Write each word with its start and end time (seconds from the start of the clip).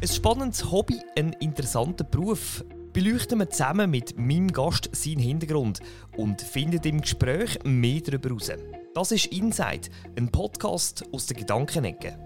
Ein 0.00 0.06
spannendes 0.06 0.70
Hobby, 0.70 1.02
ein 1.16 1.32
interessanter 1.40 2.04
Beruf. 2.04 2.62
Beleuchten 2.92 3.40
wir 3.40 3.50
zusammen 3.50 3.90
mit 3.90 4.16
meinem 4.16 4.52
Gast 4.52 4.94
seinen 4.94 5.18
Hintergrund 5.18 5.80
und 6.16 6.40
finden 6.40 6.80
im 6.84 7.00
Gespräch 7.00 7.58
mehr 7.64 8.00
darüber 8.02 8.28
heraus. 8.28 8.52
Das 8.94 9.10
ist 9.10 9.26
Inside, 9.32 9.88
ein 10.16 10.30
Podcast 10.30 11.04
aus 11.12 11.26
der 11.26 11.36
Gedankenecke. 11.36 12.16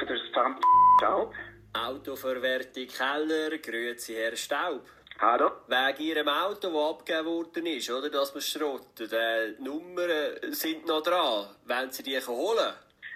Das 0.00 0.10
ist 0.10 0.34
verdammt 0.34 0.64
Staub. 0.98 1.32
Autoverwertung 1.74 2.88
Keller, 2.88 3.58
grüezi 3.58 4.14
Herr 4.14 4.34
Staub. 4.34 4.82
Hallo? 5.20 5.52
Wegen 5.68 6.02
Ihrem 6.02 6.28
Auto, 6.28 6.72
das 6.72 6.90
abgegeben 6.90 7.26
worden 7.26 7.66
ist, 7.66 7.88
oder, 7.88 8.10
dass 8.10 8.34
man 8.34 8.42
schrotten, 8.42 9.12
äh, 9.12 9.52
die 9.56 9.62
Nummern 9.62 10.10
sind 10.50 10.88
noch 10.88 11.04
dran. 11.04 11.50
Wollen 11.66 11.90
Sie 11.92 12.02
die 12.02 12.18
holen? 12.18 12.74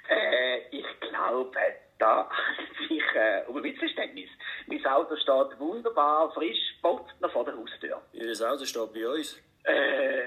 Äh, 0.09 0.59
ich 0.71 0.87
glaube, 1.01 1.59
da 1.99 2.29
äh, 3.15 3.43
um 3.49 3.57
ein 3.57 3.63
Missverständnis. 3.63 4.29
Mein 4.67 4.85
Auto 4.87 5.17
steht 5.17 5.59
wunderbar 5.59 6.33
frisch, 6.33 6.59
putzt 6.83 7.21
noch 7.21 7.33
vor 7.33 7.45
der 7.45 7.57
Haustür. 7.57 8.01
Ihr 8.13 8.51
Auto 8.51 8.65
steht 8.65 8.93
bei 8.93 9.09
uns. 9.09 9.41
Äh, 9.65 10.21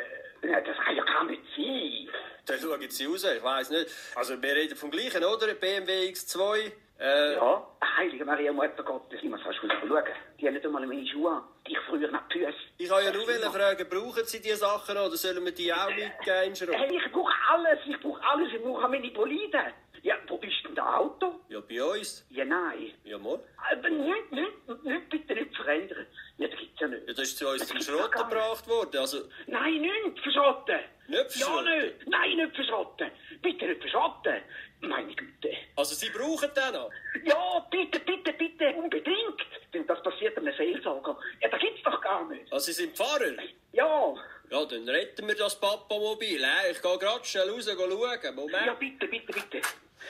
ja, 0.47 0.61
das 0.61 0.77
kann 0.77 0.95
ja 0.95 1.03
gar 1.03 1.23
nicht 1.25 1.41
sein. 1.55 2.09
Dann 2.45 2.59
schauen 2.59 2.89
Sie 2.89 3.05
raus, 3.05 3.23
ich 3.25 3.43
weiss 3.43 3.69
nicht. 3.69 3.87
Also, 4.15 4.41
wir 4.41 4.55
reden 4.55 4.75
vom 4.77 4.89
gleichen, 4.89 5.23
oder? 5.23 5.53
BMW 5.53 6.09
X2. 6.09 6.71
Äh, 6.99 7.35
Ja, 7.35 7.67
Heilige 7.97 8.25
Maria, 8.25 8.51
Mutter 8.51 8.83
Gottes, 8.83 9.19
ich 9.21 9.29
muss 9.29 9.41
fast 9.41 9.57
schauen. 9.59 10.03
Die 10.39 10.47
haben 10.47 10.53
nicht 10.53 10.65
einmal 10.65 10.85
meine 10.87 11.05
Schuhe 11.07 11.29
an. 11.31 11.43
Die 11.67 11.73
ich 11.73 11.79
früher 11.87 12.09
nach 12.09 12.27
die 12.29 12.39
Füße. 12.39 12.53
Ich 12.77 12.89
wollte 12.89 13.07
ja 13.07 13.13
nur 13.13 13.27
wollen 13.27 13.51
fragen, 13.51 13.89
brauchen 13.89 14.25
Sie 14.25 14.41
diese 14.41 14.55
Sachen 14.57 14.97
oder 14.97 15.15
sollen 15.17 15.43
wir 15.43 15.51
die 15.51 15.73
auch 15.73 15.89
mitgeben? 15.89 16.43
in 16.45 16.55
Schrott? 16.55 16.75
Hey, 16.75 16.95
ich 16.97 17.11
brauche 17.11 17.33
alles, 17.51 17.79
ich 17.85 17.99
brauche 17.99 18.21
alles, 18.23 18.49
ich 18.53 18.61
brauche 18.61 18.87
meine 18.87 19.09
Boliden. 19.11 19.73
Ja, 20.03 20.15
wo 20.27 20.37
ist 20.37 20.63
denn 20.63 20.75
das 20.75 20.85
Auto? 20.85 21.39
Ja, 21.77 21.83
uns. 21.85 22.25
Ja, 22.29 22.45
nein. 22.45 22.91
Ja, 23.03 23.17
mal. 23.17 23.39
Aber 23.71 23.89
nicht, 23.89 24.31
nicht, 24.31 24.83
nicht, 24.83 25.09
bitte 25.09 25.33
nicht 25.35 25.55
verändern. 25.55 26.07
Ja, 26.37 26.47
das 26.47 26.59
gibt's 26.59 26.79
ja 26.79 26.87
nicht. 26.87 27.07
Ja, 27.07 27.13
das 27.13 27.23
ist 27.29 27.37
zu 27.37 27.47
uns 27.47 27.67
zum 27.67 27.77
gibt's 27.77 27.85
Schrott 27.87 28.01
doch 28.05 28.11
gar 28.11 28.23
nicht. 28.27 28.31
gebracht 28.31 28.67
worden. 28.67 28.97
Also, 28.99 29.17
Nein, 29.47 29.81
nicht 29.81 30.19
verschrotten. 30.23 30.79
Nicht 31.07 31.31
verschrotten? 31.31 31.65
Ja, 31.67 31.75
nicht. 31.83 32.07
Nein, 32.07 32.37
nicht 32.37 32.55
verschrotten. 32.55 33.11
Bitte 33.41 33.65
nicht 33.67 33.81
verschrotten. 33.81 34.41
Meine 34.79 35.13
Güte. 35.15 35.49
also 35.75 35.95
Sie 35.95 36.09
brauchen 36.11 36.51
den 36.55 36.73
noch? 36.73 36.91
Ja, 37.23 37.59
bitte, 37.71 37.99
bitte, 38.01 38.31
bitte, 38.33 38.69
unbedingt. 38.75 39.41
Denn 39.73 39.87
das 39.87 40.03
passiert 40.03 40.37
einem 40.37 40.53
Seelsorger. 40.55 41.17
Ja, 41.41 41.49
das 41.49 41.59
gibt's 41.59 41.81
doch 41.83 41.99
gar 42.01 42.27
nicht. 42.29 42.51
Also, 42.53 42.65
Sie 42.67 42.73
sind 42.73 42.95
Pfarrer? 42.95 43.33
Ja, 43.73 44.13
Ja, 44.51 44.65
dann 44.65 44.87
retten 44.87 45.27
wir 45.27 45.35
das 45.35 45.59
Papamobil. 45.59 46.45
Ich 46.71 46.81
gehe 46.81 46.97
gerade 46.99 47.25
schnell 47.25 47.49
raus 47.49 47.65
schauen. 47.65 48.35
Moment. 48.35 48.65
ja, 48.67 48.73
bitte, 48.75 49.07
bitte, 49.07 49.33
bitte. 49.33 49.61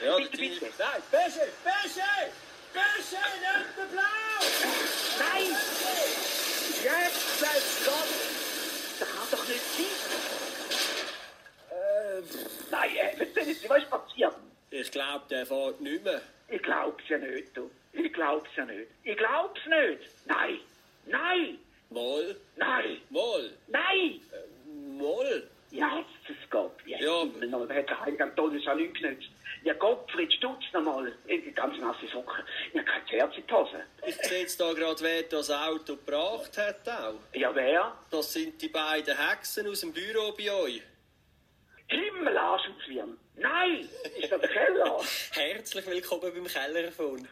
Ja, 0.03 0.17
bitte, 0.17 0.37
bitte. 0.37 0.65
Nein, 0.77 1.01
Pesche, 1.11 1.47
Pesche! 1.63 2.01
Pesche, 2.73 3.17
nicht 3.17 3.77
der 3.77 3.85
Blau! 3.85 4.41
Nein! 5.19 5.55
Jetzt, 6.83 7.41
jetzt, 7.41 7.85
Gott! 7.85 8.09
Das 8.99 9.09
kann 9.09 9.27
doch 9.31 9.47
nicht 9.47 9.61
sein. 9.61 9.85
Nein, 12.71 12.89
äh, 12.95 13.51
ist 13.51 13.69
was 13.69 13.77
ist 13.83 13.89
passiert? 13.89 14.33
Ich 14.69 14.91
glaube, 14.91 15.23
der 15.29 15.45
fährt 15.45 15.81
nicht 15.81 16.03
mehr. 16.03 16.21
Ich 16.49 16.61
glaub's 16.61 17.03
ja 17.07 17.17
nicht, 17.17 17.55
du. 17.55 17.69
Ich 17.93 18.13
glaub's 18.13 18.49
ja 18.55 18.65
nicht. 18.65 18.87
Ich 19.03 19.17
glaub's 19.17 19.59
nicht. 19.65 20.09
Nein. 20.25 20.59
Nein. 21.05 21.57
Mal, 21.89 22.35
Nein. 22.57 23.01
mal, 23.09 23.49
Nein. 23.67 24.21
mal. 24.97 25.43
Ja, 25.71 26.03
Jesus 26.27 26.41
Gott. 26.49 26.73
Ja, 26.85 26.97
Ja. 26.99 27.21
Himmel, 27.21 27.49
nochmal, 27.49 27.67
der 27.67 27.77
hat 27.77 27.89
der 27.89 27.99
Heilige 28.01 28.23
Antonius 28.23 28.67
auch 28.67 28.75
nichts 28.75 28.99
genützt. 28.99 29.29
Ja, 29.67 29.73
Gottfried, 29.73 30.31
stutz 30.31 30.63
nochmal. 30.71 31.11
In 31.25 31.43
die 31.43 31.51
ganz 31.51 31.77
nasse 31.79 32.07
Socken. 32.07 32.41
Ja, 32.71 32.83
kein 32.83 33.05
Herz 33.05 33.35
in 33.35 33.45
die 33.45 33.53
Hose. 33.53 33.83
Ich 34.05 34.15
sehe 34.15 34.39
jetzt 34.39 34.61
da 34.61 34.71
gerade, 34.71 35.01
wer 35.01 35.23
das 35.23 35.51
Auto 35.51 35.97
gebracht 35.97 36.57
hat 36.57 36.87
auch. 36.87 37.19
Ja, 37.33 37.53
wer? 37.53 37.91
Das 38.09 38.31
sind 38.31 38.61
die 38.61 38.69
beiden 38.69 39.17
Hexen 39.17 39.67
aus 39.67 39.81
dem 39.81 39.91
Büro 39.91 40.31
bei 40.37 40.49
euch. 40.53 40.81
Himmel, 41.87 42.37
auswirren. 42.37 43.17
Nein. 43.35 43.89
Ist 44.17 44.31
das 44.31 44.39
der 44.39 44.49
Keller? 44.49 45.01
Herzlich 45.33 45.85
willkommen 45.85 46.33
beim 46.33 46.45
Kellerfon. 46.45 47.27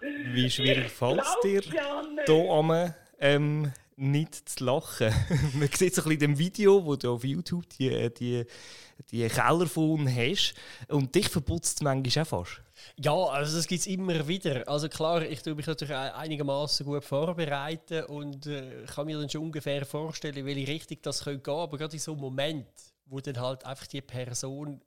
Wie 0.00 0.48
schwierig 0.48 0.90
fällt 0.90 1.20
es 1.20 1.36
dir, 1.42 1.60
hier 1.60 2.50
am, 2.50 2.94
ähm, 3.20 3.72
nicht 4.10 4.48
zu 4.48 4.64
lachen? 4.64 5.12
Man 5.54 5.68
sieht 5.68 5.94
bisschen 5.94 6.10
in 6.12 6.18
dem 6.18 6.38
Video, 6.38 6.84
wo 6.84 6.96
du 6.96 7.14
auf 7.14 7.24
YouTube 7.24 7.68
die, 7.78 8.12
die, 8.14 8.44
die 9.10 9.28
Kellerfon 9.28 10.08
hast. 10.08 10.54
Und 10.88 11.14
dich 11.14 11.28
verputzt 11.28 11.78
es 11.78 11.82
manchmal 11.82 12.24
auch 12.24 12.28
fast. 12.28 12.62
Ja, 12.96 13.12
also 13.12 13.56
das 13.56 13.66
gibt 13.66 13.80
es 13.80 13.86
immer 13.86 14.26
wieder. 14.26 14.66
Also 14.68 14.88
klar, 14.88 15.22
ich 15.22 15.42
tue 15.42 15.54
mich 15.54 15.66
natürlich 15.66 15.94
einigermaßen 15.94 16.86
gut 16.86 17.04
vorbereiten 17.04 18.04
und 18.04 18.46
äh, 18.46 18.84
kann 18.86 19.06
mir 19.06 19.18
dann 19.18 19.28
schon 19.28 19.42
ungefähr 19.42 19.84
vorstellen, 19.84 20.36
in 20.36 20.46
welche 20.46 20.68
Richtung 20.68 20.98
das 21.02 21.24
könnte 21.24 21.42
gehen. 21.42 21.54
Aber 21.54 21.78
gerade 21.78 21.92
in 21.92 21.98
so 21.98 22.12
einem 22.12 22.20
Moment, 22.20 22.66
wo 23.06 23.20
dann 23.20 23.38
halt 23.40 23.64
einfach 23.64 23.86
die 23.86 24.00
Person 24.00 24.80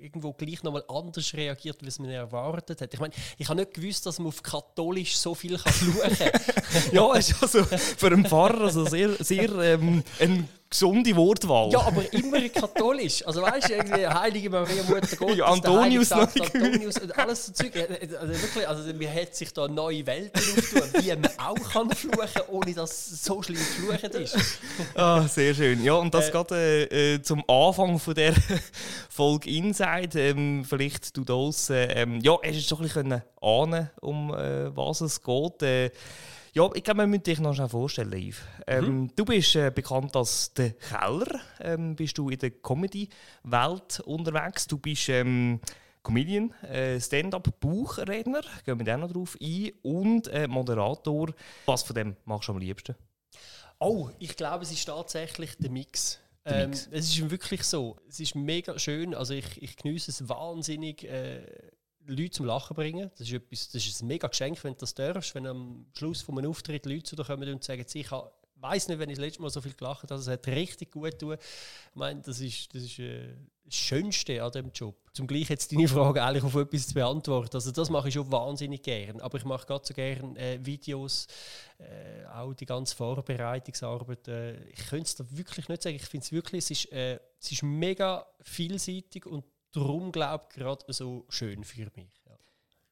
irgendwo 0.00 0.32
gleich 0.32 0.62
nochmal 0.62 0.84
anders 0.88 1.32
reagiert, 1.34 1.82
es 1.82 1.98
man 1.98 2.10
erwartet 2.10 2.80
hat. 2.80 2.92
Ich 2.92 3.00
meine, 3.00 3.14
ich 3.38 3.48
habe 3.48 3.60
nicht 3.60 3.74
gewusst, 3.74 4.06
dass 4.06 4.18
man 4.18 4.28
auf 4.28 4.42
katholisch 4.42 5.16
so 5.16 5.34
viel 5.34 5.58
kann 5.58 5.72
fluchen 5.72 6.16
kann. 6.16 6.30
Ja, 6.92 7.14
ist 7.14 7.42
also 7.42 7.64
für 7.64 8.06
einen 8.06 8.26
Pfarrer 8.26 8.62
also 8.62 8.84
sehr, 8.84 9.12
sehr 9.22 9.50
ähm, 9.58 10.02
eine 10.18 10.48
gesunde 10.68 11.14
Wortwahl. 11.16 11.70
Ja, 11.70 11.80
aber 11.80 12.12
immer 12.12 12.48
katholisch. 12.48 13.26
Also 13.26 13.42
weißt 13.42 13.68
du, 13.68 13.74
irgendwie 13.74 14.06
Heilige 14.06 14.50
Maria, 14.50 14.82
Mutter 14.82 15.16
Gottes, 15.16 15.38
Ja, 15.38 15.46
Antonius 15.46 16.08
der 16.08 16.18
Heilige 16.18 16.44
Antonius 16.54 16.98
und 16.98 17.18
alles 17.18 17.46
so 17.46 17.52
Zeug. 17.52 17.72
Also 18.20 18.42
wirklich, 18.42 18.68
also 18.68 18.94
mir 18.94 19.12
hat 19.12 19.34
sich 19.34 19.52
da 19.52 19.68
neue 19.68 20.06
Welten 20.06 20.40
aufgetan, 20.40 21.02
wie 21.02 21.08
man 21.08 21.30
auch 21.38 21.70
kann 21.70 21.90
fluchen, 21.90 22.42
ohne 22.48 22.74
dass 22.74 23.12
es 23.12 23.24
so 23.24 23.42
schlimm 23.42 23.58
fluchen 23.58 24.10
ist. 24.22 24.36
Ah, 24.94 25.22
sehr 25.28 25.54
schön. 25.54 25.82
Ja, 25.84 25.94
und 25.94 26.12
das 26.12 26.28
Äh, 26.28 26.32
gerade 26.32 26.88
äh, 26.90 27.14
äh, 27.14 27.22
zum 27.22 27.42
Anfang 27.48 27.98
von 27.98 28.14
der 28.14 28.34
Folge 29.08 29.50
Inside. 29.50 30.18
Ähm, 30.20 30.64
vielleicht 30.68 31.16
du 31.16 31.24
das. 31.24 31.70
Ähm, 31.70 32.20
ja, 32.20 32.36
hast 32.42 32.54
du 32.56 32.60
schon 32.60 32.78
ein 32.78 32.84
bisschen 32.84 33.22
ahnen, 33.40 33.90
um 34.00 34.34
äh, 34.34 34.74
was 34.76 35.00
es 35.00 35.22
geht. 35.22 35.92
Ja, 36.56 36.70
ich 36.72 36.82
glaube, 36.82 37.00
wir 37.00 37.06
müssen 37.06 37.22
dich 37.22 37.38
noch 37.38 37.54
schnell 37.54 37.68
vorstellen, 37.68 38.14
Yves. 38.14 38.40
Ähm, 38.66 39.10
Du 39.14 39.26
bist 39.26 39.54
äh, 39.56 39.70
bekannt 39.70 40.16
als 40.16 40.54
der 40.54 40.70
Keller. 40.70 41.38
Ähm, 41.60 41.94
bist 41.94 42.16
du 42.16 42.30
in 42.30 42.38
der 42.38 42.50
Comedy-Welt 42.50 44.00
unterwegs. 44.06 44.66
Du 44.66 44.78
bist 44.78 45.10
ähm, 45.10 45.60
Comedian, 46.02 46.54
äh, 46.62 46.98
Stand-up-Buchredner, 46.98 48.40
gehen 48.64 48.78
wir 48.78 48.86
da 48.86 48.96
noch 48.96 49.12
drauf 49.12 49.36
ein, 49.38 49.72
und 49.82 50.28
äh, 50.28 50.48
Moderator. 50.48 51.34
Was 51.66 51.82
von 51.82 51.94
dem 51.94 52.16
machst 52.24 52.48
du 52.48 52.52
am 52.52 52.58
liebsten? 52.58 52.94
Oh, 53.78 54.08
ich 54.18 54.34
glaube, 54.34 54.64
es 54.64 54.72
ist 54.72 54.86
tatsächlich 54.86 55.58
der 55.58 55.70
Mix. 55.70 56.20
Ähm, 56.46 56.70
es 56.70 56.86
ist 56.86 57.30
wirklich 57.30 57.64
so. 57.64 57.98
Es 58.08 58.18
ist 58.18 58.34
mega 58.34 58.78
schön. 58.78 59.14
Also 59.14 59.34
ich, 59.34 59.62
ich 59.62 59.76
genieße 59.76 60.10
es 60.10 60.26
wahnsinnig, 60.26 61.04
äh, 61.04 61.42
Leute 62.06 62.30
zum 62.30 62.46
Lachen 62.46 62.74
bringen. 62.74 63.10
Das 63.16 63.26
ist, 63.26 63.32
etwas, 63.32 63.70
das 63.70 63.86
ist 63.86 64.02
ein 64.02 64.08
mega 64.08 64.28
Geschenk, 64.28 64.62
wenn 64.64 64.72
du 64.72 64.80
das 64.80 64.94
darfst. 64.94 65.34
Wenn 65.34 65.46
am 65.46 65.86
Schluss 65.96 66.22
von 66.22 66.38
einem 66.38 66.50
Auftritt 66.50 66.86
Leute 66.86 67.04
zu 67.04 67.16
dir 67.16 67.24
kommen 67.24 67.48
und 67.48 67.64
sagen, 67.64 67.84
ich 67.92 68.12
weiß 68.60 68.88
nicht, 68.88 68.98
wenn 68.98 69.10
ich 69.10 69.16
das 69.16 69.24
letzte 69.24 69.42
Mal 69.42 69.50
so 69.50 69.60
viel 69.60 69.74
gelacht 69.74 70.10
habe. 70.10 70.14
Es 70.14 70.28
hat 70.28 70.46
richtig 70.46 70.90
gut 70.92 71.18
getan. 71.18 71.38
Ich 71.40 71.94
meine, 71.96 72.20
das 72.20 72.40
ist 72.40 72.74
das, 72.74 72.82
ist, 72.82 72.98
äh, 72.98 73.34
das 73.64 73.74
Schönste 73.74 74.42
an 74.42 74.50
diesem 74.50 74.70
Job. 74.72 74.96
Zum 75.12 75.26
gleich 75.26 75.48
jetzt 75.48 75.72
deine 75.72 75.88
Frage 75.88 76.22
eigentlich 76.22 76.44
auf 76.44 76.54
etwas 76.54 76.88
zu 76.88 76.94
beantworten. 76.94 77.54
Also 77.54 77.70
das 77.70 77.90
mache 77.90 78.08
ich 78.08 78.14
schon 78.14 78.30
wahnsinnig 78.30 78.82
gern. 78.82 79.20
Aber 79.20 79.38
ich 79.38 79.44
mache 79.44 79.66
gerade 79.66 79.84
so 79.84 79.94
gern 79.94 80.36
äh, 80.36 80.58
Videos, 80.64 81.26
äh, 81.78 82.26
auch 82.26 82.54
die 82.54 82.66
ganze 82.66 82.94
Vorbereitungsarbeit. 82.96 84.28
Äh, 84.28 84.64
ich 84.68 84.86
könnte 84.86 85.06
es 85.06 85.14
da 85.16 85.24
wirklich 85.30 85.68
nicht 85.68 85.82
sagen. 85.82 85.96
Ich 85.96 86.06
finde 86.06 86.24
es 86.24 86.32
wirklich, 86.32 86.64
es 86.64 86.70
ist, 86.70 86.92
äh, 86.92 87.18
es 87.40 87.52
ist 87.52 87.62
mega 87.62 88.26
vielseitig 88.42 89.26
und 89.26 89.44
darum 89.76 90.10
glaube 90.10 90.44
ich 90.48 90.56
gerade 90.56 90.84
so 90.88 91.26
schön 91.28 91.62
für 91.64 91.90
mich. 91.94 92.22
Ja. 92.26 92.32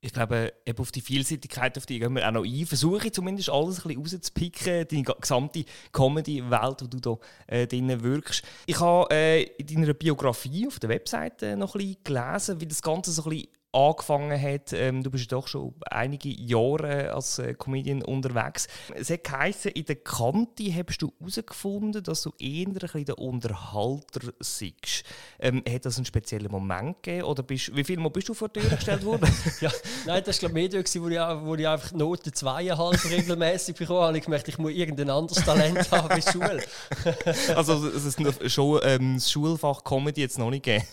Ich 0.00 0.12
glaube, 0.12 0.52
eben 0.66 0.78
auf 0.78 0.92
die 0.92 1.00
Vielseitigkeit, 1.00 1.78
auf 1.78 1.86
die 1.86 1.98
gehen 1.98 2.14
wir 2.14 2.28
auch 2.28 2.32
noch 2.32 2.44
ein. 2.44 2.66
Versuche 2.66 3.06
ich 3.06 3.14
zumindest 3.14 3.48
alles 3.48 3.78
ein 3.78 3.94
bisschen 3.94 4.18
rauszupicken, 4.18 4.86
deine 4.86 5.02
gesamte 5.02 5.64
Comedy-Welt, 5.92 6.82
wo 6.82 6.86
du 6.86 7.00
da 7.00 7.16
äh, 7.46 7.66
drin 7.66 8.02
wirkst. 8.02 8.44
Ich 8.66 8.78
habe 8.80 9.14
äh, 9.14 9.44
in 9.44 9.66
deiner 9.66 9.94
Biografie 9.94 10.66
auf 10.66 10.78
der 10.78 10.90
Webseite 10.90 11.56
noch 11.56 11.74
ein 11.74 11.78
bisschen 11.78 12.04
gelesen, 12.04 12.60
wie 12.60 12.66
das 12.66 12.82
Ganze 12.82 13.12
so 13.12 13.24
ein 13.24 13.30
bisschen 13.30 13.48
angefangen 13.74 14.40
hat. 14.40 14.72
Ähm, 14.72 15.02
du 15.02 15.10
bist 15.10 15.30
ja 15.30 15.36
doch 15.36 15.48
schon 15.48 15.74
einige 15.90 16.28
Jahre 16.28 17.12
als 17.12 17.38
äh, 17.38 17.54
Comedian 17.54 18.02
unterwegs. 18.02 18.68
Es 18.94 19.10
hat 19.10 19.24
geheißen, 19.24 19.72
in 19.72 19.84
der 19.84 19.96
Kante 19.96 20.64
hast 20.74 20.98
du 20.98 21.12
herausgefunden, 21.18 22.02
dass 22.02 22.22
du 22.22 22.32
eher 22.38 22.68
ein 22.68 22.74
bisschen 22.74 23.04
der 23.04 23.18
Unterhalter 23.18 24.32
bist. 24.38 25.04
Ähm, 25.40 25.62
hat 25.68 25.84
das 25.84 25.96
einen 25.96 26.06
speziellen 26.06 26.50
Moment 26.50 27.02
gegeben? 27.02 27.24
Oder 27.24 27.42
bist, 27.42 27.74
wie 27.74 27.84
viel 27.84 27.98
Mal 27.98 28.10
bist 28.10 28.28
du 28.28 28.34
vor 28.34 28.48
die 28.48 28.60
Tür 28.60 28.70
gestellt 28.70 29.04
worden? 29.04 29.28
ja, 29.60 29.70
nein, 30.06 30.22
das 30.24 30.42
war 30.42 30.50
mehr, 30.50 30.68
gewesen, 30.68 31.02
wo, 31.02 31.08
ich, 31.08 31.18
wo 31.18 31.54
ich 31.54 31.66
einfach 31.66 31.92
Noten 31.92 32.32
zweieinhalb 32.32 33.04
regelmäßig 33.10 33.74
bekommen 33.74 34.00
habe. 34.02 34.18
Ich 34.18 34.24
gemerkt, 34.24 34.48
ich 34.48 34.58
muss 34.58 34.72
irgendein 34.72 35.10
anderes 35.10 35.44
Talent 35.44 35.90
haben 35.90 36.08
als 36.10 36.30
Schule. 36.30 36.62
also 37.54 37.86
es 37.88 38.04
ist 38.04 38.52
schon 38.52 38.80
ähm, 38.84 39.14
das 39.14 39.30
Schulfach 39.30 39.82
Comedy 39.82 40.20
jetzt 40.20 40.38
noch 40.38 40.50
nicht 40.50 40.64
gegeben? 40.64 40.86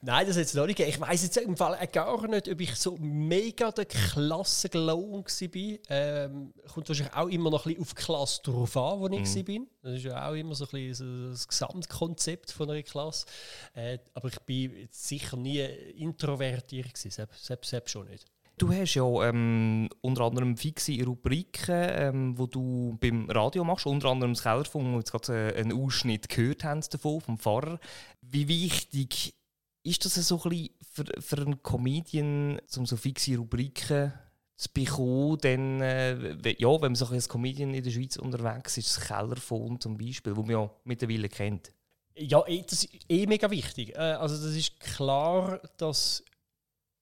nein, 0.00 0.26
das 0.26 0.36
hat 0.36 0.44
es 0.44 0.54
noch 0.54 0.66
nicht 0.66 0.76
gegeben. 0.76 0.96
Ich 0.96 1.00
weiß 1.00 1.22
jetzt 1.22 1.36
im 1.36 1.56
Fall 1.56 1.74
gar 2.16 2.28
nicht, 2.28 2.48
ob 2.48 2.60
ich 2.60 2.74
so 2.76 2.96
mega 2.98 3.70
der 3.70 3.84
Klassenglow 3.84 5.24
war. 5.24 5.78
Ähm, 5.88 6.52
kommt 6.72 6.88
wahrscheinlich 6.88 7.14
auch 7.14 7.28
immer 7.28 7.50
noch 7.50 7.66
ein 7.66 7.74
bisschen 7.74 7.82
auf 7.82 7.94
die 7.94 8.02
Klasse 8.02 8.42
drauf 8.42 8.76
an, 8.76 9.00
wo 9.00 9.06
ich 9.08 9.34
mhm. 9.34 9.48
war. 9.48 9.66
Das 9.82 9.94
ist 9.94 10.04
ja 10.04 10.28
auch 10.28 10.34
immer 10.34 10.54
so 10.54 10.64
ein 10.64 10.70
bisschen 10.70 11.30
das 11.30 11.48
Gesamtkonzept 11.48 12.52
von 12.52 12.70
einer 12.70 12.82
Klasse. 12.82 13.26
Äh, 13.74 13.98
aber 14.14 14.28
ich 14.28 14.38
bin 14.40 14.88
sicher 14.90 15.36
nie 15.36 15.60
introvertiert 15.96 16.94
gewesen, 16.94 17.10
selbst, 17.10 17.44
selbst, 17.44 17.70
selbst 17.70 17.90
schon 17.90 18.08
nicht. 18.08 18.26
Du 18.56 18.72
hast 18.72 18.94
ja 18.94 19.04
ähm, 19.28 19.88
unter 20.00 20.22
anderem 20.22 20.56
fixe 20.56 21.02
Rubriken, 21.04 21.74
ähm, 21.74 22.38
wo 22.38 22.46
du 22.46 22.96
beim 23.00 23.28
Radio 23.28 23.64
machst, 23.64 23.86
unter 23.86 24.10
anderem 24.10 24.34
das 24.34 24.44
Kellerfunk, 24.44 24.86
wo 24.86 24.90
wir 24.92 24.98
jetzt 24.98 25.10
gerade 25.10 25.54
äh, 25.54 25.60
einen 25.60 25.72
Ausschnitt 25.72 26.28
gehört 26.28 26.62
haben 26.62 26.80
davon, 26.88 27.20
vom 27.20 27.38
Pfarrer. 27.38 27.80
Wie 28.20 28.46
wichtig 28.46 29.34
ist 29.82 30.04
das 30.04 30.14
so 30.14 30.40
ein 30.44 30.50
bisschen 30.50 30.70
für, 30.94 31.04
für 31.20 31.38
einen 31.38 31.62
Comedian, 31.62 32.60
um 32.76 32.86
so 32.86 32.96
fixe 32.96 33.36
Rubriken 33.36 34.12
zu 34.56 34.68
bekommen, 34.72 35.38
dann, 35.40 35.80
äh, 35.80 36.54
ja, 36.58 36.68
wenn 36.68 36.92
man 36.92 36.94
so 36.94 37.06
als 37.06 37.28
Comedian 37.28 37.74
in 37.74 37.82
der 37.82 37.90
Schweiz 37.90 38.16
unterwegs 38.16 38.78
ist, 38.78 38.96
das 38.96 39.04
Kellerfon 39.04 39.80
zum 39.80 39.98
Beispiel, 39.98 40.36
wo 40.36 40.42
man 40.42 40.50
ja 40.50 40.70
mittlerweile 40.84 41.28
kennt? 41.28 41.72
Ja, 42.14 42.46
eh, 42.46 42.62
das 42.62 42.84
ist 42.84 43.04
eh 43.08 43.26
mega 43.26 43.50
wichtig. 43.50 43.96
Äh, 43.96 43.98
also 43.98 44.36
das 44.36 44.54
ist 44.54 44.78
klar, 44.78 45.60
dass 45.76 46.22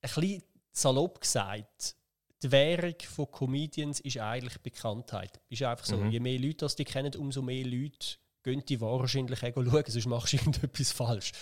ein 0.01 0.11
bisschen 0.15 0.43
salopp 0.73 1.21
gesagt, 1.21 1.95
die 2.43 2.51
Währung 2.51 2.95
von 3.15 3.31
Comedians 3.31 4.01
ist 4.01 4.17
eigentlich 4.17 4.59
Bekanntheit. 4.63 5.39
Ist 5.51 5.63
einfach 5.63 5.85
so. 5.85 5.99
Mhm. 5.99 6.11
Je 6.11 6.21
mehr 6.21 6.39
Leute 6.39 6.57
das 6.57 6.75
die 6.75 6.85
kennen, 6.85 7.15
umso 7.17 7.43
mehr 7.43 7.65
Leute 7.67 8.17
gehen 8.43 8.65
die 8.65 8.81
wahrscheinlich 8.81 9.41
schauen, 9.41 9.85
sonst 9.87 10.07
machst 10.07 10.33
du 10.33 10.37
irgendetwas 10.39 10.93
falsch. 10.93 11.33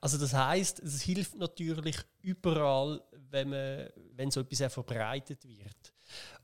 Also 0.00 0.18
das 0.18 0.32
heißt, 0.32 0.80
es 0.80 1.02
hilft 1.02 1.36
natürlich 1.36 1.96
überall, 2.22 3.02
wenn, 3.30 3.50
man, 3.50 3.88
wenn 4.14 4.30
so 4.30 4.40
etwas 4.40 4.72
verbreitet 4.72 5.46
wird. 5.46 5.92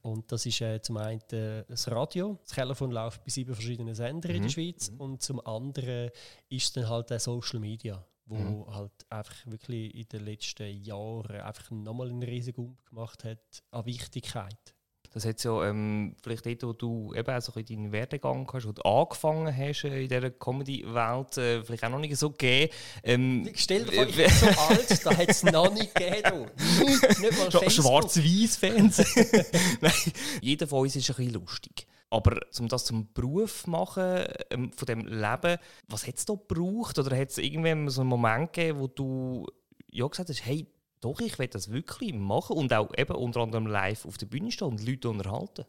Und 0.02 0.30
das 0.30 0.44
ist 0.44 0.60
äh, 0.60 0.80
zum 0.82 0.98
einen 0.98 1.20
äh, 1.32 1.64
das 1.66 1.90
Radio. 1.90 2.38
Das 2.42 2.50
Telefon 2.50 2.90
läuft 2.90 3.24
bei 3.24 3.30
sieben 3.30 3.54
verschiedenen 3.54 3.94
Sendern 3.94 4.32
mhm. 4.32 4.36
in 4.36 4.42
der 4.42 4.50
mhm. 4.50 4.52
Schweiz. 4.52 4.90
Mhm. 4.90 5.00
Und 5.00 5.22
zum 5.22 5.46
anderen 5.46 6.10
ist 6.48 6.64
es 6.64 6.72
dann 6.72 6.88
halt 6.88 7.10
der 7.10 7.20
Social 7.20 7.58
Media, 7.58 8.04
wo 8.26 8.36
mhm. 8.36 8.74
halt 8.74 8.92
einfach 9.08 9.46
wirklich 9.46 9.94
in 9.94 10.08
den 10.08 10.24
letzten 10.24 10.82
Jahren 10.82 11.40
einfach 11.40 11.70
nochmal 11.70 12.10
einen 12.10 12.22
riesigen 12.22 12.60
Umgang 12.60 12.84
gemacht 12.84 13.24
hat 13.24 13.62
an 13.70 13.86
Wichtigkeit. 13.86 14.73
Das 15.14 15.24
hat 15.24 15.42
ja 15.44 15.68
ähm, 15.68 16.16
vielleicht 16.22 16.44
dort, 16.44 16.62
wo 16.64 16.72
du 16.72 17.14
eben 17.14 17.30
auch 17.32 17.40
so 17.40 17.52
in 17.52 17.64
deinen 17.64 17.92
Werdegang 17.92 18.50
hast, 18.52 18.64
du 18.64 18.82
angefangen 18.82 19.56
hast 19.56 19.84
äh, 19.84 20.02
in 20.02 20.08
dieser 20.08 20.30
Comedy-Welt, 20.30 21.38
äh, 21.38 21.62
vielleicht 21.62 21.84
auch 21.84 21.90
noch 21.90 22.00
nicht 22.00 22.16
so 22.16 22.30
gegeben. 22.30 22.72
Ähm, 23.04 23.48
Stell 23.54 23.84
dir 23.84 23.92
vor, 23.92 24.06
ich 24.08 24.16
bin 24.16 24.28
so 24.28 24.46
alt, 24.68 25.06
da 25.06 25.16
hat 25.16 25.28
es 25.28 25.44
noch 25.44 25.72
nicht 25.72 25.94
gegeben. 25.94 26.50
Nicht, 26.80 27.20
nicht 27.20 27.38
mal 27.38 27.70
Schwarz-Weiß-Fernsehen. 27.70 29.44
jeder 30.40 30.66
von 30.66 30.80
uns 30.80 30.96
ist 30.96 31.08
ein 31.08 31.14
bisschen 31.14 31.34
lustig. 31.34 31.86
Aber 32.10 32.40
um 32.58 32.68
das 32.68 32.84
zum 32.84 33.12
Beruf 33.12 33.62
zu 33.62 33.70
machen, 33.70 34.24
ähm, 34.50 34.72
von 34.72 34.86
dem 34.86 35.06
Leben, 35.06 35.58
was 35.86 36.08
hat 36.08 36.16
es 36.16 36.24
da 36.24 36.34
gebraucht? 36.34 36.98
Oder 36.98 37.16
hat 37.16 37.30
es 37.30 37.38
irgendwann 37.38 37.88
so 37.88 38.00
einen 38.00 38.10
Moment 38.10 38.52
gegeben, 38.52 38.80
wo 38.80 38.88
du 38.88 39.46
ja, 39.92 40.08
gesagt 40.08 40.28
hast, 40.28 40.44
hey, 40.44 40.66
doch, 41.04 41.20
ich 41.20 41.38
will 41.38 41.48
das 41.48 41.70
wirklich 41.70 42.14
machen 42.14 42.56
und 42.56 42.72
auch 42.72 42.96
eben 42.96 43.14
unter 43.14 43.40
anderem 43.40 43.66
live 43.66 44.06
auf 44.06 44.16
der 44.16 44.26
Bühne 44.26 44.50
stehen 44.50 44.68
und 44.68 44.86
Leute 44.86 45.10
unterhalten. 45.10 45.66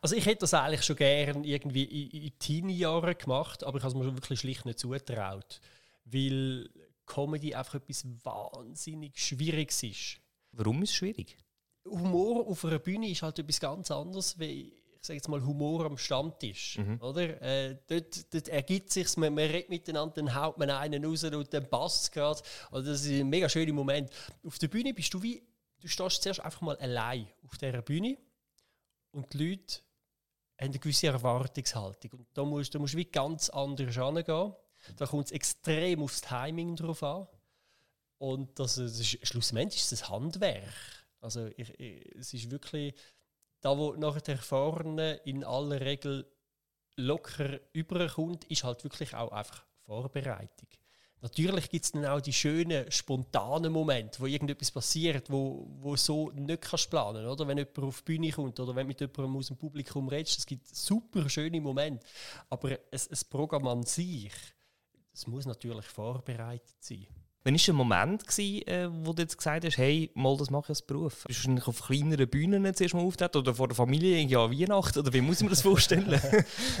Also 0.00 0.14
ich 0.14 0.26
hätte 0.26 0.40
das 0.40 0.54
eigentlich 0.54 0.82
schon 0.82 0.96
gerne 0.96 1.46
irgendwie 1.46 1.84
in, 1.84 2.22
in 2.22 2.38
Teenie-Jahren 2.38 3.16
gemacht, 3.16 3.64
aber 3.64 3.78
ich 3.78 3.84
habe 3.84 3.98
es 3.98 4.04
mir 4.04 4.14
wirklich 4.14 4.40
schlicht 4.40 4.66
nicht 4.66 4.78
zugetraut, 4.78 5.60
weil 6.04 6.68
Comedy 7.06 7.54
einfach 7.54 7.76
etwas 7.76 8.04
wahnsinnig 8.22 9.18
Schwieriges 9.18 9.82
ist. 9.82 10.20
Warum 10.52 10.82
ist 10.82 10.90
es 10.90 10.96
schwierig? 10.96 11.36
Humor 11.86 12.46
auf 12.46 12.64
einer 12.64 12.78
Bühne 12.78 13.08
ist 13.08 13.22
halt 13.22 13.38
etwas 13.38 13.60
ganz 13.60 13.90
anderes, 13.90 14.38
wie 14.38 14.72
sage 15.06 15.16
jetzt 15.16 15.28
mal, 15.28 15.44
Humor 15.44 15.84
am 15.84 15.98
Stammtisch. 15.98 16.78
Mhm. 16.78 17.00
Oder? 17.00 17.40
Äh, 17.42 17.78
dort, 17.86 18.32
dort 18.32 18.48
ergibt 18.48 18.90
sich, 18.90 19.16
man, 19.16 19.34
man 19.34 19.44
redet 19.44 19.68
miteinander, 19.68 20.14
dann 20.14 20.34
haut 20.34 20.58
man 20.58 20.70
einen 20.70 21.04
raus 21.04 21.24
und 21.24 21.52
dann 21.52 21.68
passt 21.68 22.04
es 22.04 22.10
gerade. 22.10 22.42
Also 22.70 22.90
das 22.90 23.04
ist 23.04 23.10
ein 23.10 23.28
mega 23.28 23.48
schöner 23.48 23.72
Moment. 23.72 24.10
Auf 24.44 24.58
der 24.58 24.68
Bühne 24.68 24.94
bist 24.94 25.12
du 25.12 25.22
wie, 25.22 25.42
du 25.80 25.88
stehst 25.88 26.22
zuerst 26.22 26.40
einfach 26.40 26.60
mal 26.60 26.76
allein 26.76 27.28
auf 27.44 27.58
dieser 27.58 27.82
Bühne 27.82 28.16
und 29.12 29.32
die 29.32 29.50
Leute 29.50 29.76
haben 30.58 30.70
eine 30.70 30.78
gewisse 30.78 31.08
Erwartungshaltung. 31.08 32.12
Und 32.12 32.26
da 32.34 32.44
musst, 32.44 32.74
da 32.74 32.78
musst 32.78 32.94
du 32.94 32.98
wie 32.98 33.04
ganz 33.04 33.50
anders 33.50 33.98
angehen. 33.98 34.54
Da 34.96 35.06
kommt 35.06 35.26
es 35.26 35.32
extrem 35.32 36.02
aufs 36.02 36.20
Timing 36.20 36.76
drauf 36.76 37.02
an. 37.02 37.26
Und 38.18 38.58
das, 38.58 38.76
das 38.76 38.98
ist, 39.00 39.26
schlussendlich 39.26 39.82
ist 39.82 39.92
es 39.92 40.02
ein 40.04 40.10
Handwerk. 40.10 40.72
Also 41.20 41.46
ich, 41.56 41.78
ich, 41.80 42.14
es 42.16 42.34
ist 42.34 42.50
wirklich 42.50 42.94
da 43.64 43.78
wo 43.78 43.94
nachher 43.94 44.36
vorne 44.36 45.14
in 45.24 45.42
aller 45.42 45.80
Regel 45.80 46.26
locker 46.96 47.58
überkommt, 47.72 48.44
ist 48.44 48.62
halt 48.62 48.84
wirklich 48.84 49.14
auch 49.14 49.32
einfach 49.32 49.64
Vorbereitung. 49.86 50.68
Natürlich 51.22 51.70
gibt 51.70 51.86
es 51.86 51.92
dann 51.92 52.04
auch 52.04 52.20
die 52.20 52.34
schönen, 52.34 52.90
spontanen 52.92 53.72
Momente, 53.72 54.20
wo 54.20 54.26
irgendetwas 54.26 54.70
passiert, 54.70 55.30
wo, 55.30 55.66
wo 55.80 55.96
so 55.96 56.30
nicht 56.32 56.60
kannst 56.60 56.90
planen 56.90 57.26
oder 57.26 57.48
Wenn 57.48 57.56
jemand 57.56 57.78
auf 57.78 58.02
die 58.02 58.04
Bühne 58.04 58.30
kommt 58.30 58.60
oder 58.60 58.76
wenn 58.76 58.86
mit 58.86 59.00
jemandem 59.00 59.36
aus 59.38 59.46
dem 59.46 59.56
Publikum 59.56 60.08
redest, 60.08 60.40
es 60.40 60.44
gibt 60.44 60.66
super 60.66 61.26
schöne 61.30 61.58
Momente. 61.62 62.04
Aber 62.50 62.68
ein, 62.68 62.78
ein 62.92 63.18
Programm 63.30 63.66
an 63.68 63.84
sich, 63.84 64.34
das 65.10 65.26
muss 65.26 65.46
natürlich 65.46 65.86
vorbereitet 65.86 66.76
sein. 66.80 67.06
Wann 67.46 67.56
war 67.56 67.60
der 67.62 67.74
Moment, 67.74 68.26
gewesen, 68.26 68.66
äh, 68.66 68.88
wo 68.90 69.12
du 69.12 69.20
jetzt 69.20 69.36
gesagt 69.36 69.66
hast, 69.66 69.76
hey, 69.76 70.10
mal, 70.14 70.34
das 70.38 70.48
mache 70.48 70.64
ich 70.64 70.68
als 70.70 70.80
Beruf? 70.80 71.24
Bist 71.28 71.44
du 71.46 71.60
auf 71.66 71.82
kleineren 71.82 72.26
Bühnen 72.26 72.74
zuerst 72.74 72.94
mal 72.94 73.02
auftreten 73.02 73.36
oder 73.36 73.54
vor 73.54 73.68
der 73.68 73.76
Familie 73.76 74.18
ja 74.20 74.50
Weihnachten? 74.50 74.98
Oder 74.98 75.12
wie 75.12 75.20
muss 75.20 75.42
mir 75.42 75.50
das 75.50 75.60
vorstellen? 75.60 76.18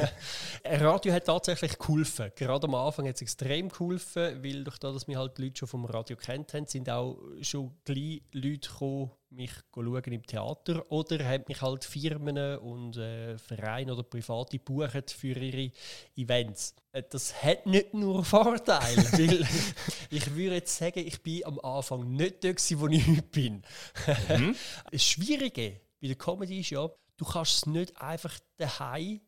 Radio 0.64 1.12
hat 1.12 1.26
tatsächlich 1.26 1.78
geholfen. 1.78 2.32
Gerade 2.34 2.66
am 2.66 2.74
Anfang 2.76 3.06
hat 3.06 3.16
es 3.16 3.20
extrem 3.20 3.68
geholfen, 3.68 4.42
weil 4.42 4.64
durch 4.64 4.78
das, 4.78 4.94
dass 4.94 5.06
wir 5.06 5.18
halt 5.18 5.36
die 5.36 5.42
Leute 5.44 5.58
schon 5.58 5.68
vom 5.68 5.84
Radio 5.84 6.16
kennt 6.16 6.54
haben, 6.54 6.66
sind 6.66 6.88
auch 6.88 7.18
schon 7.42 7.72
gleich 7.84 8.22
Leute 8.32 8.70
gekommen, 8.70 9.10
mich 9.34 9.52
schauen 9.74 10.02
im 10.04 10.26
Theater 10.26 10.90
oder 10.90 11.24
haben 11.24 11.44
mich 11.48 11.60
halt 11.60 11.84
Firmen 11.84 12.58
und 12.58 12.96
äh, 12.96 13.36
Vereine 13.38 13.92
oder 13.92 14.02
Private 14.02 14.58
buchen 14.58 15.02
für 15.08 15.38
ihre 15.38 15.72
Events. 16.16 16.74
Äh, 16.92 17.02
das 17.08 17.42
hat 17.42 17.66
nicht 17.66 17.94
nur 17.94 18.24
Vorteile, 18.24 19.02
weil 19.12 19.46
ich 20.10 20.34
würde 20.34 20.56
jetzt 20.56 20.76
sagen, 20.76 21.00
ich 21.00 21.22
bin 21.22 21.44
am 21.44 21.58
Anfang 21.60 22.10
nicht 22.12 22.44
dort, 22.44 22.80
wo 22.80 22.88
ich 22.88 23.06
heute 23.06 23.22
bin. 23.22 23.62
Mhm. 24.28 24.56
das 24.90 25.04
Schwierige 25.04 25.80
bei 26.00 26.08
der 26.08 26.16
Comedy 26.16 26.60
ist 26.60 26.70
ja, 26.70 26.88
du 27.16 27.24
kannst 27.24 27.56
es 27.56 27.66
nicht 27.66 28.00
einfach 28.00 28.38
daheim 28.56 29.20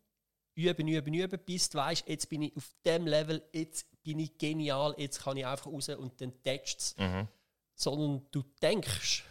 üben, 0.54 0.88
üben, 0.88 1.14
üben, 1.14 1.40
bis 1.44 1.68
du 1.68 1.78
weißt, 1.78 2.08
jetzt 2.08 2.28
bin 2.28 2.42
ich 2.42 2.56
auf 2.56 2.70
dem 2.84 3.06
Level, 3.06 3.42
jetzt 3.52 3.86
bin 4.02 4.18
ich 4.18 4.38
genial, 4.38 4.94
jetzt 4.96 5.22
kann 5.22 5.36
ich 5.36 5.46
einfach 5.46 5.66
raus 5.66 5.88
und 5.90 6.20
dann 6.20 6.32
tätscht 6.42 6.80
es. 6.80 6.96
Mhm 6.96 7.28
sondern 7.76 8.26
du 8.32 8.42
denkst 8.60 9.22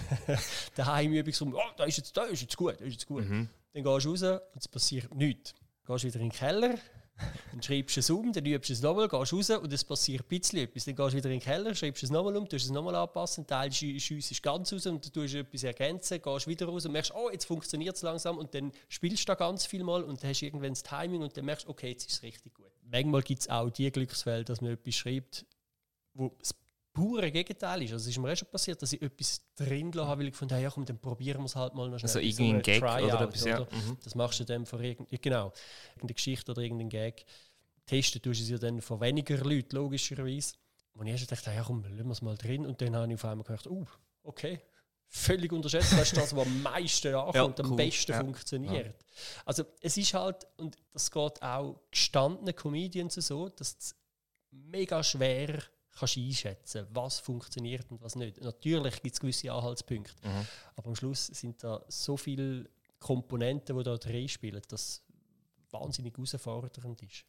daheim 0.76 1.12
übrigens 1.12 1.42
oh, 1.42 1.52
da 1.76 1.84
ist 1.84 1.98
jetzt, 1.98 2.16
da 2.16 2.24
ist 2.24 2.40
jetzt 2.40 2.56
gut, 2.56 2.80
da 2.80 2.84
ist 2.84 2.92
jetzt 2.92 3.06
gut. 3.06 3.28
Mhm. 3.28 3.48
Dann 3.74 3.82
gehst 3.82 4.06
du 4.06 4.10
raus 4.10 4.22
und 4.22 4.60
es 4.60 4.68
passiert 4.68 5.14
nichts. 5.14 5.52
Dann 5.84 5.94
gehst 5.94 6.04
du 6.04 6.08
wieder 6.08 6.20
in 6.20 6.30
den 6.30 6.32
Keller, 6.32 6.74
dann 7.52 7.62
schreibst 7.62 7.96
du 7.96 8.00
es 8.00 8.10
um, 8.10 8.32
dann 8.32 8.46
übst 8.46 8.70
du 8.70 8.72
es 8.72 8.82
nochmal, 8.82 9.08
gehst 9.08 9.32
raus 9.32 9.50
und 9.50 9.72
es 9.72 9.84
passiert 9.84 10.22
ein 10.22 10.28
bisschen 10.28 10.60
etwas. 10.60 10.84
Dann 10.84 10.94
gehst 10.94 11.12
du 11.12 11.16
wieder 11.16 11.28
in 11.28 11.40
den 11.40 11.44
Keller, 11.44 11.74
schreibst 11.74 12.04
es 12.04 12.10
nochmal 12.10 12.36
um, 12.36 12.48
tust 12.48 12.66
es 12.66 12.70
nochmal 12.70 12.94
anpassen, 12.94 13.46
teilst 13.48 13.82
es 13.82 14.42
ganz 14.42 14.72
raus 14.72 14.86
und 14.86 15.04
dann 15.04 15.12
tust 15.12 15.34
du 15.34 15.38
etwas 15.40 15.64
ergänzen, 15.64 16.22
gehst 16.22 16.46
wieder 16.46 16.66
raus 16.66 16.86
und 16.86 16.92
merkst, 16.92 17.12
oh, 17.14 17.30
jetzt 17.30 17.46
funktioniert 17.46 17.96
es 17.96 18.02
langsam 18.02 18.38
und 18.38 18.54
dann 18.54 18.70
spielst 18.88 19.24
du 19.24 19.26
da 19.26 19.34
ganz 19.34 19.66
viel 19.66 19.82
mal 19.82 20.04
und 20.04 20.22
dann 20.22 20.30
hast 20.30 20.40
du 20.40 20.46
irgendwann 20.46 20.70
das 20.70 20.84
Timing 20.84 21.22
und 21.22 21.36
dann 21.36 21.44
merkst 21.44 21.66
du, 21.66 21.70
okay, 21.70 21.90
jetzt 21.90 22.06
ist 22.06 22.18
es 22.18 22.22
richtig 22.22 22.54
gut. 22.54 22.70
Manchmal 22.84 23.22
gibt 23.22 23.40
es 23.40 23.48
auch 23.48 23.68
die 23.70 23.90
Glücksfälle, 23.90 24.44
dass 24.44 24.60
man 24.60 24.70
etwas 24.70 24.94
schreibt, 24.94 25.44
wo 26.14 26.32
das 26.38 26.54
pure 26.98 27.30
Gegenteil 27.30 27.82
ist. 27.82 27.92
Also 27.92 28.08
es 28.08 28.16
ist 28.16 28.18
mir 28.18 28.32
auch 28.32 28.36
schon 28.36 28.48
passiert, 28.48 28.82
dass 28.82 28.92
ich 28.92 29.00
etwas 29.00 29.42
drin 29.54 29.94
habe, 29.94 30.20
weil 30.20 30.26
ich 30.26 30.32
gefunden 30.32 30.54
habe, 30.54 30.62
ja 30.62 30.70
komm, 30.70 30.84
dann 30.84 30.98
probieren 30.98 31.38
wir 31.38 31.46
es 31.46 31.56
halt 31.56 31.74
mal 31.74 31.88
noch 31.88 31.98
schnell. 31.98 32.08
Also 32.08 32.18
irgendwie 32.18 32.50
ein 32.50 32.62
Gag 32.62 32.80
Tryout, 32.80 33.04
oder 33.04 33.20
etwas, 33.22 33.44
ja. 33.44 33.60
Mhm. 33.60 33.98
Das 34.02 34.14
machst 34.14 34.40
du 34.40 34.44
dann 34.44 34.66
für 34.66 34.82
irgendeine, 34.82 35.18
genau, 35.18 35.52
irgendeine 35.90 36.14
Geschichte 36.14 36.50
oder 36.50 36.62
irgendeinen 36.62 36.90
Gag. 36.90 37.24
Testen 37.86 38.20
tust 38.20 38.40
du 38.40 38.44
es 38.44 38.50
ja 38.50 38.58
dann 38.58 38.80
von 38.80 39.00
weniger 39.00 39.38
Leuten, 39.38 39.76
logischerweise. 39.76 40.54
Und 40.94 41.06
ich 41.06 41.12
erst 41.12 41.30
dachte, 41.30 41.52
ja 41.52 41.62
komm, 41.62 41.84
lassen 41.84 42.06
wir 42.06 42.12
es 42.12 42.22
mal 42.22 42.36
drin. 42.36 42.66
Und 42.66 42.80
dann 42.80 42.96
habe 42.96 43.06
ich 43.06 43.14
auf 43.14 43.24
einmal 43.24 43.44
gedacht, 43.44 43.66
uh, 43.68 43.86
okay, 44.24 44.60
völlig 45.08 45.52
unterschätzt. 45.52 45.92
Das 45.92 46.12
ist 46.12 46.16
das, 46.16 46.34
was 46.34 46.46
am 46.46 46.62
meisten 46.62 47.14
ankommt 47.14 47.34
ja, 47.34 47.42
und 47.44 47.60
am 47.60 47.76
besten 47.76 48.12
ja. 48.12 48.18
funktioniert. 48.18 48.86
Ja. 48.86 49.04
Also 49.46 49.64
es 49.80 49.96
ist 49.96 50.12
halt, 50.14 50.46
und 50.56 50.76
das 50.92 51.10
geht 51.10 51.42
auch 51.42 51.80
gestandenen 51.90 52.54
Comedians 52.54 53.14
so, 53.14 53.48
dass 53.48 53.76
es 53.78 53.94
mega 54.50 55.02
schwer 55.02 55.62
kannst 55.98 56.16
du 56.16 56.20
einschätzen, 56.20 56.86
was 56.90 57.18
funktioniert 57.20 57.90
und 57.90 58.00
was 58.02 58.14
nicht. 58.16 58.40
Natürlich 58.42 59.02
gibt 59.02 59.14
es 59.14 59.20
gewisse 59.20 59.52
Anhaltspunkte, 59.52 60.14
Mhm. 60.26 60.46
aber 60.76 60.88
am 60.88 60.94
Schluss 60.96 61.26
sind 61.26 61.62
da 61.62 61.82
so 61.88 62.16
viele 62.16 62.68
Komponenten, 63.00 63.76
die 63.76 63.82
da 63.84 63.96
drin 63.96 64.28
spielen, 64.28 64.62
dass 64.68 65.02
wahnsinnig 65.70 66.14
herausfordernd 66.16 67.02
ist. 67.02 67.24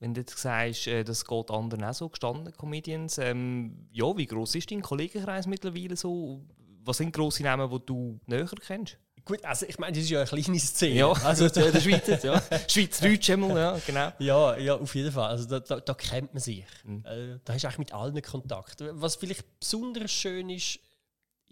Wenn 0.00 0.14
du 0.14 0.20
jetzt 0.20 0.36
sagst, 0.36 0.86
äh, 0.88 1.04
das 1.04 1.24
geht 1.24 1.50
anderen 1.50 1.84
auch 1.84 1.94
so, 1.94 2.08
gestandene 2.08 2.52
Comedians, 2.52 3.18
ähm, 3.18 3.88
ja, 3.92 4.16
wie 4.16 4.26
groß 4.26 4.56
ist 4.56 4.70
dein 4.70 4.82
Kollegenkreis 4.82 5.46
mittlerweile 5.46 5.96
so? 5.96 6.42
Was 6.84 6.98
sind 6.98 7.12
grosse 7.14 7.42
Namen, 7.44 7.70
die 7.70 7.86
du 7.86 8.20
näher 8.26 8.50
kennst? 8.60 8.98
Gut, 9.24 9.42
also 9.44 9.64
ich 9.66 9.78
meine, 9.78 9.92
das 9.92 10.04
ist 10.04 10.10
ja 10.10 10.20
eine 10.20 10.28
kleine 10.28 10.58
Szene. 10.58 10.94
Ja, 10.96 11.12
also 11.12 11.48
der, 11.48 11.72
der 11.72 11.80
Schweizer, 11.80 12.22
ja. 12.22 12.42
Schweizdeutsch 12.68 13.30
einmal, 13.30 13.56
ja, 13.56 13.80
genau. 13.86 14.12
Ja, 14.18 14.56
ja, 14.58 14.74
auf 14.74 14.94
jeden 14.94 15.10
Fall. 15.10 15.30
Also 15.30 15.46
da, 15.46 15.60
da, 15.60 15.80
da 15.80 15.94
kennt 15.94 16.34
man 16.34 16.42
sich. 16.42 16.64
Mhm. 16.84 17.04
Äh, 17.06 17.38
da 17.42 17.54
hast 17.54 17.62
du 17.62 17.68
eigentlich 17.68 17.78
mit 17.78 17.94
allen 17.94 18.20
Kontakt. 18.20 18.84
Was 18.92 19.16
vielleicht 19.16 19.44
besonders 19.58 20.10
schön 20.10 20.50
ist, 20.50 20.78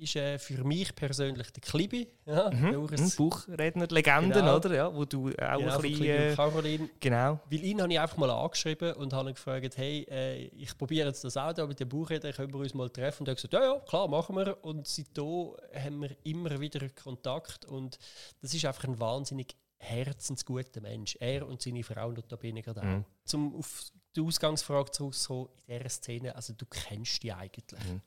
ist 0.03 0.17
äh, 0.17 0.39
für 0.39 0.65
mich 0.65 0.95
persönlich 0.95 1.51
der 1.53 1.61
Klibi. 1.63 2.09
Ja, 2.27 2.51
der 2.51 2.79
Mhm. 2.79 2.85
Urs- 2.87 3.17
Buchredner, 3.17 3.87
Legenden, 3.89 4.33
Genau. 4.33 4.57
oder? 4.57 4.75
Ja, 4.75 4.95
wo 4.95 5.05
du 5.05 5.29
auch 5.29 5.59
genau, 5.59 5.77
ein 5.77 5.83
bisschen... 5.83 6.05
Äh, 6.07 6.35
Caroline. 6.35 6.89
genau. 7.01 7.41
Weil 7.51 7.65
ihn 7.65 7.81
habe 7.81 7.93
ich 7.93 8.01
einfach 8.01 8.17
mal 8.17 8.31
angeschrieben 8.31 8.93
und 8.95 9.13
habe 9.13 9.33
gefragt, 9.33 9.77
hey, 9.77 10.07
äh, 10.11 10.47
ich 10.49 10.77
probiere 10.77 11.09
jetzt 11.09 11.25
das 11.25 11.37
auch 11.37 11.53
da 11.53 11.67
mit 11.67 11.81
dem 11.81 11.89
Buchredner, 11.89 12.33
können 12.33 12.53
wir 12.53 12.61
uns 12.61 12.75
mal 12.75 12.91
treffen? 12.91 13.23
Und 13.23 13.29
er 13.29 13.33
hat 13.33 13.37
gesagt, 13.39 13.55
ja, 13.55 13.63
ja, 13.65 13.79
klar, 13.81 14.09
machen 14.09 14.37
wir. 14.37 14.57
Und 14.65 14.87
seitdem 14.87 15.53
haben 15.75 16.01
wir 16.03 16.11
immer 16.25 16.59
wieder 16.61 16.81
Kontakt 16.91 17.65
und 17.65 17.99
das 18.41 18.53
ist 18.55 18.65
einfach 18.65 18.85
ein 18.85 18.99
wahnsinnig 19.01 19.55
herzensguter 19.79 20.81
Mensch. 20.81 21.17
Er 21.21 21.47
und 21.47 21.61
seine 21.63 21.83
Frau 21.83 22.11
notabene 22.13 22.63
gerade 22.63 22.81
auch. 22.81 22.85
Mhm. 22.85 23.05
Zum 23.25 23.55
auf 23.57 23.85
die 24.17 24.21
Ausgangsfrage 24.21 24.91
zurückzukommen, 24.91 25.49
in 25.67 25.79
dieser 25.79 25.89
Szene, 25.89 26.37
also 26.37 26.53
du 26.53 26.67
kennst 26.67 27.23
die 27.23 27.33
eigentlich. 27.33 27.65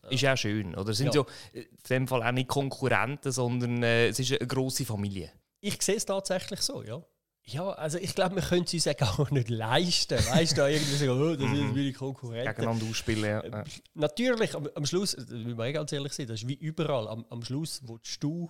Ist 0.10 0.22
ja 0.22 0.38
schön, 0.38 0.76
oder? 0.76 0.94
Sind 0.94 1.14
ja. 1.14 1.22
Ja. 1.22 1.62
in 1.62 1.66
dem 1.90 2.08
Fall 2.08 2.24
auch 2.24 2.32
nicht 2.32 2.48
Konkurrenten, 2.48 3.32
sondern 3.32 3.84
äh, 3.84 4.08
es 4.08 4.20
ist 4.20 4.32
eine 4.32 4.48
grosse 4.48 4.86
Familie. 4.86 5.32
Ich 5.62 5.82
sehe 5.82 5.96
es 5.96 6.06
tatsächlich 6.06 6.62
so, 6.62 6.84
ja. 6.84 7.04
Ja, 7.48 7.70
also 7.70 8.00
ich 8.00 8.16
glaube, 8.16 8.36
wir 8.36 8.42
können 8.42 8.64
es 8.64 8.74
uns 8.74 8.88
auch 8.88 8.98
gar 8.98 9.28
nicht 9.34 9.50
leisten. 9.50 10.18
Weißt 10.18 10.54
du, 10.54 10.56
da 10.58 10.68
irgendwie 10.68 10.96
sagen, 10.96 11.12
oh, 11.12 11.36
das 11.36 11.50
sind 11.50 11.76
meine 11.76 11.94
Konkurrenten. 11.94 12.56
Gegeneinander 12.56 12.86
ausspielen, 12.90 13.24
ja. 13.24 13.46
ja. 13.46 13.64
Natürlich, 13.94 14.56
am, 14.56 14.68
am 14.74 14.86
Schluss, 14.86 15.12
das 15.16 15.30
müssen 15.30 15.58
wir 15.58 15.66
eh 15.66 15.74
ganz 15.74 15.92
ehrlich 15.92 16.14
sein, 16.14 16.26
das 16.28 16.42
ist 16.42 16.48
wie 16.48 16.56
überall. 16.56 17.08
Am, 17.08 17.24
am 17.30 17.44
Schluss 17.44 17.82
willst 17.86 18.24
du 18.24 18.50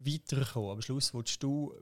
weiterkommen. 0.00 0.70
Am 0.70 0.82
Schluss 0.82 1.14
willst 1.14 1.40
du 1.42 1.72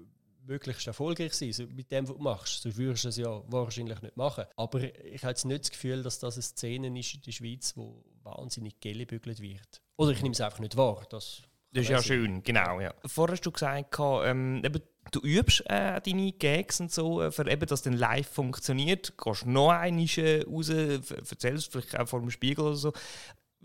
möglichst 0.46 0.86
erfolgreich 0.86 1.34
sein 1.34 1.52
so 1.52 1.64
mit 1.66 1.90
dem, 1.90 2.08
was 2.08 2.16
du 2.16 2.22
machst. 2.22 2.62
Sonst 2.62 2.76
würdest 2.76 3.04
du 3.04 3.08
es 3.08 3.16
ja 3.16 3.42
wahrscheinlich 3.46 4.00
nicht 4.02 4.16
machen. 4.16 4.44
Aber 4.56 4.80
ich 4.82 5.22
habe 5.22 5.30
jetzt 5.30 5.44
nicht 5.44 5.64
das 5.64 5.70
Gefühl, 5.70 6.02
dass 6.02 6.18
das 6.18 6.36
eine 6.36 6.42
Szene 6.42 6.98
ist 6.98 7.14
in 7.14 7.22
der 7.22 7.32
Schweiz, 7.32 7.76
wo 7.76 8.04
wahnsinnig 8.22 8.80
gelebügelt 8.80 9.40
wird. 9.40 9.82
Oder 9.96 10.12
ich 10.12 10.22
nehme 10.22 10.32
es 10.32 10.40
einfach 10.40 10.60
nicht 10.60 10.76
wahr. 10.76 11.06
Das, 11.10 11.42
Das 11.72 11.82
ist 11.82 11.90
ja 11.90 12.02
schön, 12.02 12.42
genau. 12.42 12.80
Ja. 12.80 12.94
Vorher 13.04 13.32
hast 13.32 13.46
du 13.46 13.50
gesagt, 13.50 13.96
ähm, 13.98 14.62
eben, 14.64 14.80
du 15.10 15.20
übst 15.20 15.62
äh, 15.66 16.00
deine 16.00 16.32
Gags 16.32 16.80
und 16.80 16.92
so, 16.92 17.20
äh, 17.20 17.30
für 17.30 17.50
eben, 17.50 17.66
dass 17.66 17.82
dann 17.82 17.94
live 17.94 18.28
funktioniert. 18.28 19.18
Gehst 19.18 19.46
noch 19.46 19.70
einmal 19.70 20.06
äh, 20.16 20.42
raus, 20.42 20.68
erzählst 20.68 21.72
vielleicht 21.72 21.98
auch 21.98 22.08
vor 22.08 22.20
dem 22.20 22.30
Spiegel 22.30 22.64
oder 22.64 22.76
so. 22.76 22.92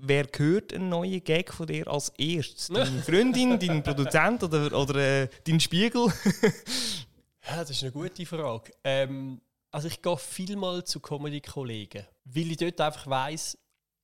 Wer 0.01 0.27
hört 0.37 0.73
einen 0.73 0.89
neuen 0.89 1.23
Gag 1.23 1.53
von 1.53 1.67
dir 1.67 1.87
als 1.87 2.09
erstes? 2.17 2.67
Deine 2.67 3.01
Freundin, 3.01 3.59
dein 3.67 3.83
Produzent 3.83 4.43
oder, 4.43 4.71
oder 4.77 4.95
äh, 4.95 5.27
dein 5.45 5.59
Spiegel? 5.59 6.11
Ja, 7.47 7.61
das 7.61 7.71
ist 7.71 7.81
eine 7.81 7.91
gute 7.91 8.25
Frage. 8.27 8.71
Ähm, 8.83 9.41
also 9.71 9.87
ich 9.87 10.01
gehe 10.01 10.17
vielmal 10.17 10.83
zu 10.83 10.99
Comedy-Kollegen, 10.99 12.05
weil 12.25 12.51
ich 12.51 12.57
dort 12.57 12.79
einfach 12.79 13.07
weiss, 13.07 13.57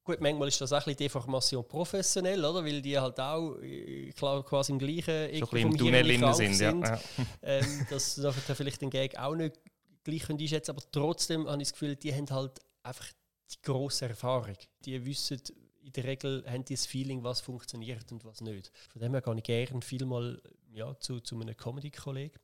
gut, 0.03 0.19
manchmal 0.19 0.47
ist 0.47 0.61
das 0.61 0.71
auch 0.71 0.77
ein 0.77 0.85
bisschen 0.85 0.97
Deformation 0.97 1.67
professionell, 1.67 2.43
oder? 2.43 2.65
Weil 2.65 2.81
die 2.81 2.97
halt 2.97 3.19
auch 3.19 3.57
äh, 3.61 4.11
klar, 4.13 4.43
quasi 4.43 4.71
im 4.71 4.79
gleichen 4.79 5.05
so 5.05 5.11
ein 5.11 5.29
Ecke 5.29 5.39
bisschen 5.41 5.57
im 5.59 5.69
vom 5.69 5.77
Tunnel 5.77 6.19
krank 6.19 6.35
sind. 6.35 6.59
Ja. 6.59 6.99
Ähm, 7.43 7.87
dass 7.89 8.17
nachher 8.17 8.55
vielleicht 8.55 8.81
den 8.81 8.89
Gag 8.89 9.15
auch 9.17 9.35
nicht 9.35 9.59
gleich 10.03 10.29
einschätzen 10.29 10.71
aber 10.71 10.83
trotzdem 10.91 11.47
habe 11.47 11.61
ich 11.61 11.69
das 11.69 11.73
Gefühl, 11.73 11.95
die 11.95 12.13
haben 12.13 12.29
halt 12.29 12.59
einfach 12.83 13.07
die 13.51 13.61
grosse 13.61 14.05
Erfahrung. 14.05 14.55
Die 14.85 15.05
wissen, 15.05 15.41
in 15.85 15.91
der 15.91 16.03
Regel 16.03 16.43
haben 16.47 16.65
die 16.65 16.73
das 16.73 16.85
Feeling, 16.85 17.23
was 17.23 17.41
funktioniert 17.41 18.11
und 18.11 18.25
was 18.25 18.41
nicht. 18.41 18.71
Von 18.91 19.01
dem 19.01 19.11
her 19.13 19.21
gehe 19.21 19.35
ich 19.35 19.69
gerne 19.69 19.81
vielmal 19.81 20.41
ja, 20.73 20.97
zu, 20.99 21.19
zu 21.19 21.39
einem 21.39 21.55
Comedy-Kollegen. 21.55 22.39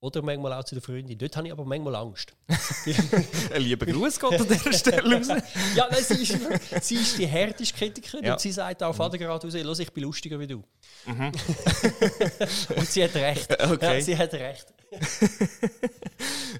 Oder 0.00 0.20
manchmal 0.20 0.52
auch 0.54 0.64
zu 0.64 0.74
der 0.74 0.82
Freundin. 0.82 1.16
Dort 1.16 1.36
habe 1.36 1.46
ich 1.46 1.52
aber 1.52 1.64
manchmal 1.64 1.94
Angst. 1.94 2.34
Ein 3.54 3.62
lieber 3.62 3.86
Gruß 3.86 4.18
geht 4.18 4.40
an 4.40 4.48
dieser 4.48 4.72
Stelle 4.72 5.14
raus. 5.14 5.28
ja, 5.76 5.86
nein, 5.88 6.02
sie, 6.02 6.22
ist, 6.24 6.84
sie 6.84 6.96
ist 6.96 7.18
die 7.18 7.26
härteste 7.26 7.78
Kritikerin 7.78 8.24
Ja. 8.24 8.32
und 8.32 8.40
sie 8.40 8.50
sagt 8.50 8.82
auch 8.82 8.92
Vater 8.92 9.16
gerade 9.16 9.46
raus, 9.46 9.54
«Los, 9.54 9.78
ich 9.78 9.92
bin 9.92 10.02
lustiger 10.02 10.40
wie 10.40 10.48
du. 10.48 10.64
Mhm. 11.06 11.26
und 12.76 12.86
sie 12.88 13.04
hat 13.04 13.14
recht. 13.14 13.62
Okay. 13.62 13.98
Ja, 13.98 14.00
sie 14.00 14.18
hat 14.18 14.34
recht. 14.34 14.74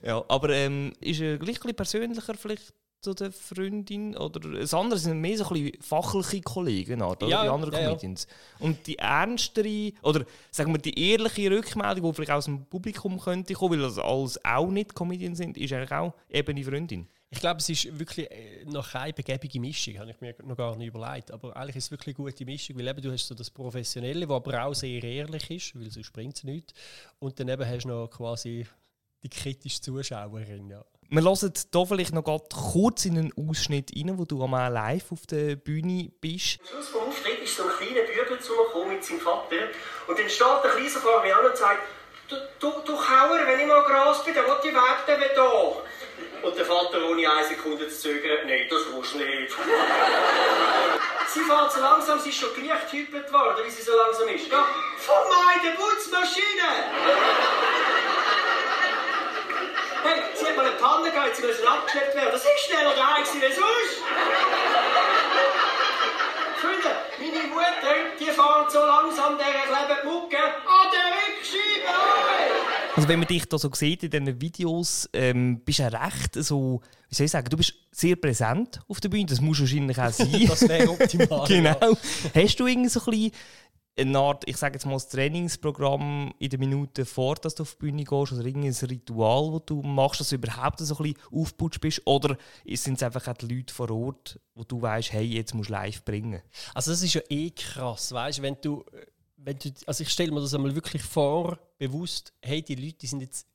Ja, 0.04 0.24
aber 0.28 0.50
ähm, 0.50 0.92
ist 1.00 1.20
er 1.20 1.36
gleich 1.38 1.56
ein 1.56 1.62
bisschen 1.62 1.74
persönlicher 1.74 2.34
vielleicht 2.34 2.72
zu 3.02 3.14
der 3.14 3.32
Freundin? 3.32 4.16
Oder 4.16 4.40
das 4.58 4.72
andere 4.72 4.98
sind 4.98 5.20
mehr 5.20 5.36
so 5.36 5.44
ein 5.48 5.62
bisschen 5.62 5.82
fachliche 5.82 6.40
Kollegen, 6.40 7.02
oder? 7.02 7.26
Ja, 7.26 7.42
die 7.42 7.48
anderen 7.48 7.74
ja, 7.74 7.80
ja. 7.80 7.88
Comedians. 7.88 8.26
Und 8.58 8.86
die 8.86 8.96
ernstere, 8.98 9.92
oder 10.02 10.24
sagen 10.50 10.72
wir 10.72 10.78
die 10.78 11.10
ehrliche 11.10 11.50
Rückmeldung, 11.50 12.04
die 12.10 12.14
vielleicht 12.14 12.30
aus 12.30 12.44
dem 12.46 12.64
Publikum 12.66 13.20
könnte 13.20 13.54
kommen, 13.54 13.72
weil 13.72 13.80
das 13.80 13.98
alles 13.98 14.42
auch 14.44 14.70
nicht 14.70 14.94
Comedians 14.94 15.38
sind, 15.38 15.56
ist 15.58 15.72
eigentlich 15.72 15.92
auch 15.92 16.14
eben 16.30 16.56
die 16.56 16.64
Freundin. 16.64 17.08
Ich 17.34 17.40
glaube, 17.40 17.60
es 17.60 17.68
ist 17.70 17.98
wirklich 17.98 18.30
äh, 18.30 18.64
noch 18.66 18.90
keine 18.90 19.14
begebige 19.14 19.58
Mischung, 19.58 19.98
habe 19.98 20.10
ich 20.10 20.20
mir 20.20 20.34
noch 20.44 20.54
gar 20.54 20.76
nicht 20.76 20.88
überlegt. 20.88 21.30
Aber 21.30 21.56
eigentlich 21.56 21.76
ist 21.76 21.84
es 21.84 21.90
wirklich 21.90 22.14
eine 22.14 22.26
gute 22.26 22.44
Mischung, 22.44 22.78
weil 22.78 22.88
eben 22.88 23.00
du 23.00 23.10
hast 23.10 23.26
so 23.26 23.34
das 23.34 23.50
Professionelle, 23.50 24.28
was 24.28 24.36
aber 24.36 24.66
auch 24.66 24.74
sehr 24.74 25.02
ehrlich 25.02 25.50
ist, 25.50 25.80
weil 25.80 25.90
sonst 25.90 26.12
bringt 26.12 26.36
es 26.36 26.44
nichts. 26.44 26.74
Und 27.20 27.40
dann 27.40 27.48
eben 27.48 27.66
hast 27.66 27.84
du 27.84 27.88
noch 27.88 28.08
quasi 28.08 28.66
die 29.22 29.30
kritische 29.30 29.80
Zuschauerin. 29.80 30.68
Ja. 30.68 30.84
Wir 31.14 31.24
hören 31.24 31.52
hier 31.52 31.86
vielleicht 31.86 32.14
noch 32.14 32.24
kurz 32.72 33.04
in 33.04 33.18
einen 33.18 33.32
Ausschnitt 33.36 33.90
rein, 33.94 34.16
wo 34.16 34.24
du 34.24 34.42
einmal 34.42 34.72
live 34.72 35.12
auf 35.12 35.26
der 35.28 35.56
Bühne 35.56 36.10
bist. 36.22 36.58
Schluss 36.66 36.88
vom 36.88 37.02
Auftritt 37.02 37.38
ist 37.44 37.54
so 37.54 37.64
ein 37.64 37.68
kleiner 37.68 38.06
Bügel 38.08 38.40
zu 38.40 38.52
mir 38.54 38.86
mit 38.86 39.04
seinem 39.04 39.20
Vater. 39.20 39.68
Und 40.08 40.18
dann 40.18 40.30
steht 40.30 40.64
der 40.64 40.70
Kleine 40.70 40.88
vor 40.88 41.20
mir 41.20 41.36
an 41.36 41.44
und 41.44 41.54
sagt, 41.54 41.82
du, 42.30 42.36
du, 42.58 42.80
du 42.86 42.96
Kauer, 42.96 43.40
wenn 43.44 43.60
ich 43.60 43.66
mal 43.66 43.82
gross 43.82 44.24
bin, 44.24 44.32
dann 44.32 44.46
will 44.46 44.56
ich 44.64 44.72
werden 44.72 45.20
wie 45.20 45.36
da. 45.36 46.48
Und 46.48 46.56
der 46.56 46.64
Vater, 46.64 47.04
ohne 47.04 47.30
eine 47.30 47.46
Sekunde 47.46 47.86
zu 47.88 48.00
zögern, 48.00 48.46
nein, 48.46 48.66
das 48.70 48.80
willst 48.90 49.12
du 49.12 49.18
nicht. 49.18 49.52
sie 51.28 51.40
fährt 51.40 51.72
so 51.72 51.80
langsam, 51.82 52.20
sie 52.20 52.30
ist 52.30 52.38
schon 52.38 52.54
gleich 52.54 52.90
getypelt 52.90 53.30
worden, 53.30 53.66
wie 53.66 53.70
sie 53.70 53.82
so 53.82 53.92
langsam 53.94 54.28
ist. 54.28 54.48
Ja, 54.50 54.64
von 54.96 55.28
meiner 55.28 55.76
Putzmaschine! 55.76 56.88
Hey, 60.02 60.20
sie 60.34 60.46
hat 60.46 60.56
mal 60.56 60.66
eine 60.66 60.74
Panne 60.76 61.10
gehabt, 61.10 61.36
sie 61.36 61.42
müssen 61.42 61.66
abgeschleppt 61.66 62.14
werden. 62.16 62.30
Das 62.32 62.42
ist 62.42 62.60
schneller 62.66 62.94
da 62.96 63.20
gewesen 63.20 63.42
als 63.42 63.54
sonst. 63.54 63.96
Freunde, 66.60 66.92
meine 67.18 67.46
Mutter, 67.48 67.94
die 68.18 68.24
fährt 68.24 68.70
so 68.70 68.78
langsam, 68.80 69.38
der 69.38 69.46
klebt 69.46 70.02
die 70.02 70.06
Mucke 70.06 70.38
an 70.38 70.88
der 70.92 71.06
Rückscheibe. 71.16 71.92
Also 72.94 73.08
wenn 73.08 73.18
man 73.20 73.28
dich 73.28 73.48
da 73.48 73.58
so 73.58 73.70
sieht 73.72 74.02
in 74.02 74.10
diesen 74.10 74.40
Videos, 74.40 75.08
ähm, 75.12 75.60
bist 75.64 75.78
du 75.78 75.84
ja 75.84 75.88
recht 75.88 76.34
so, 76.34 76.82
wie 77.08 77.14
soll 77.14 77.24
ich 77.24 77.32
sagen, 77.32 77.48
du 77.48 77.56
bist 77.56 77.74
sehr 77.90 78.16
präsent 78.16 78.80
auf 78.86 79.00
der 79.00 79.08
Bühne, 79.08 79.26
das 79.26 79.40
muss 79.40 79.60
wahrscheinlich 79.60 79.98
auch 79.98 80.10
sein. 80.12 80.46
Das 80.46 80.68
wäre 80.68 80.90
optimal. 80.90 81.44
genau. 81.48 81.96
Hast 82.34 82.56
du 82.60 82.66
irgendwie 82.66 82.90
so 82.90 83.00
ein 83.00 83.06
bisschen 83.10 83.32
eine 83.98 84.18
Art, 84.18 84.48
ich 84.48 84.56
sage 84.56 84.74
jetzt 84.74 84.86
mal, 84.86 84.94
das 84.94 85.08
Trainingsprogramm 85.08 86.32
in 86.38 86.48
den 86.48 86.60
Minuten 86.60 87.04
vor, 87.04 87.34
dass 87.34 87.54
du 87.54 87.62
auf 87.62 87.72
die 87.72 87.78
Bühne 87.78 88.04
gehst, 88.04 88.32
oder 88.32 88.44
irgendein 88.44 88.72
Ritual, 88.72 89.52
das 89.52 89.66
du 89.66 89.82
machst, 89.82 90.20
dass 90.20 90.30
du 90.30 90.36
überhaupt 90.36 90.78
so 90.80 90.96
ein 90.96 91.02
bisschen 91.02 91.18
aufgeputscht 91.30 91.80
bist, 91.80 92.02
oder 92.06 92.36
sind 92.74 92.94
es 92.96 93.02
einfach 93.02 93.28
auch 93.28 93.36
die 93.36 93.54
Leute 93.54 93.72
vor 93.74 93.90
Ort, 93.90 94.40
wo 94.54 94.64
du 94.64 94.80
weißt, 94.80 95.12
hey, 95.12 95.24
jetzt 95.24 95.54
musst 95.54 95.68
du 95.68 95.74
live 95.74 96.04
bringen? 96.04 96.40
Also 96.74 96.90
das 96.90 97.02
ist 97.02 97.14
ja 97.14 97.20
eh 97.28 97.50
krass, 97.50 98.12
weißt 98.12 98.40
wenn 98.40 98.56
du, 98.62 98.82
wenn 99.36 99.58
du, 99.58 99.70
also 99.86 100.02
ich 100.02 100.08
stelle 100.08 100.32
mir 100.32 100.40
das 100.40 100.54
einmal 100.54 100.74
wirklich 100.74 101.02
vor, 101.02 101.58
bewusst, 101.76 102.32
hey, 102.40 102.62
die 102.62 102.76
Leute 102.76 102.96
die 102.98 103.06
sind 103.06 103.20
jetzt 103.20 103.46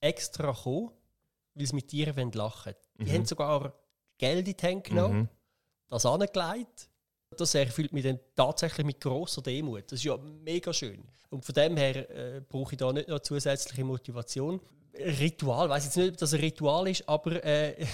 extra 0.00 0.52
gekommen, 0.52 0.90
weil 1.54 1.66
sie 1.66 1.74
mit 1.74 1.90
dir 1.90 2.14
wollen 2.16 2.32
lachen 2.32 2.74
Die 2.98 3.10
haben 3.12 3.24
sogar 3.24 3.74
Geld 4.18 4.46
in 4.46 4.54
die 4.56 4.62
Hände 4.62 4.88
genommen, 4.88 5.18
Mhm. 5.22 5.28
das 5.88 6.06
angelegt. 6.06 6.88
Das 7.36 7.54
erfüllt 7.54 7.92
mich 7.92 8.04
dann 8.04 8.18
tatsächlich 8.36 8.86
mit 8.86 9.00
grosser 9.00 9.42
Demut. 9.42 9.84
Das 9.86 9.98
ist 9.98 10.04
ja 10.04 10.16
mega 10.16 10.72
schön. 10.72 11.02
Und 11.30 11.44
von 11.44 11.54
dem 11.54 11.76
her 11.76 12.10
äh, 12.10 12.40
brauche 12.40 12.72
ich 12.72 12.78
da 12.78 12.92
nicht 12.92 13.08
noch 13.08 13.20
zusätzliche 13.20 13.84
Motivation. 13.84 14.60
Ritual, 14.94 15.70
weiß 15.70 15.86
jetzt 15.86 15.96
nicht, 15.96 16.10
ob 16.10 16.16
das 16.18 16.34
ein 16.34 16.40
Ritual 16.40 16.86
ist, 16.88 17.08
aber 17.08 17.42
äh, 17.42 17.86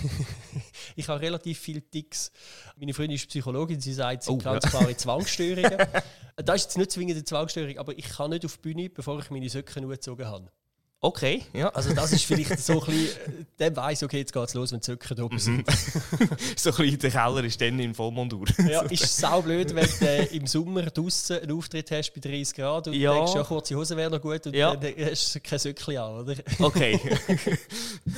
ich 0.97 1.09
habe 1.09 1.21
relativ 1.21 1.59
viele 1.61 1.80
Ticks. 1.80 2.33
Meine 2.76 2.92
Freundin 2.92 3.14
ist 3.14 3.28
Psychologin, 3.28 3.80
sie 3.80 3.92
sagt, 3.92 4.25
sie 4.25 4.33
Oh, 4.33 4.38
ganz 4.38 4.64
ja. 4.73 4.80
Zwangsstörungen. 4.97 5.78
das 6.37 6.57
ist 6.57 6.64
jetzt 6.64 6.78
nicht 6.78 6.90
zwingend 6.90 7.14
eine 7.14 7.25
Zwangsstörung, 7.25 7.78
aber 7.78 7.97
ich 7.97 8.09
kann 8.09 8.30
nicht 8.30 8.45
auf 8.45 8.57
die 8.57 8.62
Bühne, 8.62 8.90
bevor 8.90 9.21
ich 9.21 9.30
meine 9.30 9.49
Socken 9.49 9.85
angezogen 9.85 10.26
habe. 10.26 10.50
Okay, 11.00 11.44
ja. 11.52 11.68
Also 11.68 11.94
das 11.94 12.12
ist 12.12 12.24
vielleicht 12.24 12.58
so 12.58 12.80
ein 12.82 12.86
bisschen 12.86 13.40
äh, 13.40 13.44
dann 13.56 13.76
weiss 13.76 14.02
okay, 14.02 14.18
jetzt 14.18 14.32
geht's 14.32 14.54
los, 14.54 14.72
wenn 14.72 14.80
die 14.80 14.84
Zöcker 14.86 15.24
oben 15.24 15.38
sind. 15.38 15.64
so 16.56 16.70
ein 16.70 16.76
bisschen 16.76 16.98
der 16.98 17.10
Keller 17.12 17.44
ist 17.44 17.60
dann 17.60 17.78
in 17.78 17.94
Vollmontur. 17.94 18.46
Ja, 18.68 18.82
ist 18.90 19.16
sau 19.16 19.40
blöd, 19.40 19.72
wenn 19.76 19.86
du 19.86 20.04
äh, 20.08 20.24
im 20.36 20.48
Sommer 20.48 20.82
draußen 20.82 21.38
einen 21.40 21.52
Auftritt 21.52 21.88
hast 21.92 22.12
bei 22.14 22.20
30 22.20 22.52
Grad 22.52 22.88
und 22.88 22.94
Ja. 22.94 23.14
denkst, 23.14 23.32
ja, 23.36 23.44
kurze 23.44 23.76
Hose 23.76 23.96
wäre 23.96 24.10
noch 24.10 24.20
gut 24.20 24.44
und 24.48 24.56
Ja. 24.56 24.74
dann 24.74 24.92
hast 24.98 25.36
du 25.36 25.40
kein 25.40 25.58
Söckchen 25.60 25.98
an, 25.98 26.20
oder? 26.20 26.34
Okay. 26.58 26.98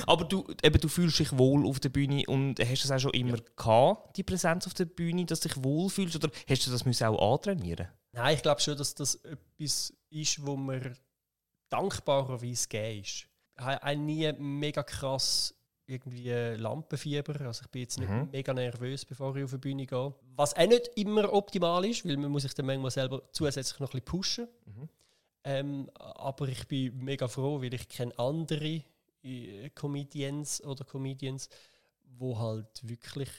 Aber 0.07 0.25
du, 0.25 0.47
eben, 0.63 0.79
du 0.81 0.87
fühlst 0.87 1.19
dich 1.19 1.37
wohl 1.37 1.67
auf 1.67 1.79
der 1.79 1.89
Bühne 1.89 2.23
und 2.25 2.59
hast 2.59 2.83
das 2.83 2.89
auch 2.91 2.99
schon 2.99 3.11
immer 3.11 3.37
gehabt, 3.55 4.17
die 4.17 4.23
Präsenz 4.23 4.65
auf 4.65 4.73
der 4.73 4.85
Bühne, 4.85 5.25
dass 5.25 5.41
du 5.41 5.49
dich 5.49 5.63
wohl 5.63 5.87
fühlst? 5.89 6.15
Oder 6.15 6.29
hast 6.49 6.65
du 6.65 6.71
das 6.71 6.83
müssen 6.85 7.05
auch 7.05 7.33
antrainieren 7.35 7.89
Nein, 8.13 8.35
ich 8.35 8.41
glaube 8.41 8.59
schon, 8.59 8.75
dass 8.75 8.95
das 8.95 9.15
etwas 9.23 9.93
ist, 10.09 10.45
wo 10.45 10.57
mir 10.57 10.93
dankbarerweise 11.71 12.67
gegeben 12.67 13.01
ist. 13.01 13.27
Ich 13.57 13.63
habe 13.63 13.95
nie 13.95 14.31
mega 14.33 14.83
krass 14.83 15.53
irgendwie 15.85 16.29
Lampenfieber. 16.31 17.39
Also 17.41 17.63
ich 17.63 17.69
bin 17.69 17.81
jetzt 17.81 17.99
nicht 17.99 18.09
Mhm. 18.09 18.29
mega 18.31 18.53
nervös, 18.53 19.03
bevor 19.05 19.35
ich 19.35 19.43
auf 19.43 19.51
die 19.51 19.57
Bühne 19.57 19.85
gehe. 19.85 20.13
Was 20.35 20.55
auch 20.55 20.67
nicht 20.67 20.87
immer 20.95 21.31
optimal 21.33 21.83
ist, 21.85 22.05
weil 22.07 22.17
man 22.17 22.31
muss 22.31 22.43
sich 22.43 22.53
dann 22.53 22.65
manchmal 22.65 22.91
selber 22.91 23.21
zusätzlich 23.31 23.79
noch 23.79 23.89
ein 23.89 23.99
bisschen 23.99 24.05
pushen. 24.05 24.47
Mhm. 24.65 24.89
Ähm, 25.43 25.89
aber 25.95 26.47
ich 26.47 26.67
bin 26.67 26.97
mega 27.03 27.27
froh, 27.27 27.61
weil 27.61 27.73
ich 27.73 27.89
kenne 27.89 28.17
andere 28.17 28.83
äh, 29.23 29.69
Comedians 29.71 30.63
oder 30.63 30.85
Comedians, 30.85 31.49
wo 32.05 32.37
halt 32.39 32.87
wirklich 32.87 33.29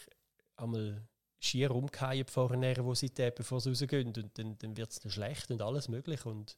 einmal 0.57 1.03
schier 1.39 1.71
rumgehen 1.71 2.27
vor 2.27 2.55
Nervosität, 2.57 3.35
bevor 3.35 3.61
sie 3.61 3.71
rausgehen. 3.71 4.09
Und 4.09 4.39
dann, 4.39 4.59
dann 4.59 4.77
wird 4.77 4.91
es 4.91 5.01
dann 5.01 5.11
schlecht 5.13 5.51
und 5.51 5.63
alles 5.63 5.89
möglich. 5.89 6.25
Und 6.27 6.57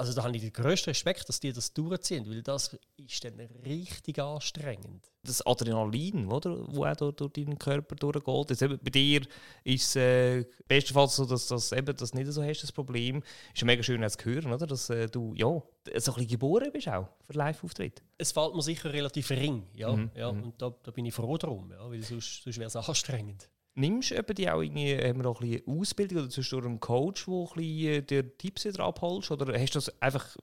Also 0.00 0.14
da 0.14 0.22
habe 0.22 0.34
ich 0.34 0.40
den 0.40 0.50
grössten 0.54 0.88
Respekt, 0.88 1.28
dass 1.28 1.40
die 1.40 1.52
das 1.52 1.74
durchziehen, 1.74 2.24
weil 2.26 2.42
das 2.42 2.74
ist 2.96 3.22
dann 3.22 3.38
richtig 3.66 4.18
anstrengend. 4.18 5.12
Das 5.22 5.46
Adrenalin, 5.46 6.26
oder, 6.32 6.56
wo 6.74 6.86
auch 6.86 6.96
durch, 6.96 7.16
durch 7.16 7.32
deinen 7.34 7.58
Körper 7.58 7.96
durchgeht. 7.96 8.48
Jetzt 8.48 8.62
eben, 8.62 8.78
bei 8.82 8.88
dir 8.88 9.20
ist 9.62 9.94
es 9.94 9.96
äh, 9.96 10.46
bestenfalls 10.66 11.16
so, 11.16 11.26
dass 11.26 11.48
das 11.48 11.72
eben 11.72 11.94
das 11.94 12.14
nicht 12.14 12.32
so 12.32 12.42
hast, 12.42 12.62
das 12.62 12.72
Problem. 12.72 13.18
Ist 13.52 13.60
ja 13.60 13.66
mega 13.66 13.82
schön 13.82 14.08
zu 14.08 14.24
hören, 14.24 14.54
oder? 14.54 14.66
dass 14.66 14.88
äh, 14.88 15.06
du 15.06 15.34
ja, 15.34 15.44
so 15.44 15.62
ein 15.84 16.00
bisschen 16.00 16.28
geboren 16.28 16.70
bist 16.72 16.88
auch 16.88 17.06
für 17.26 17.34
Live-Auftritt. 17.34 18.02
Es 18.16 18.32
fällt 18.32 18.54
mir 18.54 18.62
sicher 18.62 18.90
relativ 18.90 19.28
ring, 19.28 19.66
ja. 19.74 19.92
Mhm, 19.92 20.10
ja 20.14 20.28
und 20.28 20.54
da, 20.62 20.74
da 20.82 20.92
bin 20.92 21.04
ich 21.04 21.12
froh 21.12 21.36
drum, 21.36 21.70
ja, 21.72 21.90
weil 21.90 22.02
sonst, 22.02 22.42
sonst 22.42 22.56
wäre 22.56 22.68
es 22.68 22.76
anstrengend. 22.76 23.50
Nimmst 23.80 24.10
du 24.10 24.34
die 24.34 24.50
auch 24.50 24.60
irgendwie, 24.60 24.94
haben 24.96 25.18
wir 25.18 25.22
noch 25.22 25.40
ein 25.40 25.48
bisschen 25.48 25.80
Ausbildung 25.80 26.18
oder 26.18 26.28
zwischen 26.28 26.58
durch 26.58 26.66
einen 26.66 26.80
Coach, 26.80 27.24
der 27.24 27.34
ein 27.34 27.46
bisschen, 27.54 27.86
äh, 27.86 28.02
dir 28.02 28.38
Tipps 28.38 28.64
wieder 28.66 28.84
abholst? 28.84 29.30
Oder 29.30 29.58
hast 29.58 29.74
du 29.74 29.78
das 29.78 30.02
einfach, 30.02 30.36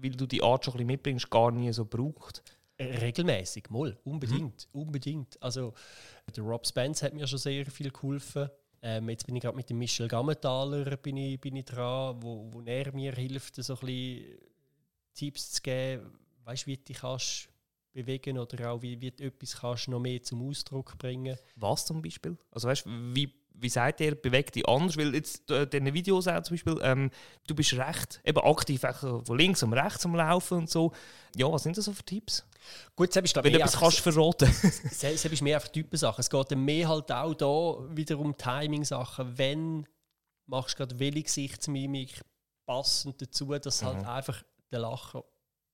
weil 0.00 0.12
du 0.12 0.26
die 0.26 0.42
Art 0.42 0.64
schon 0.64 0.72
ein 0.72 0.78
bisschen 0.78 0.86
mitbringst, 0.86 1.30
gar 1.30 1.50
nie 1.50 1.70
so 1.72 1.84
gebraucht? 1.84 2.42
Regelmäßig, 2.78 3.68
mal, 3.68 3.98
unbedingt, 4.04 4.66
unbedingt. 4.72 5.40
Also 5.42 5.74
der 6.34 6.42
Rob 6.42 6.66
Spence 6.66 7.02
hat 7.02 7.12
mir 7.12 7.26
schon 7.26 7.38
sehr 7.38 7.66
viel 7.66 7.90
geholfen. 7.90 8.48
Ähm, 8.80 9.10
jetzt 9.10 9.26
bin 9.26 9.36
ich 9.36 9.42
gerade 9.42 9.56
mit 9.56 9.68
dem 9.68 9.78
Michel 9.78 10.08
Gammenthaler 10.08 10.96
bin 10.96 11.18
ich, 11.18 11.38
bin 11.38 11.56
ich 11.56 11.66
dran, 11.66 12.16
wo, 12.22 12.48
wo 12.50 12.62
er 12.62 12.94
mir 12.94 13.12
hilft, 13.12 13.56
so 13.56 13.74
ein 13.74 13.80
bisschen 13.80 14.38
Tipps 15.12 15.52
zu 15.52 15.60
geben, 15.60 16.18
weißt, 16.44 16.66
wie 16.66 16.78
du 16.78 16.84
dich 16.84 16.96
kannst 16.96 17.49
bewegen 17.92 18.38
oder 18.38 18.72
auch 18.72 18.82
wie, 18.82 19.00
wie 19.00 19.10
du 19.10 19.24
etwas 19.24 19.56
kannst 19.56 19.88
noch 19.88 20.00
mehr 20.00 20.22
zum 20.22 20.48
Ausdruck 20.48 20.96
bringen. 20.98 21.36
Was 21.56 21.86
zum 21.86 22.02
Beispiel? 22.02 22.36
Also 22.50 22.68
weißt, 22.68 22.84
wie, 22.86 23.32
wie 23.54 23.68
sagt 23.68 24.00
ihr, 24.00 24.14
bewegt 24.14 24.54
dich 24.54 24.68
anders? 24.68 24.96
Weil 24.96 25.14
jetzt 25.14 25.50
äh, 25.50 25.66
diese 25.66 25.92
Videos 25.92 26.28
auch 26.28 26.42
zum 26.42 26.54
Beispiel, 26.54 26.78
ähm, 26.82 27.10
du 27.46 27.54
bist 27.54 27.72
recht 27.74 28.20
eben 28.24 28.38
aktiv 28.38 28.80
von 28.80 29.38
links 29.38 29.62
und 29.62 29.72
rechts 29.72 30.04
am 30.04 30.14
Laufen 30.14 30.58
und 30.58 30.70
so. 30.70 30.92
Ja, 31.36 31.50
was 31.50 31.62
sind 31.62 31.76
das 31.76 31.84
so 31.84 31.92
für 31.92 32.04
Tipps? 32.04 32.44
Gut, 32.94 33.12
selbst 33.12 33.32
glaube 33.32 33.46
Wenn 33.46 33.54
du 33.54 33.58
etwas 33.60 33.78
kannst 33.78 34.00
verraten. 34.00 34.48
Es 34.62 35.02
ist 35.02 35.42
mehr 35.42 35.56
einfach 35.56 35.70
Typensachen. 35.70 36.20
Es 36.20 36.30
geht 36.30 36.50
dann 36.50 36.64
mehr 36.64 36.88
halt 36.88 37.10
auch 37.10 37.34
da 37.34 37.96
wieder 37.96 38.18
um 38.18 38.36
Timing-Sachen. 38.36 39.38
Wenn 39.38 39.86
machst 40.46 40.74
du 40.74 40.78
gerade 40.78 40.98
welche 40.98 41.22
Gesichtsmimik 41.22 42.20
passend 42.66 43.20
dazu, 43.20 43.46
dass 43.58 43.82
halt 43.82 44.06
einfach 44.06 44.42
der 44.70 44.80
Lacher 44.80 45.24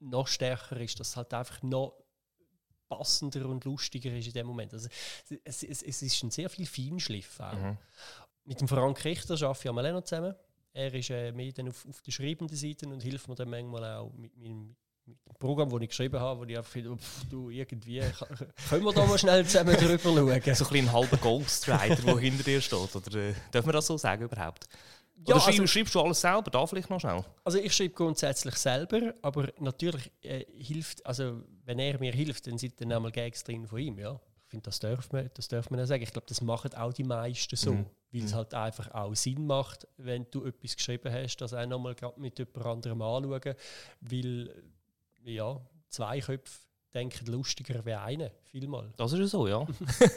noch 0.00 0.26
stärker 0.26 0.78
ist, 0.78 1.00
dass 1.00 1.16
halt 1.16 1.32
einfach 1.35 1.62
noch 1.62 2.05
passender 2.88 3.47
und 3.47 3.64
lustiger 3.64 4.12
ist 4.12 4.26
in 4.26 4.33
dem 4.33 4.47
Moment. 4.47 4.73
Also, 4.73 4.88
es, 5.45 5.62
es, 5.62 5.83
es 5.83 6.02
ist 6.02 6.23
ein 6.23 6.31
sehr 6.31 6.49
viel 6.50 6.66
Feinschliff 6.66 7.40
auch. 7.40 7.77
Mit 8.44 8.61
dem 8.61 8.68
Frank 8.68 9.05
Richter 9.05 9.35
arbeite 9.35 9.61
ich 9.64 9.70
auch 9.70 9.92
noch 9.92 10.05
zusammen. 10.05 10.35
Er 10.72 10.92
ist 10.92 11.11
äh, 11.11 11.33
mehr 11.33 11.53
dann 11.53 11.68
auf, 11.68 11.87
auf 11.88 12.01
der 12.03 12.12
schreibenden 12.12 12.57
Seite 12.57 12.87
und 12.87 13.03
hilft 13.03 13.29
mir 13.29 13.35
dann 13.35 13.49
manchmal 13.49 13.96
auch 13.96 14.12
mit 14.12 14.37
meinem 14.37 14.77
mit 15.07 15.18
dem 15.25 15.38
Programm, 15.38 15.70
das 15.70 15.81
ich 15.81 15.88
geschrieben 15.88 16.20
habe, 16.20 16.40
wo 16.40 16.44
ich 16.44 16.57
einfach 16.57 16.70
finde, 16.70 16.99
du, 17.31 17.51
irgendwie, 17.51 18.01
können 18.68 18.85
wir 18.85 18.92
da 18.92 19.07
mal 19.07 19.18
schnell 19.18 19.44
zusammen 19.46 19.77
drüber 19.79 19.99
schauen? 19.99 20.14
so 20.16 20.25
ein 20.25 20.40
bisschen 20.42 20.75
ein 20.75 20.92
halber 20.92 21.16
Ghostwriter, 21.16 22.03
der 22.03 22.18
hinter 22.18 22.42
dir 22.42 22.61
steht. 22.61 22.96
Oder 22.96 23.14
äh, 23.14 23.35
dürfen 23.53 23.68
wir 23.68 23.72
das 23.72 23.87
so 23.87 23.96
sagen 23.96 24.25
überhaupt? 24.25 24.66
Ja, 25.26 25.35
Oder 25.37 25.40
schreib, 25.40 25.52
also- 25.55 25.66
schreibst 25.66 25.94
du 25.94 26.00
alles 26.00 26.20
selber? 26.20 26.50
Da 26.50 26.66
vielleicht 26.66 26.90
noch 26.90 27.00
schnell. 27.00 27.24
Also 27.42 27.59
ich 27.59 27.72
schreibe 27.74 27.94
grundsätzlich 27.94 28.55
selber, 28.57 29.14
aber 29.22 29.48
natürlich 29.59 30.11
äh, 30.22 30.44
hilft, 30.59 31.05
also 31.07 31.42
wenn 31.64 31.79
er 31.79 31.98
mir 31.98 32.12
hilft, 32.12 32.46
dann 32.46 32.59
sind 32.59 32.81
dann 32.81 32.92
einmal 32.92 33.11
Gags 33.12 33.42
drin 33.42 33.66
von 33.66 33.79
ihm, 33.79 33.98
ja. 33.98 34.20
Ich 34.44 34.50
finde, 34.50 34.64
das 34.64 34.79
darf 34.79 35.11
man, 35.12 35.29
das 35.35 35.48
darf 35.48 35.70
man 35.70 35.81
auch 35.81 35.87
sagen. 35.87 36.02
Ich 36.05 36.12
glaube, 36.12 36.26
das 36.29 36.40
machen 36.40 36.72
auch 36.74 36.92
die 36.92 37.02
meisten 37.02 37.57
so, 37.57 37.72
weil 38.12 38.22
es 38.24 38.33
halt 38.33 38.55
einfach 38.55 38.88
auch 38.92 39.12
Sinn 39.16 39.44
macht, 39.44 39.88
wenn 39.96 40.26
du 40.31 40.44
etwas 40.44 40.76
geschrieben 40.76 41.12
hast, 41.12 41.38
das 41.38 41.52
auch 41.52 41.66
nochmal 41.66 41.96
mit 42.16 42.38
jemand 42.38 42.64
anderem 42.64 43.02
anschauen, 43.02 43.55
weil, 44.00 44.62
ja, 45.24 45.61
zwei 45.88 46.20
Köpfe 46.20 46.61
denken 46.96 47.26
lustiger 47.26 47.85
wie 47.85 47.94
einer, 47.94 48.30
vielmal. 48.50 48.92
Das 48.96 49.12
ist 49.12 49.18
ja 49.18 49.26
so, 49.26 49.46
ja. 49.46 49.66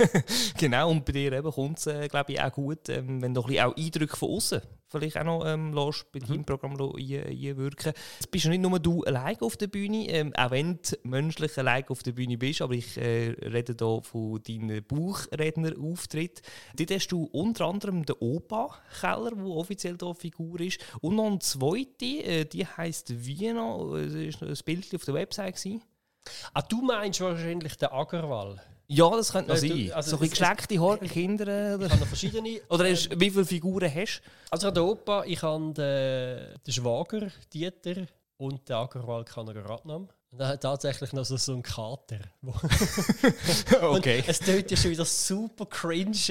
genau, 0.57 0.89
und 0.89 1.05
bei 1.05 1.11
dir 1.11 1.33
eben 1.33 1.51
kommt 1.51 1.79
es, 1.79 1.87
äh, 1.87 2.07
glaube 2.07 2.33
ich, 2.33 2.41
auch 2.41 2.51
gut, 2.51 2.89
ähm, 2.89 3.21
wenn 3.21 3.33
du 3.33 3.43
ein 3.43 3.59
auch 3.59 3.75
Eindrücke 3.75 4.15
von 4.15 4.29
außen 4.29 4.61
vielleicht 4.89 5.17
auch 5.17 5.23
noch 5.23 5.45
ähm, 5.45 5.73
lässt, 5.73 6.11
bei 6.11 6.19
deinem 6.19 6.43
Programm 6.43 6.71
einwirken. 6.73 7.93
Jetzt 8.19 8.31
bist 8.31 8.45
ja 8.45 8.49
nicht 8.49 8.61
nur 8.61 8.79
du 8.79 9.03
allein 9.03 9.39
auf 9.39 9.55
der 9.55 9.67
Bühne, 9.67 10.07
ähm, 10.09 10.33
auch 10.35 10.51
wenn 10.51 10.79
du 10.81 10.95
menschlich 11.03 11.57
allein 11.57 11.87
auf 11.89 12.01
der 12.01 12.13
Bühne 12.13 12.37
bist, 12.37 12.61
aber 12.61 12.73
ich 12.73 12.97
äh, 12.97 13.35
rede 13.41 13.75
hier 13.77 14.01
von 14.01 14.41
deinem 14.41 14.83
Buchrednerauftritt. 14.83 16.41
Dort 16.75 16.91
hast 16.91 17.09
du 17.09 17.23
unter 17.25 17.65
anderem 17.65 18.05
den 18.05 18.15
Opa-Keller, 18.19 19.31
der 19.35 19.45
offiziell 19.45 19.97
hier 19.99 20.15
Figur 20.15 20.59
ist, 20.59 20.79
und 21.01 21.15
noch 21.15 21.27
eine 21.27 21.39
zweite, 21.39 22.05
äh, 22.05 22.45
die 22.45 22.65
heisst 22.65 23.25
Wiener, 23.25 23.93
äh, 23.95 24.31
das 24.31 24.41
war 24.41 24.49
ein 24.49 24.57
Bild 24.65 24.95
auf 24.95 25.05
der 25.05 25.13
Website. 25.13 25.49
Gewesen. 25.49 25.83
Ah, 26.53 26.61
du 26.61 26.81
meinst 26.81 27.21
wahrscheinlich 27.21 27.77
den 27.77 27.89
Agarwall. 27.89 28.61
Ja, 28.87 29.09
das 29.11 29.31
könnte 29.31 29.51
noch 29.53 29.61
Äh, 29.61 29.67
du- 29.67 29.75
sein. 29.87 29.91
also 29.93 30.17
so 30.17 30.23
ein 30.23 30.29
geschleckte 30.29 30.79
Haare, 30.79 31.07
Kinder. 31.07 31.75
Ich 31.79 31.89
habe 31.91 31.99
noch 31.99 32.07
verschiedene. 32.07 32.59
oder 32.69 32.89
hast, 32.89 33.09
wie 33.19 33.29
viele 33.29 33.45
Figuren 33.45 33.93
hast 33.93 34.21
Also 34.49 34.67
ich 34.67 34.71
habe 34.71 34.81
den 34.81 34.89
Opa, 34.89 35.23
ich 35.25 35.41
habe 35.43 35.73
den, 35.73 36.61
den 36.65 36.73
Schwager, 36.73 37.27
Dieter 37.53 38.07
und 38.37 38.67
den 38.67 38.75
Agarwal 38.75 39.23
Kanageratnam. 39.25 40.03
Und 40.03 40.09
hat 40.37 40.61
tatsächlich 40.61 41.11
noch 41.13 41.25
so, 41.25 41.37
so 41.37 41.53
einen 41.53 41.63
Kater. 41.63 42.19
Und 42.41 44.05
es 44.05 44.39
tönt 44.39 44.69
ja 44.69 44.77
schon 44.77 44.91
wieder 44.91 45.05
super 45.05 45.65
cringe. 45.65 46.11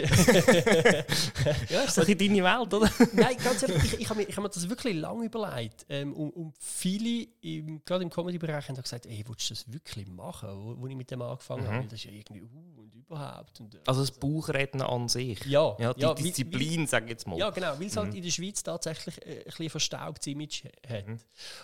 ja, 1.69 1.83
ist 1.83 1.99
ein 1.99 2.07
bisschen 2.07 2.19
deine 2.19 2.45
Welt, 2.45 2.75
oder? 2.75 2.91
Nein, 3.13 3.37
ganz 3.43 3.63
ehrlich, 3.63 3.85
ich, 3.85 4.01
ich 4.01 4.09
habe 4.09 4.21
mir, 4.21 4.29
hab 4.29 4.43
mir 4.43 4.49
das 4.49 4.69
wirklich 4.69 4.95
lange 4.95 5.25
überlegt. 5.25 5.85
Ähm, 5.89 6.15
und, 6.15 6.31
und 6.31 6.55
viele, 6.59 7.27
im, 7.41 7.85
gerade 7.85 8.05
im 8.05 8.11
Comedy-Bereich, 8.11 8.69
haben 8.69 8.77
da 8.77 8.83
gesagt, 8.83 9.07
ey, 9.07 9.25
willst 9.27 9.51
du 9.51 9.55
das 9.55 9.73
wirklich 9.73 10.07
machen, 10.07 10.49
wo, 10.53 10.81
wo 10.81 10.87
ich 10.87 10.95
mit 10.95 11.11
dem 11.11 11.21
angefangen 11.21 11.67
habe? 11.67 11.79
Weil 11.79 11.85
Das 11.89 11.95
ist 11.95 12.05
ja 12.05 12.13
irgendwie, 12.13 12.43
uh, 12.43 12.81
und 12.81 12.95
überhaupt. 12.95 13.61
Und, 13.61 13.75
äh, 13.75 13.79
Also 13.85 14.01
das 14.03 14.13
Buchredner 14.13 14.89
an 14.89 15.09
sich. 15.09 15.45
Ja, 15.45 15.77
ja 15.79 15.93
die 15.93 16.03
ja, 16.03 16.15
Disziplin, 16.15 16.87
sag 16.87 17.05
ich 17.05 17.11
jetzt 17.11 17.27
mal. 17.27 17.39
Ja, 17.39 17.51
genau, 17.51 17.79
weil 17.79 17.87
es 17.87 17.97
halt 17.97 18.15
in 18.15 18.23
der 18.23 18.31
Schweiz 18.31 18.63
tatsächlich 18.63 19.21
äh, 19.27 19.39
ein 19.39 19.45
bisschen 19.45 19.67
ein 19.67 19.71
verstaubtes 19.71 20.27
Image 20.29 20.65
hat. 20.89 21.05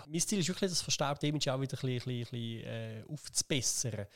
Mein 0.08 0.20
Ziel 0.20 0.40
ist 0.40 0.48
wirklich, 0.48 0.70
das 0.70 0.82
verstaubte 0.82 1.26
Image 1.26 1.48
auch 1.48 1.60
wieder 1.60 1.76
ein 1.76 1.94
bisschen, 1.94 2.12
ein 2.12 2.23
bisschen, 2.30 2.64
äh, 2.64 3.04
aufzubessern. 3.08 4.06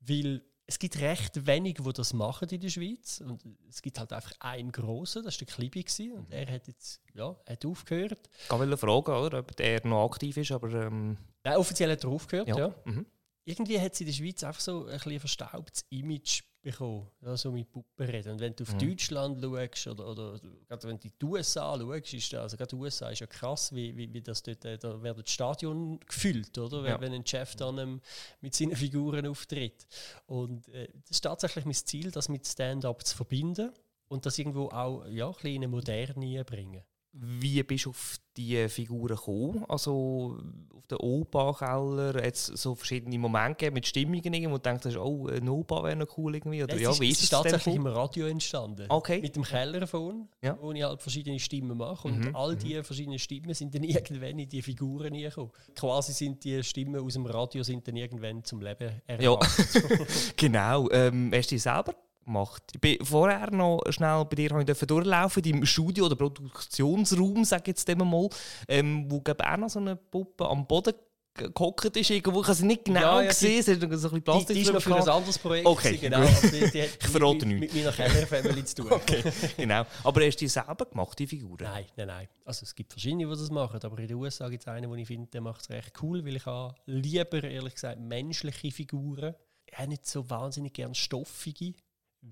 Weil 0.00 0.42
es 0.66 0.78
gibt 0.78 1.00
recht 1.00 1.46
wenige, 1.46 1.82
die 1.82 1.92
das 1.94 2.12
machen 2.12 2.48
in 2.50 2.60
der 2.60 2.68
Schweiz. 2.68 3.22
Und 3.22 3.42
es 3.68 3.80
gibt 3.80 3.98
halt 3.98 4.12
einfach 4.12 4.32
einen 4.40 4.70
grossen, 4.70 5.24
das 5.24 5.40
war 5.40 5.46
der 5.46 5.54
Klibi. 5.54 5.82
gewesen, 5.82 6.12
Und 6.12 6.30
er 6.30 6.46
hat 6.52 6.68
jetzt 6.68 7.00
ja, 7.14 7.34
hat 7.46 7.64
aufgehört. 7.64 8.28
Ich 8.44 8.50
wollte 8.50 8.76
fragen, 8.76 9.12
oder, 9.12 9.38
ob 9.38 9.56
der 9.56 9.86
noch 9.86 10.04
aktiv 10.04 10.36
ist, 10.36 10.52
aber 10.52 10.72
ähm, 10.86 11.16
Nein, 11.42 11.56
offiziell 11.56 11.90
hat 11.90 12.04
er 12.04 12.10
aufgehört, 12.10 12.48
ja. 12.48 12.58
ja. 12.58 12.74
Mhm. 12.84 13.06
Irgendwie 13.44 13.80
hat 13.80 13.94
sie 13.94 14.04
in 14.04 14.08
der 14.08 14.14
Schweiz 14.14 14.44
einfach 14.44 14.60
so 14.60 14.86
ein, 14.86 15.00
ein 15.00 15.20
verstaubtes 15.20 15.86
Image 15.88 16.42
bekommen, 16.60 17.06
ja, 17.22 17.36
so 17.36 17.52
mit 17.52 17.70
Puppen 17.70 18.06
reden. 18.06 18.32
Und 18.32 18.40
wenn 18.40 18.54
du 18.54 18.64
auf 18.64 18.76
Deutschland 18.76 19.42
schaust 19.42 19.86
oder, 19.86 20.08
oder 20.08 20.40
gerade 20.66 20.88
wenn 20.88 20.98
du 20.98 21.06
in 21.08 21.12
die 21.20 21.24
USA 21.24 21.78
schaust, 21.78 22.14
ist 22.14 22.32
da, 22.32 22.42
also 22.42 22.56
gerade 22.56 22.68
die 22.70 22.76
USA 22.76 23.10
ist 23.10 23.20
ja 23.20 23.26
krass, 23.26 23.72
wie, 23.74 23.96
wie, 23.96 24.12
wie 24.12 24.20
das 24.20 24.42
dort, 24.42 24.64
äh, 24.64 24.76
da 24.78 25.00
werden 25.02 25.22
die 25.24 25.30
Stadion 25.30 26.00
gefüllt, 26.00 26.56
oder? 26.58 26.82
Wenn, 26.82 26.90
Ja. 26.90 27.00
wenn 27.00 27.12
ein 27.12 27.26
Chef 27.26 27.54
dann 27.56 27.78
ähm, 27.78 28.00
mit 28.40 28.54
seinen 28.54 28.76
Figuren 28.76 29.26
auftritt. 29.26 29.86
Und 30.26 30.68
äh, 30.68 30.88
das 31.02 31.10
ist 31.12 31.20
tatsächlich 31.20 31.64
mein 31.64 31.74
Ziel, 31.74 32.10
das 32.10 32.28
mit 32.28 32.46
Stand-up 32.46 33.06
zu 33.06 33.16
verbinden 33.16 33.72
und 34.08 34.26
das 34.26 34.38
irgendwo 34.38 34.68
auch 34.68 35.06
ja, 35.06 35.26
ein 35.28 35.32
bisschen 35.34 35.50
in 35.50 35.56
eine 35.62 35.68
Moderne 35.68 36.44
bringen. 36.44 36.82
Wie 37.20 37.62
bist 37.64 37.86
du 37.86 37.90
auf 37.90 38.16
die 38.36 38.68
Figuren 38.68 39.16
gekommen? 39.16 39.64
Also 39.68 40.36
auf 40.76 40.86
den 40.86 40.98
Opa-Keller 40.98 42.14
hat 42.24 42.34
es 42.34 42.46
so 42.46 42.76
verschiedene 42.76 43.18
Momente 43.18 43.70
mit 43.72 43.86
Stimmungen, 43.86 44.50
wo 44.50 44.58
du 44.58 44.60
denkst, 44.60 44.96
oh, 44.96 45.26
ein 45.26 45.48
Opa 45.48 45.82
wäre 45.82 45.96
noch 45.96 46.06
cool 46.16 46.36
irgendwie. 46.36 46.62
Oder, 46.62 46.76
Es 46.76 46.80
ja, 46.80 46.90
ist, 46.90 47.00
wie 47.00 47.10
es 47.10 47.16
ist 47.18 47.24
ist 47.24 47.24
es 47.24 47.30
denn 47.30 47.42
tatsächlich 47.42 47.74
gekommen? 47.74 47.92
im 47.92 47.98
Radio 47.98 48.26
entstanden. 48.28 48.86
Okay. 48.88 49.20
Mit 49.20 49.34
dem 49.34 49.42
Kellerphone, 49.42 50.28
Ja. 50.42 50.56
wo 50.60 50.70
ich 50.72 50.82
halt 50.82 51.02
verschiedene 51.02 51.40
Stimmen 51.40 51.76
mache. 51.76 52.06
Und 52.06 52.18
Mhm, 52.26 52.36
all 52.36 52.54
diese 52.54 52.84
verschiedenen 52.84 53.18
Stimmen 53.18 53.52
sind 53.52 53.74
dann 53.74 53.82
irgendwann 53.84 54.38
in 54.38 54.48
die 54.48 54.62
Figuren 54.62 55.12
reingekommen. 55.12 55.50
Quasi 55.74 56.12
sind 56.12 56.44
die 56.44 56.62
Stimmen 56.62 57.04
aus 57.04 57.14
dem 57.14 57.26
Radio 57.26 57.64
sind 57.64 57.86
dann 57.88 57.96
irgendwann 57.96 58.44
zum 58.44 58.60
Leben 58.62 58.92
Ja. 59.08 59.32
erwacht. 59.32 59.48
Genau. 60.36 60.88
Ähm, 60.92 61.32
hast 61.34 61.50
du 61.50 61.54
die 61.56 61.58
selber 61.58 61.94
gemacht? 62.28 62.62
Ich 62.74 62.80
bin 62.80 63.04
vorher 63.04 63.50
noch 63.50 63.80
schnell 63.90 64.24
bei 64.24 64.36
dir 64.36 64.56
ich 64.58 64.78
durchlaufen, 64.78 65.42
deinem 65.42 65.66
Studio 65.66 66.06
oder 66.06 66.16
Produktionsraum, 66.16 67.44
sag 67.44 67.62
ich 67.62 67.68
jetzt 67.68 67.88
mal, 67.96 68.28
ähm, 68.68 69.06
wo 69.10 69.20
glaub, 69.20 69.40
auch 69.42 69.56
noch 69.56 69.68
so 69.70 69.78
eine 69.80 69.96
Puppe 69.96 70.48
am 70.48 70.66
Boden 70.66 70.94
ge- 71.34 71.50
gehockt 71.54 71.96
ist. 71.96 72.10
Irgendwo. 72.10 72.40
Ich 72.40 72.46
habe 72.46 72.54
sie 72.56 72.66
nicht 72.66 72.84
genau 72.84 73.00
Ja, 73.00 73.22
ja, 73.22 73.28
gesehen, 73.28 73.60
es 73.60 73.68
hat 73.68 73.80
so 73.80 73.86
ein 73.86 73.90
bisschen 73.90 74.14
Die, 74.14 74.20
Plastik 74.20 74.54
die 74.56 74.62
ist 74.62 74.72
noch 74.72 74.80
für 74.82 74.96
ein 74.96 75.08
anderes 75.08 75.38
Projekt. 75.38 75.66
Okay, 75.66 75.96
genau. 75.96 76.18
aber 76.18 76.26
Die, 76.50 76.70
die 76.70 76.78
Ich 77.00 77.06
verrate 77.08 77.46
nichts. 77.46 77.74
mit 77.74 77.84
meiner 77.84 77.92
Kellerfamily 77.96 78.64
zu 78.64 78.74
tun. 78.76 78.88
gehabt. 78.88 79.56
genau. 79.56 79.84
Aber 80.04 80.24
hast 80.26 80.36
du 80.36 80.44
die 80.44 80.48
selber 80.48 80.84
gemacht, 80.86 81.18
die 81.18 81.26
Figuren? 81.26 81.62
Nein, 81.64 81.84
nein, 81.96 82.06
nein. 82.06 82.28
Also 82.44 82.64
es 82.64 82.74
gibt 82.74 82.92
verschiedene, 82.92 83.24
die 83.24 83.30
das 83.30 83.50
machen, 83.50 83.80
aber 83.82 83.98
in 83.98 84.08
den 84.08 84.16
USA 84.16 84.48
gibt 84.48 84.62
es 84.62 84.68
einen, 84.68 84.90
den 84.90 84.98
ich 84.98 85.06
finde, 85.06 85.28
der 85.30 85.40
macht 85.40 85.62
es 85.62 85.70
recht 85.70 85.92
cool, 86.02 86.24
weil 86.24 86.36
ich 86.36 86.46
habe 86.46 86.74
lieber, 86.86 87.42
ehrlich 87.44 87.74
gesagt, 87.74 88.00
menschliche 88.00 88.70
Figuren. 88.70 89.34
Ich 89.70 89.76
habe 89.78 89.88
nicht 89.88 90.06
so 90.06 90.28
wahnsinnig 90.30 90.72
gern 90.72 90.94
stoffige, 90.94 91.74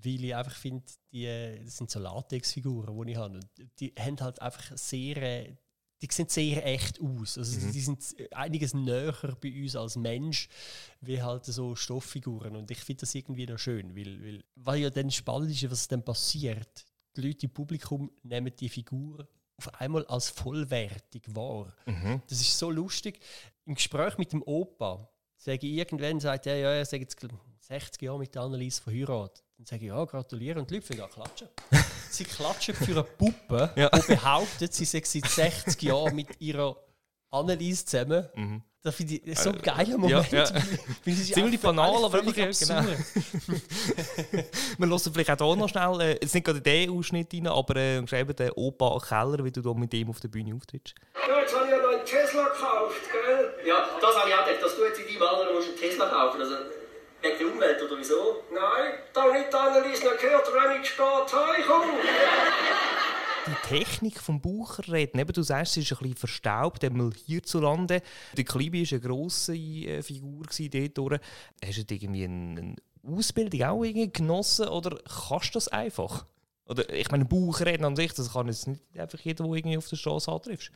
weil 0.03 0.23
ich 0.25 0.35
einfach 0.35 0.55
finde, 0.55 0.83
die 1.11 1.25
das 1.63 1.77
sind 1.77 1.89
so 1.89 1.99
Latexfiguren, 1.99 3.05
die 3.05 3.11
ich 3.11 3.17
habe. 3.17 3.35
Und 3.35 3.49
die 3.79 3.93
haben 3.97 4.19
halt 4.19 4.41
einfach 4.41 4.77
sehr, 4.77 5.17
äh, 5.17 5.55
die 6.01 6.07
sehen 6.11 6.27
sehr 6.29 6.63
echt 6.65 7.01
aus. 7.01 7.37
Also 7.37 7.59
Mhm. 7.59 7.71
die 7.71 7.81
sind 7.81 8.15
einiges 8.31 8.73
näher 8.75 9.13
bei 9.41 9.61
uns 9.63 9.75
als 9.75 9.95
Mensch, 9.95 10.47
wie 11.01 11.21
halt 11.21 11.45
so 11.45 11.75
Stofffiguren. 11.75 12.55
Und 12.55 12.69
ich 12.69 12.79
finde 12.79 13.01
das 13.01 13.15
irgendwie 13.15 13.47
noch 13.47 13.57
schön, 13.57 13.95
weil, 13.95 14.21
weil, 14.23 14.43
weil 14.55 14.79
ja 14.81 14.89
dann 14.91 15.09
spannend 15.09 15.51
ist, 15.51 15.69
was 15.71 15.87
dann 15.87 16.03
passiert. 16.05 16.85
Die 17.15 17.21
Leute 17.21 17.47
im 17.47 17.51
Publikum 17.53 18.11
nehmen 18.21 18.53
die 18.55 18.69
Figur 18.69 19.27
auf 19.57 19.73
einmal 19.81 20.05
als 20.05 20.29
vollwertig 20.29 21.23
wahr. 21.35 21.73
Mhm. 21.87 22.21
Das 22.27 22.39
ist 22.41 22.59
so 22.59 22.69
lustig. 22.69 23.19
Im 23.65 23.73
Gespräch 23.73 24.19
mit 24.19 24.31
dem 24.33 24.43
Opa 24.43 25.09
sage 25.35 25.65
ich 25.65 25.77
irgendwann, 25.77 26.19
sagt 26.19 26.45
er, 26.45 26.57
ja, 26.57 26.71
er 26.73 26.85
sagt 26.85 27.01
jetzt 27.01 27.17
60 27.61 28.01
Jahre 28.03 28.19
mit 28.19 28.35
der 28.35 28.43
Annelies 28.43 28.77
verheiratet. 28.77 29.43
Dann 29.57 29.65
sage 29.65 29.85
ich, 29.85 29.87
ja, 29.89 30.05
gratuliere. 30.05 30.59
Und 30.59 30.69
die 30.69 30.75
Leute 30.75 30.85
fangen 30.87 31.01
an 31.01 31.09
zu 31.09 31.15
klatschen. 31.19 31.47
sie 32.11 32.23
klatschen 32.25 32.75
für 32.75 32.91
eine 32.91 33.03
Puppe, 33.03 33.71
Ja. 33.75 33.89
die 33.89 34.01
behauptet, 34.13 34.73
sie 34.73 34.85
sei 34.85 35.01
seit 35.03 35.25
60 35.25 35.81
Jahren 35.81 36.15
mit 36.15 36.39
ihrer 36.39 36.75
Annelies 37.31 37.85
zusammen. 37.85 38.29
Mhm. 38.35 38.61
Das 38.83 38.95
finde 38.95 39.15
ich 39.15 39.37
so 39.39 39.49
ein 39.49 39.61
geiler 39.61 39.97
Moment. 39.97 40.31
ja. 40.31 40.45
sich 41.05 41.33
Ziemlich 41.33 41.59
banal, 41.59 42.05
aber 42.05 42.23
wirklich, 42.23 42.59
genau. 42.59 42.75
absurd. 42.79 42.99
Wir 44.77 44.87
hören 44.87 44.99
vielleicht 45.13 45.41
auch 45.41 45.53
hier 45.53 45.55
noch 45.57 45.67
schnell, 45.67 46.01
äh, 46.01 46.11
jetzt 46.21 46.33
nicht 46.35 46.45
gerade 46.45 46.61
den 46.61 46.91
Ausschnitt 46.91 47.33
rein, 47.33 47.47
aber 47.47 47.75
äh, 47.75 48.01
geschrieben 48.01 48.35
den 48.35 48.51
Opa 48.51 48.97
Keller, 48.99 49.43
wie 49.43 49.51
du 49.51 49.61
da 49.61 49.73
mit 49.73 49.93
ihm 49.93 50.09
auf 50.09 50.19
der 50.21 50.29
Bühne 50.29 50.55
auftrittst. 50.55 50.93
Ja, 51.27 51.39
jetzt 51.41 51.53
habe 51.53 51.65
ich 51.65 51.71
ja 51.71 51.77
noch 51.81 51.89
einen 51.89 52.05
Tesla 52.05 52.43
gekauft, 52.43 53.01
gell? 53.11 53.67
Ja, 53.67 53.89
das 53.99 54.15
habe 54.15 54.29
ich 54.29 54.35
auch 54.35 54.45
gedacht, 54.45 54.63
dass 54.63 54.75
du 54.77 54.83
jetzt 54.85 54.99
in 54.99 55.07
deinem 55.07 55.27
Alter 55.27 55.53
musst 55.53 55.67
einen 55.67 55.77
Tesla 55.77 56.05
kaufen 56.05 56.39
also 56.41 56.53
wegen 56.53 56.66
der 57.97 57.99
wieso? 57.99 58.43
Nein, 58.53 58.93
da 59.13 59.31
nicht 59.31 59.53
Annelies 59.53 60.03
noch 60.03 60.17
gehört, 60.17 60.47
wenn 60.53 60.81
ich 60.81 60.89
spät 60.89 61.33
heimkomme. 61.33 61.93
die 63.47 63.67
Technik 63.67 64.19
vom 64.19 64.41
Bucher 64.41 64.91
reden. 64.91 65.19
Eben, 65.19 65.33
du 65.33 65.41
sagst, 65.41 65.73
sie 65.73 65.81
ist 65.81 65.91
ein 65.91 65.97
bisschen 65.99 66.15
verstaubt, 66.15 66.83
einmal 66.83 67.11
hierzulande. 67.25 68.01
Der 68.35 68.43
Klibi 68.43 68.83
war 68.83 68.97
eine 68.97 69.07
grosse 69.07 69.55
äh, 69.55 70.01
Figur 70.01 70.45
dort. 70.93 71.21
Hast 71.63 71.89
du 71.89 71.93
irgendwie 71.93 72.25
eine, 72.25 72.75
Ausbildung 73.03 73.63
auch 73.63 73.83
irgendwie 73.83 74.11
genossen 74.11 74.67
oder 74.67 74.97
kannst 75.05 75.49
du 75.49 75.53
das 75.53 75.69
einfach? 75.69 76.25
Oder, 76.65 76.91
ich 76.93 77.09
meine, 77.09 77.23
Bucher 77.23 77.65
reden 77.65 77.85
an 77.85 77.95
sich, 77.95 78.13
das 78.13 78.33
kann 78.33 78.47
jetzt 78.47 78.67
nicht 78.67 78.81
einfach 78.97 79.19
jeder, 79.19 79.45
der 79.45 79.53
irgendwie 79.53 79.77
auf 79.77 79.87
der 79.87 79.95
Straße 79.95 80.29
antriffst. 80.29 80.71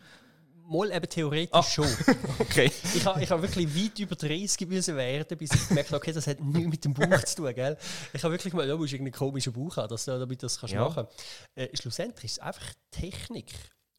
Mal 0.71 0.91
eben 0.91 1.09
theoretisch 1.09 1.49
Ah. 1.53 1.63
schon. 1.63 1.87
Okay. 2.39 2.71
Ich 2.95 3.05
habe 3.05 3.21
ich 3.23 3.29
ha 3.29 3.41
wirklich 3.41 3.67
weit 3.75 3.99
über 3.99 4.15
30 4.15 4.67
müssen 4.67 4.95
werden, 4.95 5.37
bis 5.37 5.51
ich 5.53 5.67
gemerkt 5.67 5.89
habe, 5.89 5.97
okay, 5.97 6.11
das 6.11 6.27
hat 6.27 6.39
nichts 6.39 6.69
mit 6.69 6.85
dem 6.85 6.93
Buch 6.93 7.23
zu 7.23 7.35
tun. 7.37 7.53
Gell? 7.53 7.77
Ich 8.13 8.23
habe 8.23 8.33
wirklich 8.33 8.53
mal, 8.53 8.67
da 8.67 8.75
musst 8.75 8.91
du 8.91 8.95
irgendeinen 8.95 9.17
komischen 9.17 9.53
Buch 9.53 9.77
haben, 9.77 9.89
dass, 9.89 10.05
du- 10.05 10.17
damit 10.19 10.41
du 10.41 10.45
das 10.45 10.59
kannst 10.59 10.73
Ja. 10.73 10.83
machen 10.87 11.07
äh, 11.55 11.69
Schlussendlich 11.75 12.25
ist 12.25 12.31
es 12.33 12.39
einfach 12.39 12.65
Technik. 12.91 13.51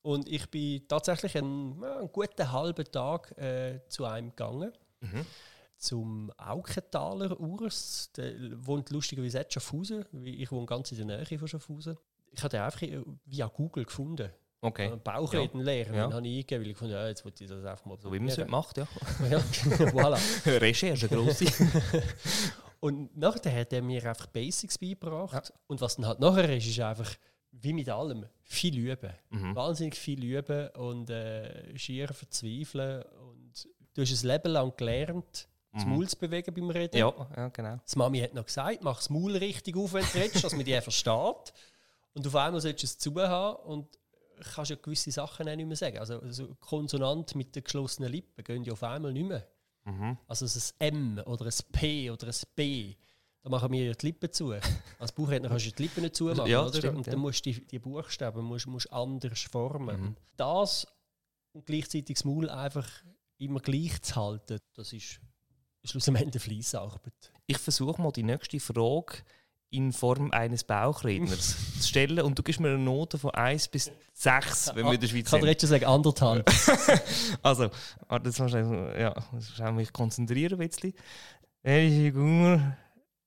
Und 0.03 0.29
ich 0.29 0.51
bin 0.51 0.87
tatsächlich 0.89 1.37
einen, 1.39 1.83
einen 1.85 2.11
guten 2.11 2.51
halben 2.51 2.85
Tag 2.91 3.37
äh, 3.39 3.81
zu 3.89 4.05
einem 4.05 4.31
gegangen. 4.31 4.73
Zum 5.79 6.31
Aukentaler 6.37 7.39
Urs. 7.41 8.11
Der 8.17 8.35
wohnt 8.67 8.91
lustigerweise 8.91 9.39
jetzt 9.39 9.55
Schaffhausen. 9.55 10.05
Ich 10.25 10.51
wohne 10.53 10.67
ganz 10.67 10.93
in 10.93 11.07
der 11.09 11.19
Nähe 11.19 11.39
von 11.39 11.49
Schaffhausen. 11.49 11.97
Ich 12.33 12.41
habe 12.43 12.51
den 12.51 12.61
einfach 12.63 12.83
via 13.27 13.47
Google 13.49 13.85
gefunden. 13.85 14.31
Okay. 14.65 14.93
Bauchreden 15.03 15.61
lernen. 15.61 15.95
Ja. 15.95 16.03
Dann 16.03 16.15
habe 16.15 16.27
ich 16.29 16.35
eingegeben, 16.35 16.65
weil 16.65 16.71
ich 16.71 16.77
fand, 16.77 16.91
ja, 16.93 17.09
jetzt 17.09 17.25
wollte 17.25 17.43
ich 17.43 17.51
das 17.51 17.65
einfach 17.65 17.85
mal 17.85 17.99
So 18.01 18.13
wie 18.13 18.21
man 18.21 18.29
es 18.29 18.39
heute 18.39 18.49
macht, 18.49 18.77
ja. 18.79 18.87
ja, 19.31 19.39
voilà. 19.39 20.19
Recherche, 20.61 21.09
grosse. 21.09 21.47
Und 22.81 23.17
nachher 23.17 23.61
hat 23.61 23.73
er 23.73 23.83
mir 23.83 24.05
einfach 24.05 24.27
Basics 24.27 24.79
beigebracht. 24.79 25.53
Und 25.67 25.81
was 25.81 25.97
dann 25.97 26.07
halt 26.07 26.21
nachher 26.21 26.57
ist, 26.57 26.69
ist 26.69 26.79
einfach, 26.79 27.13
wie 27.51 27.73
mit 27.73 27.89
allem, 27.89 28.25
viel 28.43 28.79
üben. 28.79 29.13
Mhm. 29.31 29.57
Wahnsinnig 29.57 29.97
viel 29.97 30.23
üben 30.23 30.69
und 30.71 31.11
äh, 31.11 31.77
schier 31.77 32.09
verzweifeln. 32.09 33.03
Und 33.03 33.69
du 33.95 34.03
hast 34.03 34.23
ein 34.23 34.29
Leben 34.29 34.53
lang 34.53 34.73
gelernt, 34.77 35.49
das 35.73 35.87
Maul 35.87 36.09
zu 36.09 36.17
bewegen 36.17 36.55
beim 36.55 36.71
Reden. 36.71 36.97
Mhm. 36.97 37.01
ja, 37.01 37.29
ja, 37.37 37.49
genau. 37.49 37.79
Das 37.85 37.97
Mami 37.97 38.21
hat 38.21 38.35
noch 38.35 38.47
gesagt, 38.47 38.83
mach 38.83 38.97
das 38.97 39.11
Maul 39.11 39.37
richtig 39.37 39.77
auf, 39.77 39.93
wenn 39.93 40.05
du 40.05 40.19
redest, 40.19 40.45
dass 40.45 40.55
man 40.55 40.65
die 40.65 40.81
versteht. 40.81 41.53
Und 42.15 42.27
auf 42.27 42.37
einmal 42.37 42.61
solltest 42.61 42.83
du 42.83 42.87
es 42.87 42.99
zu 42.99 43.29
haben 43.29 43.57
und 43.65 43.99
kannst 44.43 44.71
ja 44.71 44.77
gewisse 44.77 45.11
Sachen 45.11 45.49
auch 45.49 45.57
nicht 45.57 45.67
mehr 45.67 45.77
sagen. 45.77 45.99
Also, 45.99 46.21
also 46.21 46.55
Konsonant 46.61 47.35
mit 47.35 47.55
den 47.55 47.65
geschlossenen 47.65 48.11
Lippen 48.11 48.45
gehen 48.45 48.65
ja 48.65 48.73
auf 48.73 48.83
einmal 48.83 49.13
nicht 49.13 49.29
mehr. 49.29 49.47
Mhm. 49.85 50.17
Also 50.27 50.47
ein 50.47 51.19
M 51.19 51.23
oder 51.27 51.47
ein 51.47 51.73
P 51.73 52.11
oder 52.11 52.29
ein 52.29 52.35
B, 52.55 52.95
da 53.43 53.51
machen 53.51 53.73
wir 53.73 53.85
ja 53.85 53.93
die 53.93 54.07
Lippen 54.07 54.33
zu. 54.33 54.55
Als 54.99 55.13
Buchredner 55.13 55.49
kannst 55.49 55.67
du 55.67 55.71
die 55.73 55.83
Lippen 55.83 56.03
nicht 56.03 56.15
zumachen, 56.15 56.47
Ja, 56.47 56.65
oder? 56.65 56.79
stimmt, 56.79 56.99
und 56.99 57.07
dann 57.09 57.15
ja. 57.15 57.21
musst 57.21 57.45
du 57.45 57.51
die, 57.51 57.67
die 57.67 57.79
Buchstaben 57.81 58.45
musst, 58.45 58.69
musst 58.69 58.93
anders 58.93 59.41
formen. 59.41 60.01
Mhm. 60.01 60.17
Das 60.37 60.87
und 61.53 61.67
gleichzeitig 61.67 62.17
das 62.17 62.25
Maul 62.25 62.49
einfach 62.49 62.89
immer 63.39 63.61
gleich 63.61 64.01
zu 64.03 64.17
halten, 64.17 64.59
das 64.75 64.93
ist 64.93 65.21
schlussendlich 65.85 66.43
Fleissarbeit. 66.43 67.33
Ich 67.47 67.59
versuche 67.59 68.01
mal 68.01 68.13
die 68.13 68.23
nächste 68.23 68.61
Frage 68.61 69.19
in 69.73 69.93
Form 69.93 70.31
eines 70.31 70.65
Bauchredners 70.65 71.57
zu 71.81 71.89
stellen 71.89 72.21
und 72.21 72.39
du 72.39 72.43
gibst 72.43 72.61
mir 72.61 72.69
eine 72.69 72.79
Note 72.79 73.19
von 73.19 73.31
1 73.33 73.69
bis 73.69 73.91
6, 74.15 74.73
wenn 74.75 74.85
wir 74.87 74.93
in 74.93 75.01
der 75.01 75.09
Schweiz 75.09 75.25
Ich 75.25 75.31
kann 75.31 75.41
dir 75.41 75.47
sind. 75.47 75.49
jetzt 75.51 75.61
schon 75.63 75.71
sagen, 75.71 75.85
anderthalb. 75.87 76.51
Also, 77.43 77.71
warte, 78.09 78.29
jetzt 78.29 78.39
musst 78.39 78.55
du 78.55 78.95
ja, 78.99 79.15
du 79.59 79.73
mich 79.73 79.93
konzentrieren 79.93 80.61
ein 80.61 80.69
bisschen. 80.69 80.93
Welche 81.63 81.97
Figur 81.97 82.77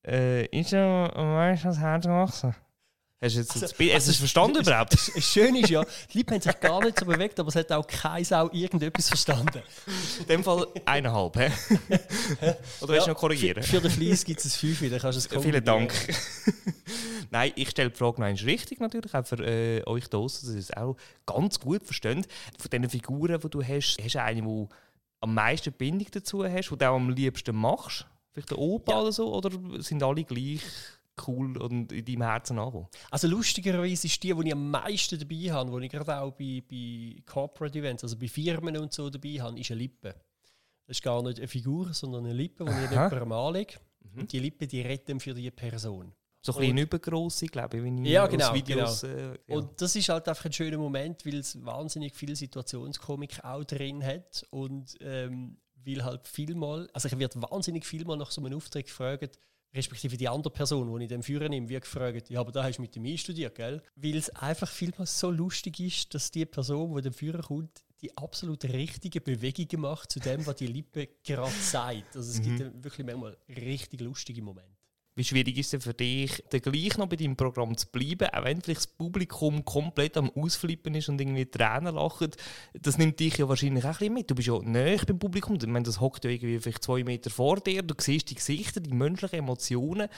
äh, 0.06 0.46
ist 0.48 0.72
ja 0.72 1.12
am 1.14 1.34
meisten 1.34 1.68
ans 1.68 1.80
Herz 1.80 2.06
gewachsen? 2.06 2.56
Hast 3.22 3.36
du 3.36 3.40
jetzt 3.40 3.52
Also- 3.52 3.62
das 3.62 3.74
Bild- 3.74 3.94
hast 3.94 4.08
es 4.08 4.18
verstanden 4.18 4.60
überhaupt? 4.62 4.94
Schön 5.20 5.56
ist 5.56 5.70
ja, 5.70 5.84
die 6.14 6.18
Leute 6.18 6.34
haben 6.36 6.42
sich 6.42 6.60
gar 6.60 6.84
nicht 6.84 7.00
so 7.00 7.06
bewegt, 7.06 7.40
aber 7.40 7.48
es 7.50 7.56
hat 7.56 7.72
auch 7.72 7.88
keine 7.88 8.26
Sau 8.26 8.50
irgendetwas 8.52 9.08
verstanden. 9.08 9.62
In 10.20 10.26
dem 10.28 10.44
Fall 10.44 10.68
eineinhalb, 10.86 11.38
hä? 11.38 11.50
Oder 12.82 12.94
willst 12.94 13.08
du 13.08 13.12
noch 13.12 13.18
korrigieren? 13.18 13.64
Für, 13.64 13.80
für 13.80 13.82
den 13.82 13.92
Fleiss 13.92 14.26
gibt 14.26 14.42
es 14.44 14.46
ein 14.46 14.60
5, 14.76 14.90
dann 14.90 15.00
kannst 15.00 15.16
du 15.16 15.20
es 15.20 15.28
Vielen 15.28 15.64
kombinieren. 15.64 15.64
Dank. 15.66 15.94
Nein, 17.32 17.54
ich 17.56 17.70
stelle 17.70 17.90
die 17.90 17.96
Frage 17.98 18.22
noch 18.22 18.28
richtig 18.46 18.80
natürlich, 18.82 19.14
auch 19.14 19.26
für 19.26 19.40
äh, 19.40 19.84
euch 19.88 20.08
da 20.10 20.22
dass 20.22 20.44
ihr 20.44 20.58
es 20.60 20.72
auch 20.76 20.96
ganz 21.26 21.60
gut 21.60 21.84
versteht. 21.86 22.28
Von 22.60 22.70
diesen 22.70 22.90
Figuren, 22.90 23.40
die 23.40 23.50
du 23.50 23.64
hast, 23.64 23.98
hast 24.04 24.16
du 24.16 24.22
eine, 24.22 24.42
die 24.42 24.68
am 25.22 25.34
meisten 25.34 25.72
Bindung 25.72 26.08
dazu 26.12 26.44
hast, 26.46 26.70
die 26.70 26.78
du 26.78 26.90
auch 26.90 26.96
am 26.96 27.10
liebsten 27.10 27.56
machst? 27.56 28.06
Vielleicht 28.34 28.52
der 28.52 28.58
Opa 28.60 28.92
Ja. 28.92 29.02
oder 29.02 29.12
so? 29.14 29.34
Oder 29.34 29.50
sind 29.82 30.04
alle 30.04 30.24
gleich 30.26 30.60
cool 31.28 31.58
und 31.58 31.92
in 31.92 32.06
deinem 32.06 32.22
Herzen 32.22 32.60
angekommen? 32.60 32.88
Also 33.12 33.28
lustigerweise 33.28 34.08
ist 34.08 34.24
die, 34.24 34.34
die 34.34 34.48
ich 34.48 34.54
am 34.54 34.72
meisten 34.72 35.20
dabei 35.20 35.52
habe, 35.52 35.80
die 35.80 35.86
ich 35.86 35.92
gerade 35.92 36.20
auch 36.20 36.32
bei, 36.32 36.64
bei 36.70 37.22
Corporate 37.26 37.78
Events, 37.78 38.04
also 38.04 38.18
bei 38.18 38.28
Firmen 38.28 38.78
und 38.78 38.94
so 38.94 39.10
dabei 39.10 39.42
habe, 39.42 39.60
ist 39.60 39.72
eine 39.72 39.82
Lippe. 39.82 40.16
Das 40.88 40.98
ist 40.98 41.04
gar 41.04 41.22
nicht 41.24 41.40
eine 41.40 41.48
Figur, 41.48 41.94
sondern 41.94 42.26
eine 42.26 42.34
Lippe, 42.34 42.66
die 42.66 42.86
ich 42.86 42.92
jemandem 42.92 43.32
anlege. 43.32 43.76
Mhm. 44.14 44.28
Die 44.28 44.40
Lippe, 44.40 44.68
die 44.68 44.82
retten 44.82 45.20
für 45.20 45.34
die 45.34 45.50
Person. 45.52 46.14
So 46.42 46.54
ein 46.54 46.60
bisschen 46.60 46.78
übergrosse, 46.78 47.48
glaube 47.48 47.78
ich, 47.78 47.84
wenn 47.84 48.06
ich 48.06 48.12
Ja, 48.12 48.28
genau, 48.28 48.54
Videos... 48.54 49.02
Äh, 49.02 49.32
ja. 49.48 49.56
Und 49.56 49.82
das 49.82 49.96
ist 49.96 50.10
halt 50.10 50.30
einfach 50.30 50.46
ein 50.46 50.54
schöner 50.54 50.78
Moment, 50.78 51.26
weil 51.26 51.38
es 51.40 51.64
wahnsinnig 51.66 52.14
viel 52.14 52.36
Situationskomik 52.36 53.44
auch 53.44 53.64
drin 53.64 54.04
hat 54.06 54.46
und 54.52 54.96
ähm, 55.02 55.58
weil 55.84 56.04
halt 56.04 56.28
vielmal, 56.28 56.88
also 56.94 57.08
ich 57.08 57.18
werde 57.18 57.42
wahnsinnig 57.42 57.84
vielmal 57.84 58.18
nach 58.18 58.30
so 58.30 58.42
einem 58.42 58.56
Auftritt 58.56 58.86
gefragt, 58.86 59.40
respektive 59.74 60.18
die 60.18 60.28
andere 60.28 60.52
Person, 60.52 60.98
die 60.98 61.06
ich 61.06 61.10
dann 61.10 61.24
führen 61.24 61.50
nehme, 61.50 61.70
wie 61.70 61.80
gefragt, 61.80 62.30
ja, 62.30 62.40
aber 62.40 62.52
da 62.52 62.64
hast 62.64 62.78
du 62.78 62.82
mit 62.82 62.96
dem 62.96 63.06
einstudiert, 63.06 63.56
gell? 63.56 63.82
Weil 63.96 64.16
es 64.16 64.30
einfach 64.30 64.70
vielmals 64.70 65.20
so 65.20 65.32
lustig 65.32 65.80
ist, 65.80 66.14
dass 66.14 66.32
die 66.32 66.46
Person, 66.46 66.96
die 66.96 67.02
dann 67.02 67.14
führen 67.14 67.42
kommt, 67.42 67.84
die 68.02 68.16
absolut 68.18 68.64
richtigen 68.66 69.24
Bewegungen 69.24 69.82
macht 69.82 70.12
zu 70.12 70.20
dem, 70.20 70.46
was 70.46 70.56
die 70.56 70.68
Lippe 70.68 71.10
gerade 71.24 71.52
sagt. 71.62 72.16
Also 72.16 72.32
es 72.32 72.42
gibt 72.42 72.60
dann 72.60 72.84
wirklich 72.84 73.06
manchmal 73.06 73.38
richtig 73.50 74.02
lustige 74.02 74.42
Momente. 74.42 74.75
Wie 75.18 75.24
schwierig 75.24 75.58
ist 75.58 75.74
es 75.74 75.82
für 75.82 75.94
dich, 75.94 76.44
dann 76.50 76.60
gleich 76.60 76.98
noch 76.98 77.08
bei 77.08 77.16
deinem 77.16 77.38
Programm 77.38 77.78
zu 77.78 77.88
bleiben, 77.88 78.28
auch 78.28 78.44
wenn 78.44 78.62
vielleicht 78.62 78.82
das 78.82 78.88
Publikum 78.88 79.64
komplett 79.64 80.18
am 80.18 80.30
Ausflippen 80.32 80.94
ist 80.94 81.08
und 81.08 81.22
irgendwie 81.22 81.46
Tränen 81.46 81.96
lacht? 81.96 82.36
Das 82.74 82.98
nimmt 82.98 83.18
dich 83.22 83.38
ja 83.38 83.48
wahrscheinlich 83.48 83.86
auch 83.86 83.90
ein 83.90 83.98
bisschen 83.98 84.14
mit. 84.14 84.30
Du 84.30 84.36
bist 84.36 84.50
ja 84.50 84.60
näher 84.60 85.00
beim 85.08 85.18
Publikum. 85.18 85.56
Ich 85.56 85.68
meine, 85.68 85.86
das 85.86 86.02
hockt 86.02 86.26
ja 86.26 86.32
irgendwie 86.32 86.60
vielleicht 86.60 86.84
zwei 86.84 87.06
Meter 87.06 87.30
vor 87.30 87.62
dir. 87.62 87.82
Du 87.82 87.96
siehst 87.98 88.30
die 88.30 88.36
Gesichter, 88.36 88.82
die 88.82 88.92
menschlichen 88.92 89.40
Emotionen. 89.40 90.10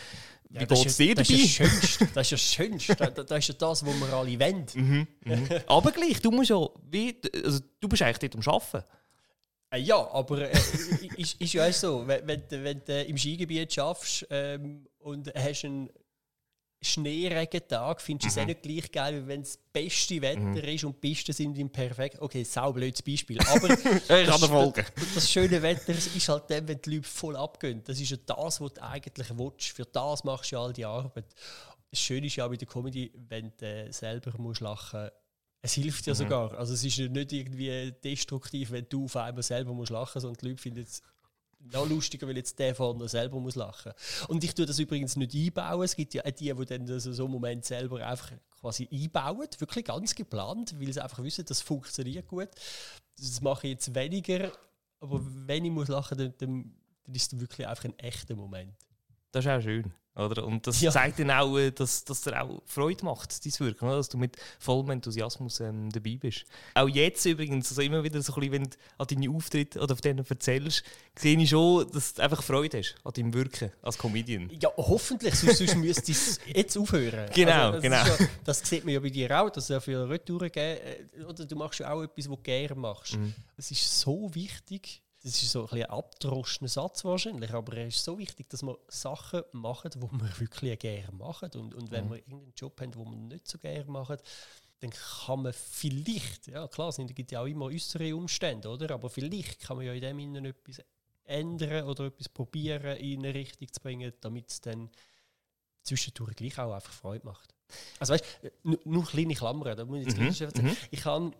Wie 0.50 0.66
das 0.66 0.80
geht 0.80 0.88
es 0.88 0.98
dir 0.98 1.16
das 1.16 1.28
dabei? 1.28 1.42
ist 1.44 1.58
ja 1.60 1.66
das 1.68 1.90
Schönste. 1.90 2.08
Das 2.14 2.32
ist 2.32 2.32
ja 2.32 2.38
das 2.38 2.54
Schönste. 2.54 2.96
Das, 2.96 3.38
ist 3.38 3.48
ja 3.50 3.54
das, 3.54 3.86
was 3.86 4.00
wir 4.00 4.14
alle 4.14 4.40
wollen. 4.40 5.08
Aber 5.68 5.92
gleich, 5.92 6.22
du 6.22 6.32
musst 6.32 6.50
ja, 6.50 6.68
wie, 6.90 7.16
also 7.44 7.60
du 7.80 7.88
bist 7.88 8.02
eigentlich 8.02 8.32
dort 8.32 8.48
am 8.48 8.54
Arbeiten. 8.54 8.97
Äh, 9.72 9.80
Ja, 9.80 9.98
aber 10.12 10.50
äh, 10.50 10.58
ist, 11.18 11.40
ist 11.42 11.54
ja 11.54 11.68
auch 11.68 11.74
so, 11.74 12.08
wenn, 12.08 12.26
wenn, 12.28 12.44
du- 12.48 12.64
wenn 12.64 12.82
du 12.86 13.04
im 13.04 13.18
Skigebiet 13.18 13.74
schaffst 13.74 14.26
ähm, 14.30 14.88
und 15.00 15.34
hast 15.36 15.66
einen 15.66 15.90
Schneeregentag, 16.82 18.00
findest 18.02 18.36
du 18.36 18.40
es 18.40 18.44
auch 18.44 18.48
nicht 18.48 18.62
gleich 18.62 18.92
geil, 18.92 19.24
wie 19.24 19.28
wenn 19.28 19.42
es 19.42 19.54
das 19.54 19.60
beste 19.74 20.22
Wetter 20.22 20.64
ist 20.68 20.84
und 20.84 20.96
die 21.04 21.10
Pisten 21.10 21.34
sind 21.34 21.58
im 21.58 21.70
perfekt. 21.72 22.22
Okay, 22.22 22.44
saublödes 22.44 23.02
Beispiel. 23.02 23.40
Aber 23.42 23.70
Ich 23.72 24.08
kann 24.08 24.40
dir 24.40 24.48
folgen. 24.48 24.86
das, 24.96 25.14
das 25.16 25.32
schöne 25.32 25.60
Wetter 25.62 25.92
ist 25.94 26.30
halt 26.30 26.44
dann, 26.50 26.68
wenn 26.68 26.80
die 26.80 26.96
Leute 26.98 27.08
voll 27.08 27.36
abgehen. 27.36 27.82
Das 27.84 28.00
ist 28.00 28.12
ja 28.12 28.18
das, 28.24 28.62
was 28.62 28.74
du 28.74 28.84
eigentlich 28.84 29.28
willst. 29.36 29.70
Für 29.70 29.86
das 29.86 30.24
machst 30.24 30.52
du 30.52 30.56
ja 30.56 30.62
all 30.62 30.72
die 30.74 30.86
Arbeit. 30.86 31.26
Das 31.90 32.00
Schöne 32.00 32.28
ist 32.28 32.36
ja 32.36 32.46
auch 32.46 32.50
bei 32.50 32.58
der 32.58 32.68
Comedy, 32.68 33.12
wenn 33.28 33.52
du 33.58 33.92
selber 33.92 34.32
musst 34.38 34.62
lachen 34.62 35.10
es 35.68 35.74
hilft 35.74 36.08
ja 36.08 36.16
sogar. 36.16 36.58
Also 36.58 36.74
es 36.74 36.84
ist 36.84 36.98
nicht 36.98 37.34
irgendwie 37.34 37.92
destruktiv, 38.04 38.72
wenn 38.72 38.88
du 38.90 39.06
auf 39.06 39.18
einmal 39.18 39.44
selber 39.44 39.74
musst 39.74 39.92
lachen, 39.92 40.22
sondern 40.22 40.40
die 40.40 40.48
Leute 40.48 40.62
finden 40.62 40.80
es 40.80 41.02
noch 41.60 41.90
lustiger, 41.90 42.26
weil 42.28 42.38
jetzt 42.38 42.58
der 42.60 42.74
vorne 42.74 43.10
selber 43.10 43.40
muss 43.40 43.56
lachen. 43.56 43.92
Und 44.30 44.44
ich 44.44 44.54
tue 44.56 44.66
das 44.66 44.80
übrigens 44.80 45.18
nicht 45.18 45.36
einbauen. 45.36 45.84
Es 45.84 45.96
gibt 45.96 46.14
ja 46.14 46.24
auch 46.24 46.32
die, 46.32 46.54
die 46.54 46.66
dann 46.66 47.00
so 47.00 47.24
einen 47.24 47.32
Moment 47.32 47.66
selber 47.66 48.06
einfach 48.06 48.32
quasi 48.62 48.88
einbauen, 48.90 49.48
wirklich 49.58 49.86
ganz 49.86 50.16
geplant, 50.16 50.76
weil 50.80 50.94
sie 50.94 51.04
einfach 51.04 51.22
wissen, 51.22 51.44
das 51.46 51.62
funktioniert 51.62 52.28
gut. 52.28 52.50
Das 53.18 53.42
mache 53.42 53.68
ich 53.68 53.74
jetzt 53.74 53.94
weniger, 53.94 54.52
aber 55.02 55.20
wenn 55.22 55.66
ich 55.66 55.72
muss 55.72 55.90
lachen, 55.90 56.18
dann, 56.18 56.34
dann, 56.38 56.76
dann 57.04 57.16
ist 57.16 57.34
es 57.34 57.40
wirklich 57.40 57.68
einfach 57.68 57.86
ein 57.86 58.00
echter 58.00 58.36
Moment. 58.36 58.74
Das 59.32 59.44
ist 59.44 59.52
auch 59.52 59.62
schön. 59.62 59.92
Oder? 60.18 60.46
Und 60.46 60.66
das 60.68 60.82
Ja. 60.82 60.92
zeigt 60.92 61.20
dann 61.20 61.32
auch, 61.32 61.58
äh, 61.58 61.72
dass, 61.72 62.04
dass 62.04 62.22
dir 62.22 62.42
auch 62.42 62.62
Freude 62.66 63.06
macht, 63.06 63.46
dein 63.46 63.54
Wirken, 63.60 63.88
dass 63.90 64.10
du 64.10 64.18
mit 64.18 64.36
vollem 64.60 64.90
Enthusiasmus 64.90 65.60
ähm, 65.60 65.92
dabei 65.92 66.18
bist. 66.20 66.46
Auch 66.74 66.88
jetzt 66.90 67.26
übrigens, 67.26 67.70
also 67.70 67.82
immer 67.82 68.04
wieder 68.04 68.22
so 68.22 68.34
ein 68.34 68.40
bisschen, 68.40 68.54
wenn 68.54 68.64
du 68.64 68.78
an 68.98 69.08
deine 69.08 69.30
Auftritte 69.30 69.80
oder 69.80 69.94
auf 69.94 70.02
denen 70.02 70.26
erzählst, 70.28 70.84
sehe 71.18 71.38
ich 71.40 71.50
schon, 71.50 71.90
dass 71.92 72.16
du 72.16 72.22
einfach 72.24 72.42
Freude 72.44 72.80
hast 72.80 72.96
an 73.04 73.14
deinem 73.14 73.34
Wirken 73.34 73.72
als 73.82 73.98
Comedian. 73.98 74.50
Ja, 74.60 74.70
hoffentlich, 74.76 75.36
sonst, 75.36 75.58
sonst 75.60 75.76
müsste 75.76 76.12
es 76.12 76.40
jetzt 76.54 76.78
aufhören. 76.78 77.30
Genau, 77.34 77.74
das 77.74 77.82
genau. 77.82 77.98
Ja, 78.06 78.18
das 78.44 78.60
sieht 78.68 78.86
man 78.86 78.94
ja 78.96 79.00
bei 79.00 79.10
dir 79.10 79.40
auch, 79.42 79.50
dass 79.50 79.66
es 79.66 79.70
ja 79.70 79.80
für 79.80 80.10
Retouren 80.10 80.52
geben. 80.52 80.80
äh, 81.20 81.24
Oder 81.24 81.46
du 81.46 81.56
machst 81.56 81.80
ja 81.80 81.92
auch 81.92 82.02
etwas, 82.02 82.28
was 82.30 82.36
du 82.36 82.42
gerne 82.44 82.76
machst. 82.76 83.16
Mhm. 83.18 83.34
Es 83.56 83.72
ist 83.72 84.00
so 84.00 84.34
wichtig, 84.34 85.02
das 85.28 85.44
ist 85.44 85.52
so 85.52 85.68
ein, 85.70 85.82
ein 85.84 85.90
abgedroschener 85.90 86.70
Satz 86.70 87.04
wahrscheinlich, 87.04 87.52
aber 87.52 87.78
es 87.78 87.98
ist 87.98 88.06
so 88.06 88.18
wichtig, 88.18 88.50
dass 88.50 88.64
wir 88.64 88.78
Sachen 88.88 89.44
machen, 89.52 89.92
die 89.94 90.00
wir 90.02 90.10
wirklich 90.40 90.80
gerne 90.80 91.12
machen. 91.18 91.50
Und, 91.56 91.74
und 91.76 91.86
Mhm. 91.86 91.92
wenn 91.92 92.10
wir 92.10 92.18
irgendeinen 92.18 92.54
Job 92.56 92.80
haben, 92.82 92.92
den 92.92 93.04
wir 93.06 93.18
nicht 93.36 93.48
so 93.48 93.58
gerne 93.58 93.86
machen, 93.86 94.18
dann 94.80 94.92
kann 94.92 95.42
man 95.42 95.54
vielleicht, 95.54 96.48
ja 96.48 96.68
klar, 96.68 96.90
es 96.90 96.98
gibt 96.98 97.32
ja 97.32 97.42
auch 97.42 97.46
immer 97.48 97.66
äußere 97.66 98.16
Umstände, 98.16 98.70
oder? 98.70 98.94
Aber 98.94 99.10
vielleicht 99.10 99.60
kann 99.62 99.78
man 99.78 99.86
ja 99.86 99.94
in 99.94 100.02
dem 100.02 100.20
Innen 100.20 100.46
etwas 100.46 100.82
ändern 101.24 101.86
oder 101.88 102.06
etwas 102.06 102.30
probieren, 102.30 102.96
in 102.98 103.26
eine 103.26 103.34
Richtung 103.34 103.68
zu 103.74 103.82
bringen, 103.82 104.14
damit 104.22 104.50
es 104.50 104.62
dann 104.62 104.90
zwischendurch 105.84 106.36
gleich 106.36 106.58
auch 106.60 106.74
einfach 106.74 106.94
Freude 106.94 107.26
macht. 107.26 107.54
Also 108.00 108.14
weißt 108.14 108.24
du, 108.64 108.78
nur 108.86 109.06
kleine 109.06 109.34
Klammern, 109.34 109.76
da 109.76 109.84
muss 109.84 110.00
ich 110.00 110.06
jetzt 110.08 110.16
gleich 110.18 110.38
schon 110.38 110.48
erzählen. 110.48 110.78
Ich 110.92 111.04
habe 111.06 111.32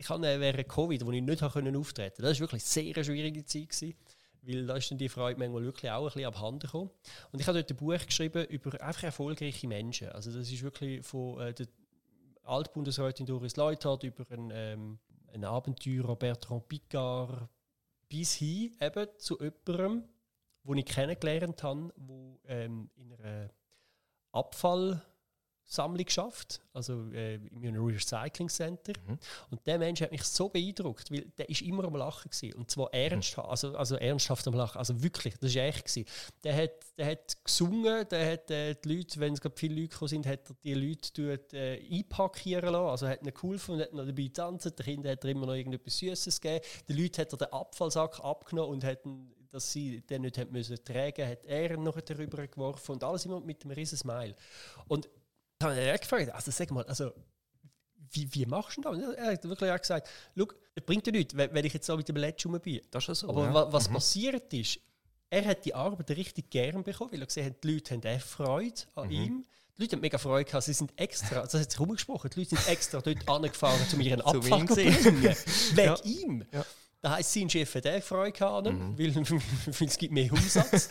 ich 0.00 0.08
habe 0.08 0.26
äh, 0.26 0.40
während 0.40 0.66
Covid, 0.66 1.04
wo 1.04 1.12
ich 1.12 1.22
nicht 1.22 1.42
auftreten, 1.42 2.22
das 2.22 2.40
war 2.40 2.48
wirklich 2.48 2.62
eine 2.62 2.94
sehr 2.94 3.04
schwierige 3.04 3.44
Zeit 3.44 3.68
gewesen, 3.68 3.94
weil 4.42 4.66
da 4.66 4.76
ist 4.76 4.90
dann 4.90 4.96
die 4.96 5.10
Freude 5.10 5.38
manchmal 5.38 5.62
wirklich 5.62 5.90
auch 5.90 6.00
ein 6.00 6.04
bisschen 6.06 6.24
abhanden 6.24 6.60
gekommen. 6.60 6.90
Und 7.30 7.40
ich 7.40 7.46
habe 7.46 7.58
dort 7.58 7.70
ein 7.70 7.76
Buch 7.76 8.06
geschrieben 8.06 8.46
über 8.46 8.80
einfach 8.80 9.02
erfolgreiche 9.02 9.68
Menschen. 9.68 10.08
Also 10.08 10.32
das 10.32 10.50
ist 10.50 10.62
wirklich 10.62 11.04
von 11.04 11.38
äh, 11.40 11.52
der 11.52 11.66
Altbundesrätin 12.44 13.26
Doris 13.26 13.56
Leuthard 13.56 14.02
über 14.04 14.24
einen, 14.30 14.50
ähm, 14.54 14.98
einen 15.34 15.44
Abenteurer 15.44 16.16
Bertrand 16.16 16.66
Picard 16.66 17.48
bis 18.08 18.34
hin 18.34 18.74
eben 18.80 19.06
zu 19.18 19.38
jemandem, 19.38 20.04
den 20.64 20.78
ich 20.78 20.86
kennengelernt 20.86 21.62
habe, 21.62 21.92
wo 21.96 22.40
ähm, 22.46 22.88
in 22.96 23.12
einer 23.12 23.50
Abfallsammlung 25.70 26.08
schafft, 26.08 26.60
also 26.72 27.10
äh, 27.12 27.36
in 27.36 27.66
einem 27.66 27.84
Recycling 27.84 28.48
Center. 28.48 28.92
Und 29.50 29.64
der 29.66 29.78
Mensch 29.78 30.00
hat 30.00 30.10
mich 30.10 30.24
so 30.24 30.48
beeindruckt, 30.48 31.10
weil 31.10 31.26
der 31.38 31.48
ist 31.48 31.62
immer 31.62 31.84
am 31.84 31.94
Lachen 31.94 32.30
gewesen. 32.30 32.54
und 32.54 32.70
zwar 32.70 32.92
ernsthaft, 32.92 33.48
also, 33.48 33.76
also 33.76 33.96
ernsthaft 33.96 34.46
am 34.48 34.54
Lachen, 34.54 34.78
also 34.78 35.00
wirklich, 35.02 35.34
das 35.38 35.50
ist 35.50 35.56
echt 35.56 35.84
gewesen. 35.84 36.04
Der 36.42 36.56
hat, 36.56 36.98
der 36.98 37.06
hat 37.06 37.44
gesungen, 37.44 38.08
der 38.08 38.32
hat 38.32 38.50
äh, 38.50 38.74
die 38.74 38.96
Leute, 38.96 39.20
wenn 39.20 39.32
es 39.32 39.40
gerade 39.40 39.56
viele 39.56 39.80
Leute 39.80 40.08
sind, 40.08 40.26
hat 40.26 40.50
er 40.50 40.56
die 40.64 40.74
Leute 40.74 41.10
dort, 41.14 41.54
äh, 41.54 41.80
einpackieren 41.90 42.72
lassen, 42.72 42.90
also 42.90 43.08
hat 43.08 43.22
ihnen 43.22 43.34
geholfen 43.34 43.74
und 43.74 43.80
hat 43.80 43.92
noch 43.92 44.06
dabei 44.06 44.22
getanzt. 44.22 44.64
Den 44.66 44.84
Kindern 44.84 45.12
hat 45.12 45.24
er 45.24 45.30
immer 45.30 45.46
noch 45.46 45.54
irgendetwas 45.54 45.98
Süßes 45.98 46.40
gegeben. 46.40 46.64
Den 46.88 46.96
Leuten 46.96 47.20
hat 47.20 47.32
er 47.32 47.38
den 47.38 47.52
Abfallsack 47.52 48.20
abgenommen 48.24 48.72
und 48.72 48.84
hat 48.84 49.04
ihn, 49.04 49.32
dass 49.52 49.72
sie 49.72 50.00
den 50.02 50.22
nicht 50.22 50.38
haben 50.38 50.52
müssen 50.52 50.78
tragen, 50.84 51.28
hat 51.28 51.44
er 51.44 51.76
noch 51.76 52.00
darüber 52.00 52.46
geworfen 52.46 52.92
und 52.92 53.04
alles 53.04 53.24
immer 53.24 53.40
mit 53.40 53.64
einem 53.64 53.72
riesen 53.72 53.98
Smile. 53.98 54.36
Und 54.86 55.08
dann 55.60 55.70
habe 55.70 55.80
ich 55.80 55.88
ihn 55.92 56.00
gefragt, 56.00 56.30
also 56.34 56.50
sag 56.50 56.70
mal, 56.70 56.84
also 56.84 57.12
wie, 58.12 58.28
wie 58.34 58.46
machst 58.46 58.78
du 58.78 58.80
das? 58.82 58.98
Er 59.16 59.32
hat 59.32 59.44
wirklich 59.44 59.70
auch 59.70 59.78
gesagt, 59.80 60.08
es 60.74 60.84
bringt 60.84 61.06
dir 61.06 61.12
nichts, 61.12 61.36
wenn 61.36 61.64
ich 61.64 61.72
jetzt 61.72 61.86
so 61.86 61.96
mit 61.96 62.08
dem 62.08 62.16
Letsch 62.16 62.44
rum 62.46 62.58
bin. 62.60 62.80
Das 62.90 63.08
ist 63.08 63.20
so. 63.20 63.28
Aber 63.28 63.44
ja. 63.44 63.54
wa 63.54 63.72
was 63.72 63.88
passiert 63.88 64.52
ist, 64.52 64.80
er 65.28 65.44
hat 65.44 65.64
die 65.64 65.74
Arbeit 65.74 66.10
richtig 66.10 66.50
gern 66.50 66.82
bekommen, 66.82 67.12
weil 67.12 67.20
er 67.20 67.26
gesehen 67.26 67.46
hat, 67.46 67.62
die 67.62 67.72
Leute 67.74 67.94
haben 67.94 68.02
auch 68.04 68.20
Freude 68.20 68.80
an 68.96 69.10
ihm. 69.10 69.44
Die 69.76 69.82
Leute 69.82 69.96
haben 69.96 70.00
mega 70.00 70.18
Freude 70.18 70.44
gehabt, 70.44 70.64
sie 70.64 70.72
sind 70.72 70.92
extra, 70.96 71.42
das 71.42 71.54
hat 71.54 71.70
sich 71.70 71.80
rumgesprochen, 71.80 72.30
die 72.34 72.40
Leute 72.40 72.56
sind 72.56 72.68
extra 72.68 73.00
dort 73.00 73.26
angefahren, 73.28 73.80
um 73.92 74.00
ihren 74.00 74.20
Abfall 74.20 74.66
zu 74.66 74.74
sehen. 74.74 74.92
bringen. 75.02 75.22
Wegen 75.74 75.86
Ja. 75.86 75.96
ihm. 76.04 76.44
Ja. 76.52 76.66
Das 77.02 77.12
heisst, 77.12 77.32
sein 77.32 77.48
Chef 77.48 77.74
hat 77.74 77.86
auch 77.86 78.02
Freude 78.02 78.32
gehabt, 78.32 78.66
an 78.66 78.74
ihm, 78.74 78.98
weil, 78.98 79.14
weil 79.16 79.88
es 79.88 79.96
gibt 79.96 80.12
mehr 80.12 80.30
Umsatz. 80.30 80.88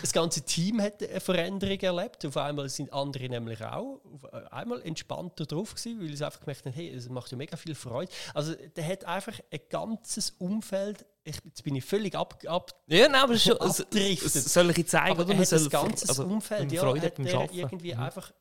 das 0.00 0.12
ganze 0.12 0.42
Team 0.42 0.82
hat 0.82 1.00
eine 1.00 1.20
Veränderung 1.20 1.78
erlebt. 1.78 2.26
Auf 2.26 2.36
einmal 2.36 2.68
sind 2.68 2.92
andere 2.92 3.28
nämlich 3.28 3.64
auch 3.64 4.00
auf 4.04 4.52
einmal 4.52 4.82
entspannter 4.82 5.46
drauf 5.46 5.76
gewesen, 5.76 6.00
weil 6.00 6.16
sie 6.16 6.26
einfach 6.26 6.40
gemerkt 6.40 6.66
haben, 6.66 6.72
hey, 6.72 6.90
es 6.90 7.08
macht 7.08 7.30
ja 7.30 7.36
mega 7.36 7.56
viel 7.56 7.76
Freude. 7.76 8.10
Also 8.34 8.54
der 8.54 8.84
hat 8.84 9.04
einfach 9.04 9.38
ein 9.52 9.60
ganzes 9.70 10.30
Umfeld, 10.38 11.06
ich, 11.22 11.36
jetzt 11.44 11.62
bin 11.62 11.76
ich 11.76 11.84
völlig 11.84 12.16
ab, 12.16 12.36
ab 12.46 12.72
ja, 12.88 13.08
nein, 13.08 13.22
aber 13.22 13.38
schon, 13.38 13.56
abdriftet. 13.56 14.32
soll 14.32 14.70
ich 14.70 14.78
jetzt 14.78 14.90
zeigen, 14.90 15.12
oder? 15.14 15.22
er 15.22 15.28
Man 15.28 15.38
hat 15.38 15.52
das 15.52 15.62
soll 15.62 15.70
ganze 15.70 16.08
also, 16.08 16.24
Umfeld, 16.24 16.72
ja, 16.72 16.82
Freude 16.82 17.06
hat 17.06 17.18
er 17.18 17.52
irgendwie 17.52 17.94
einfach 17.94 18.32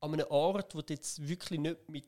an 0.00 0.12
einem 0.12 0.26
Ort, 0.28 0.74
wo 0.74 0.82
du 0.82 0.92
jetzt 0.92 1.26
wirklich 1.26 1.60
nicht 1.60 1.88
mit 1.88 2.04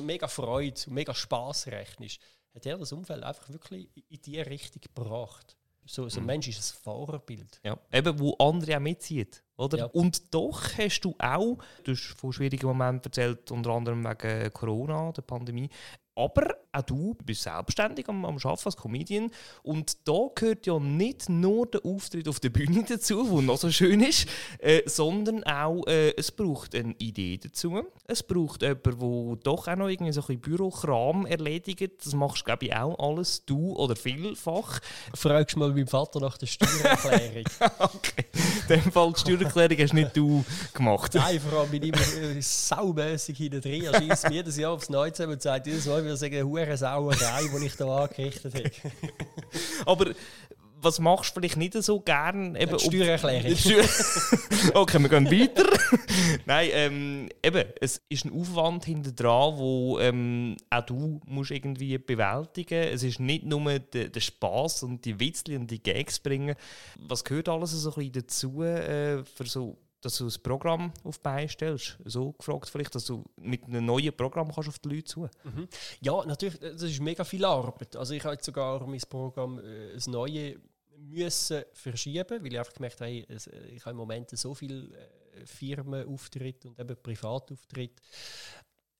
mega 0.00 0.28
Freude 0.28 0.80
und 0.86 0.92
mega 0.92 1.14
Spaß 1.14 1.68
rechnest, 1.68 2.20
hat 2.54 2.66
er 2.66 2.78
das 2.78 2.92
Umfeld 2.92 3.22
einfach 3.22 3.48
wirklich 3.50 3.88
in 4.08 4.20
die 4.22 4.40
Richtung 4.40 4.82
gebracht. 4.82 5.56
So, 5.86 6.02
Mhm. 6.04 6.10
so 6.10 6.20
ein 6.20 6.26
Mensch 6.26 6.48
ist 6.48 6.58
ein 6.58 6.82
Vorbild. 6.82 7.60
Ja, 7.64 7.78
eben, 7.92 8.18
wo 8.18 8.34
andere 8.34 8.76
auch 8.76 8.80
mitzieht. 8.80 9.42
Oder? 9.56 9.78
Ja. 9.78 9.84
Und 9.86 10.34
doch 10.34 10.62
hast 10.76 11.00
du 11.00 11.14
auch, 11.18 11.56
du 11.82 11.92
hast 11.92 12.14
von 12.18 12.32
schwierigen 12.32 12.66
Momenten 12.66 13.06
erzählt, 13.06 13.50
unter 13.50 13.70
anderem 13.70 14.04
wegen 14.04 14.52
Corona, 14.52 15.12
der 15.12 15.22
Pandemie, 15.22 15.70
aber 16.14 16.57
auch 16.78 16.82
du 16.82 17.16
bist 17.24 17.42
selbstständig 17.42 18.08
am, 18.08 18.24
am 18.24 18.36
Arbeiten 18.36 18.62
als 18.64 18.76
Comedian 18.76 19.30
und 19.62 19.96
da 20.08 20.28
gehört 20.34 20.66
ja 20.66 20.78
nicht 20.78 21.28
nur 21.28 21.66
der 21.66 21.84
Auftritt 21.84 22.28
auf 22.28 22.40
der 22.40 22.50
Bühne 22.50 22.84
dazu, 22.88 23.24
der 23.24 23.42
noch 23.42 23.58
so 23.58 23.70
schön 23.70 24.00
ist, 24.00 24.28
äh, 24.58 24.82
sondern 24.86 25.44
auch, 25.44 25.86
äh, 25.86 26.14
es 26.16 26.30
braucht 26.30 26.74
eine 26.74 26.94
Idee 26.98 27.38
dazu. 27.38 27.82
Es 28.06 28.22
braucht 28.22 28.62
jemanden, 28.62 28.98
der 29.00 29.36
doch 29.42 29.68
auch 29.68 29.76
noch 29.76 29.88
irgendwie 29.88 30.12
so 30.12 30.20
ein 30.20 30.26
bisschen 30.26 30.40
Bürokram 30.40 31.26
erledigt. 31.26 32.04
Das 32.04 32.14
machst 32.14 32.44
glaube 32.44 32.66
ich 32.66 32.74
auch 32.74 32.98
alles, 32.98 33.44
du 33.44 33.74
oder 33.76 33.96
vielfach. 33.96 34.80
Fragst 35.14 35.56
mal 35.56 35.70
meinem 35.70 35.86
Vater 35.86 36.20
nach 36.20 36.38
der 36.38 36.46
Steuererklärung. 36.46 37.44
Okay. 37.78 38.24
In 38.68 38.82
dem 38.82 38.92
Fall 38.92 39.12
die 39.12 39.20
Steuererklärung 39.20 39.78
hast 39.78 39.94
nicht 39.94 40.16
du 40.16 40.44
gemacht. 40.74 41.14
Nein, 41.14 41.40
vor 41.40 41.60
allem 41.60 41.70
bin 41.70 41.82
ich 41.82 41.88
immer 41.90 42.42
saumässig 42.42 43.36
hinten 43.36 43.60
drin. 43.60 43.84
Er 43.84 44.00
schießt 44.00 44.28
mir 44.28 44.34
jedes 44.36 44.56
Jahr 44.56 44.72
aufs 44.72 44.88
Neue 44.88 45.12
zusammen 45.12 45.34
und 45.34 45.42
sagt 45.42 45.66
jedes 45.66 45.86
Mal, 45.86 46.04
wir 46.04 46.16
sagen, 46.16 46.50
hure 46.68 46.76
Sauerei, 46.76 47.42
die 47.60 47.66
ich 47.66 47.76
da 47.76 48.04
angerichtet 48.04 48.54
habe. 48.54 48.70
Aber 49.86 50.12
was 50.80 51.00
machst 51.00 51.30
du 51.36 51.40
vielleicht 51.40 51.56
nicht 51.56 51.72
so 51.82 52.00
gern? 52.00 52.54
Eben, 52.54 52.76
Die 52.76 52.84
Steuererklärung. 52.84 53.56
Steuer- 53.56 54.74
okay, 54.74 54.98
wir 55.00 55.08
gehen 55.08 55.26
weiter. 55.30 55.64
Nein, 56.46 56.68
ähm, 56.72 57.28
eben, 57.42 57.64
es 57.80 58.00
ist 58.08 58.24
ein 58.24 58.32
Aufwand 58.32 58.84
hinter 58.84 59.10
dran, 59.12 59.58
wo 59.58 59.98
ähm, 59.98 60.56
auch 60.70 60.82
du 60.86 61.20
musst 61.26 61.50
irgendwie 61.50 61.98
bewältigen. 61.98 62.80
Es 62.92 63.02
ist 63.02 63.18
nicht 63.18 63.44
nur 63.44 63.78
der, 63.78 64.08
der 64.08 64.20
Spaß 64.20 64.84
und 64.84 65.04
die 65.04 65.18
Witzli 65.18 65.56
und 65.56 65.68
die 65.68 65.82
Gags 65.82 66.20
bringen. 66.20 66.54
Was 66.96 67.24
gehört 67.24 67.48
alles 67.48 67.72
so 67.72 67.90
ein 67.90 67.94
bisschen 67.96 68.12
dazu, 68.12 68.62
äh, 68.62 69.24
für 69.24 69.46
so, 69.46 69.78
dass 70.00 70.18
du 70.18 70.26
ein 70.26 70.42
Programm 70.42 70.92
auf 71.04 71.18
die 71.18 71.22
Beine 71.22 71.48
stellst? 71.48 71.98
So 72.04 72.32
gefragt 72.32 72.68
vielleicht, 72.68 72.94
dass 72.94 73.04
du 73.06 73.24
mit 73.36 73.64
einem 73.64 73.84
neuen 73.84 74.16
Programm 74.16 74.52
kannst 74.52 74.68
auf 74.68 74.78
die 74.78 74.88
Leute 74.88 75.04
zu. 75.04 75.28
Ja, 76.00 76.24
natürlich, 76.24 76.58
das 76.58 76.82
ist 76.82 77.00
mega 77.00 77.24
viel 77.24 77.44
Arbeit. 77.44 77.96
Also 77.96 78.14
ich 78.14 78.24
habe 78.24 78.34
jetzt 78.34 78.44
sogar 78.46 78.86
mein 78.86 79.00
Programm 79.08 79.58
äh, 79.58 79.94
das 79.94 80.06
neue 80.06 80.60
müssen 80.98 81.62
verschieben, 81.72 82.42
weil 82.42 82.52
ich 82.52 82.58
einfach 82.58 82.74
gemerkt 82.74 83.00
habe, 83.00 83.10
äh, 83.10 83.36
ich 83.74 83.80
habe 83.82 83.92
im 83.92 83.96
Moment 83.96 84.30
so 84.30 84.54
viel 84.54 84.92
äh, 84.92 85.46
Firmenauftritt 85.46 86.66
und 86.66 86.78
eben 86.78 86.96
Privatauftritt. 87.02 88.00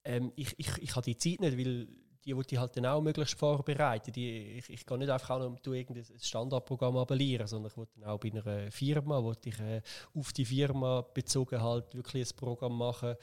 Ähm, 0.05 0.33
ich, 0.37 0.55
ich, 0.59 0.79
ich 0.79 0.97
habe 0.97 1.05
die 1.05 1.17
Zeit 1.17 1.41
nicht, 1.41 1.59
weil 1.59 1.89
die 2.25 2.37
wollte 2.37 2.55
ich 2.55 2.61
halt 2.61 2.77
dann 2.77 2.87
auch 2.87 3.01
möglichst 3.01 3.39
vorbereiten. 3.39 4.13
Die, 4.13 4.59
ich, 4.59 4.71
ich 4.71 4.87
kann 4.87 4.99
nicht 4.99 5.11
einfach 5.11 5.31
auch 5.31 5.39
noch 5.39 5.59
tu 5.61 5.73
irgendein 5.73 6.05
Standardprogramm 6.19 6.97
abonnieren, 6.97 7.47
sondern 7.47 7.71
ich 7.71 7.77
wollte 7.77 8.01
dann 8.01 8.11
auch 8.11 8.19
bei 8.19 8.31
einer 8.31 8.71
Firma, 8.71 9.35
ich 9.45 9.59
äh, 9.61 9.83
auf 10.15 10.33
die 10.33 10.45
Firma 10.45 11.03
bezogen 11.03 11.61
halt 11.61 11.95
wirklich 11.95 12.31
ein 12.31 12.37
Programm 12.37 12.77
machen. 12.77 13.15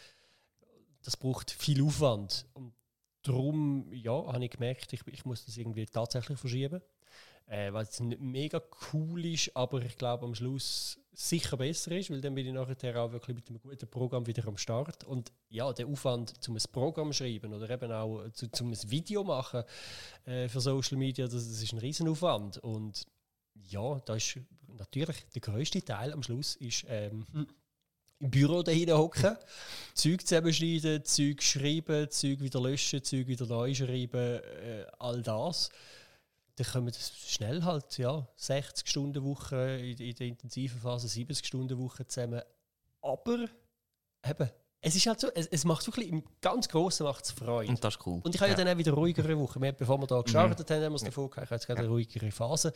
Das 1.04 1.18
braucht 1.18 1.52
viel 1.52 1.84
Aufwand. 1.84 2.46
Und 2.54 2.74
darum 3.22 3.92
ja, 3.94 4.12
habe 4.12 4.46
ich 4.46 4.52
gemerkt, 4.52 4.94
ich, 4.94 5.06
ich 5.08 5.26
muss 5.26 5.46
das 5.46 5.58
irgendwie 5.58 5.86
tatsächlich 5.86 6.40
verschieben. 6.40 6.82
Äh, 7.48 7.72
weil 7.74 7.84
es 7.84 8.00
mega 8.00 8.60
cool 8.92 9.24
ist, 9.26 9.56
aber 9.56 9.82
ich 9.84 9.98
glaube 9.98 10.26
am 10.26 10.34
Schluss 10.34 10.98
sicher 11.16 11.58
besser 11.58 11.92
ist, 11.92 12.12
weil 12.12 12.22
dann 12.22 12.36
bin 12.36 12.46
ich 12.46 12.54
nachher 12.54 13.02
auch 13.02 13.12
wirklich 13.12 13.36
mit 13.36 13.50
einem 13.50 13.60
guten 13.60 13.88
Programm 13.88 14.28
wieder 14.28 14.48
am 14.48 14.58
Start. 14.58 15.04
Und 15.06 15.32
ja, 15.50 15.72
der 15.74 15.88
Aufwand, 15.88 16.34
um 16.48 16.56
ein 16.56 16.62
Programm 16.72 17.14
schreiben 17.14 17.54
oder 17.54 17.70
eben 17.70 17.92
auch 17.92 18.30
zu, 18.34 18.52
zum 18.52 18.72
ein 18.72 18.92
Video 18.92 19.24
machen 19.24 19.64
äh, 20.26 20.48
für 20.48 20.60
Social 20.60 20.98
Media, 20.98 21.26
das, 21.26 21.48
das 21.48 21.62
ist 21.62 21.74
ein 21.74 21.80
Riesenaufwand. 21.80 22.58
Und 22.60 23.06
ja, 23.54 24.00
da 24.06 24.16
ist 24.16 24.40
natürlich 24.78 25.26
der 25.34 25.42
größte 25.42 25.84
Teil 25.84 26.12
am 26.12 26.22
Schluss 26.22 26.56
ist 26.58 26.86
ähm, 26.88 27.26
im 28.20 28.32
Büro 28.32 28.62
dahin 28.64 28.92
hocken, 28.92 29.38
Zeug 29.94 30.26
zusammenschneiden, 30.26 31.04
Zeug 31.06 31.42
schreiben, 31.42 32.10
Zeug 32.10 32.40
wieder 32.40 32.62
löschen, 32.62 33.04
Zeug 33.04 33.28
wieder 33.28 33.46
neu 33.46 33.74
schreiben, 33.74 34.42
äh, 34.42 34.86
all 35.00 35.22
das. 35.22 35.70
Dann 36.56 36.68
kommen 36.68 36.88
das 36.88 37.12
schnell 37.12 37.64
halt, 37.64 37.98
ja, 37.98 38.28
60 38.38 38.88
Stunden 38.88 39.24
Woche 39.24 39.78
in, 39.78 39.98
in 39.98 40.16
der 40.16 40.28
intensiven 40.28 40.80
Phase, 40.80 41.08
70 41.08 41.46
Stunden 41.46 41.78
Woche 41.78 42.08
zusammen. 42.08 42.42
Aber 43.02 43.48
eben, 44.26 44.50
es 44.82 44.96
ist 44.96 45.08
halt 45.08 45.20
so, 45.20 45.30
es, 45.34 45.48
es 45.48 45.66
macht 45.66 45.86
wirklich 45.88 46.10
im 46.10 46.24
ganz 46.42 46.70
Großen 46.70 47.06
macht 47.06 47.26
es 47.26 47.32
Freude. 47.32 47.70
Und 47.70 47.84
das 47.84 47.96
ist 47.96 48.06
cool. 48.06 48.22
Und 48.24 48.36
ich 48.36 48.40
habe 48.40 48.52
ja. 48.52 48.58
dann 48.58 48.68
auch 48.68 48.78
wieder 48.78 48.94
ruhigere 48.94 49.38
Wochen. 49.40 49.62
Wir, 49.62 49.72
bevor 49.74 50.00
wir 50.00 50.08
da 50.08 50.22
gestartet 50.22 50.70
haben, 50.70 50.84
haben 50.84 50.94
wir 50.94 50.96
es 50.96 51.04
davon 51.04 51.30
gehabt, 51.30 51.46
ich 51.46 51.50
habe 51.50 51.56
jetzt 51.56 51.68
gerade 51.68 51.80
eine 51.80 51.90
ruhigere 51.90 52.32
Phase. 52.32 52.72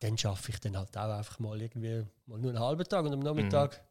Dann 0.00 0.18
schaffe 0.18 0.50
ich 0.50 0.60
dann 0.60 0.76
halt 0.76 0.96
auch 0.96 1.18
einfach 1.18 1.38
mal 1.38 1.60
irgendwie 1.60 2.04
mal 2.26 2.38
nur 2.38 2.50
einen 2.50 2.60
halben 2.60 2.84
Tag 2.84 3.04
und 3.04 3.12
am 3.12 3.20
Nachmittag. 3.20 3.84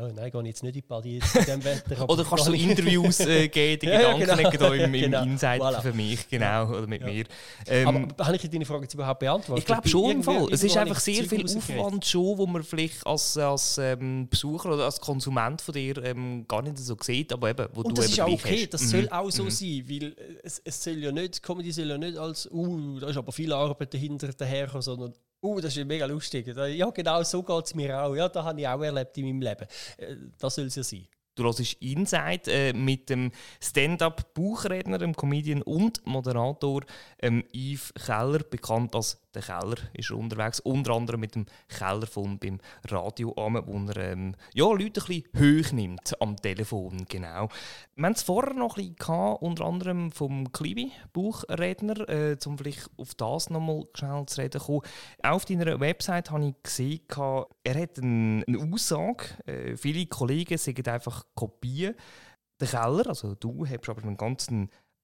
Ja, 0.00 0.12
nein, 0.14 0.30
gehe 0.30 0.40
ich 0.40 0.46
jetzt 0.46 0.62
nicht 0.62 0.70
in 0.76 0.80
die 0.80 0.82
Party 0.82 1.18
bei 1.34 1.40
diesem 1.40 1.64
Wetter. 1.64 2.08
Oder 2.08 2.24
kannst 2.24 2.46
du 2.48 2.52
ich- 2.54 2.62
Interviews 2.68 3.20
äh, 3.20 3.48
geben, 3.48 3.80
die 3.82 3.86
Ja, 3.86 4.00
ja, 4.00 4.16
Gedanken 4.16 4.50
genau. 4.50 4.70
genau. 4.70 4.84
im, 4.84 4.94
im 4.94 5.00
Genau. 5.10 5.22
Insider 5.24 5.64
Voilà. 5.64 5.82
für 5.82 5.92
mich, 5.92 6.28
genau, 6.28 6.68
oder 6.70 6.86
mit 6.86 7.02
Ja. 7.02 7.06
mir. 7.08 7.24
Ähm, 7.66 7.88
Aber 8.10 8.26
habe 8.26 8.36
ich 8.36 8.48
deine 8.48 8.64
Frage 8.64 8.82
jetzt 8.84 8.94
überhaupt 8.94 9.20
beantwortet? 9.20 9.58
ich 9.62 9.66
glaube 9.66 9.88
schon 9.88 10.10
im 10.12 10.22
Fall. 10.22 10.46
Es 10.50 10.62
ist 10.64 10.76
einfach 10.76 11.00
sehr 11.00 11.24
viel. 11.24 11.44
Aufwand 11.44 12.04
schon, 12.06 12.38
wo 12.38 12.46
man 12.46 12.62
vielleicht 12.62 13.06
als, 13.06 13.36
als 13.36 13.76
ähm, 13.78 14.28
Besucher 14.28 14.72
oder 14.72 14.84
als 14.86 15.00
Konsument 15.00 15.60
von 15.60 15.74
dir 15.74 16.02
ähm, 16.04 16.46
gar 16.48 16.62
nicht 16.62 16.78
so 16.78 16.96
sieht, 17.00 17.32
aber 17.32 17.50
eben, 17.50 17.66
wo 17.74 17.82
Und 17.82 17.98
du 17.98 18.02
das 18.02 18.10
ist 18.12 18.20
auch 18.20 18.28
okay, 18.28 18.62
hast. 18.62 18.74
das 18.74 18.82
Mhm. 18.82 18.86
soll 18.88 19.08
auch 19.10 19.30
so 19.30 19.50
sein, 19.50 19.84
weil 19.88 20.04
äh, 20.12 20.14
es, 20.42 20.60
es 20.64 20.82
soll 20.82 20.94
ja 20.98 21.12
nicht, 21.12 21.42
Comedy 21.42 21.72
soll 21.72 21.88
ja 21.88 21.98
nicht 21.98 22.16
als, 22.16 22.48
uh, 22.50 22.98
da 23.00 23.08
ist 23.08 23.16
aber 23.16 23.32
viel 23.32 23.52
Arbeit 23.52 23.92
dahinter 23.92 24.28
daherkommen, 24.32 24.82
sondern, 24.82 25.12
uh, 25.42 25.60
das 25.60 25.76
ist 25.76 25.86
mega 25.86 26.06
lustig. 26.06 26.46
Ja, 26.46 26.90
genau 26.90 27.22
so 27.22 27.42
geht 27.42 27.64
es 27.66 27.74
mir 27.74 28.02
auch. 28.02 28.14
Ja, 28.14 28.28
das 28.28 28.44
habe 28.44 28.60
ich 28.60 28.68
auch 28.68 28.82
erlebt 28.82 29.16
in 29.18 29.26
meinem 29.26 29.42
Leben. 29.42 29.66
Äh, 29.96 30.16
Das 30.38 30.54
soll 30.54 30.66
es 30.66 30.74
ja 30.76 30.82
sein. 30.82 31.06
Du 31.36 31.44
hörst 31.44 31.60
Inside 31.80 32.50
äh, 32.50 32.72
mit 32.72 33.08
dem 33.08 33.30
Stand-up-Buchredner, 33.60 34.98
dem 34.98 35.14
Comedian 35.14 35.62
und 35.62 36.04
Moderator 36.04 36.82
ähm, 37.20 37.44
Yves 37.54 37.94
Keller, 37.94 38.40
bekannt 38.40 38.94
als 38.94 39.20
der 39.34 39.42
Keller, 39.42 39.76
ist 39.94 40.10
er 40.10 40.16
unterwegs. 40.16 40.60
Unter 40.60 40.92
anderem 40.92 41.20
mit 41.20 41.34
dem 41.34 41.46
Kellerfund 41.68 42.40
beim 42.40 42.58
Radio 42.88 43.32
an, 43.34 43.62
wo 43.64 43.92
er 43.92 44.12
ähm, 44.12 44.34
ja, 44.54 44.64
Leute 44.64 45.00
ein 45.00 45.06
bisschen 45.06 45.24
hoch 45.36 45.72
nimmt 45.72 46.20
am 46.20 46.36
Telefon. 46.36 47.06
Genau. 47.08 47.48
Wir 47.94 48.06
haben 48.06 48.12
es 48.12 48.22
vorher 48.22 48.54
noch 48.54 48.76
ein 48.76 48.82
bisschen 48.82 48.96
gehabt, 48.96 49.42
unter 49.42 49.64
anderem 49.66 50.10
vom 50.10 50.50
Klibi, 50.50 50.90
Buchredner, 51.12 52.08
äh, 52.08 52.36
um 52.44 52.58
vielleicht 52.58 52.90
auf 52.96 53.14
das 53.14 53.50
nochmal 53.50 53.84
schnell 53.94 54.26
zu 54.26 54.40
reden 54.40 54.60
kommen. 54.60 54.82
Auf 55.22 55.44
deiner 55.44 55.78
Website 55.78 56.30
habe 56.30 56.48
ich 56.48 56.62
gesehen, 56.62 57.00
er 57.64 57.80
hat 57.80 57.98
eine, 57.98 58.44
eine 58.46 58.72
Aussage, 58.72 59.24
äh, 59.46 59.76
viele 59.76 60.06
Kollegen 60.06 60.58
sagen 60.58 60.86
einfach 60.88 61.19
Kopien. 61.34 61.94
Der 62.60 62.68
Keller, 62.68 63.06
also 63.08 63.34
du, 63.34 63.66
hast 63.66 63.88
aber 63.88 64.02
eine 64.02 64.16
ganz 64.16 64.48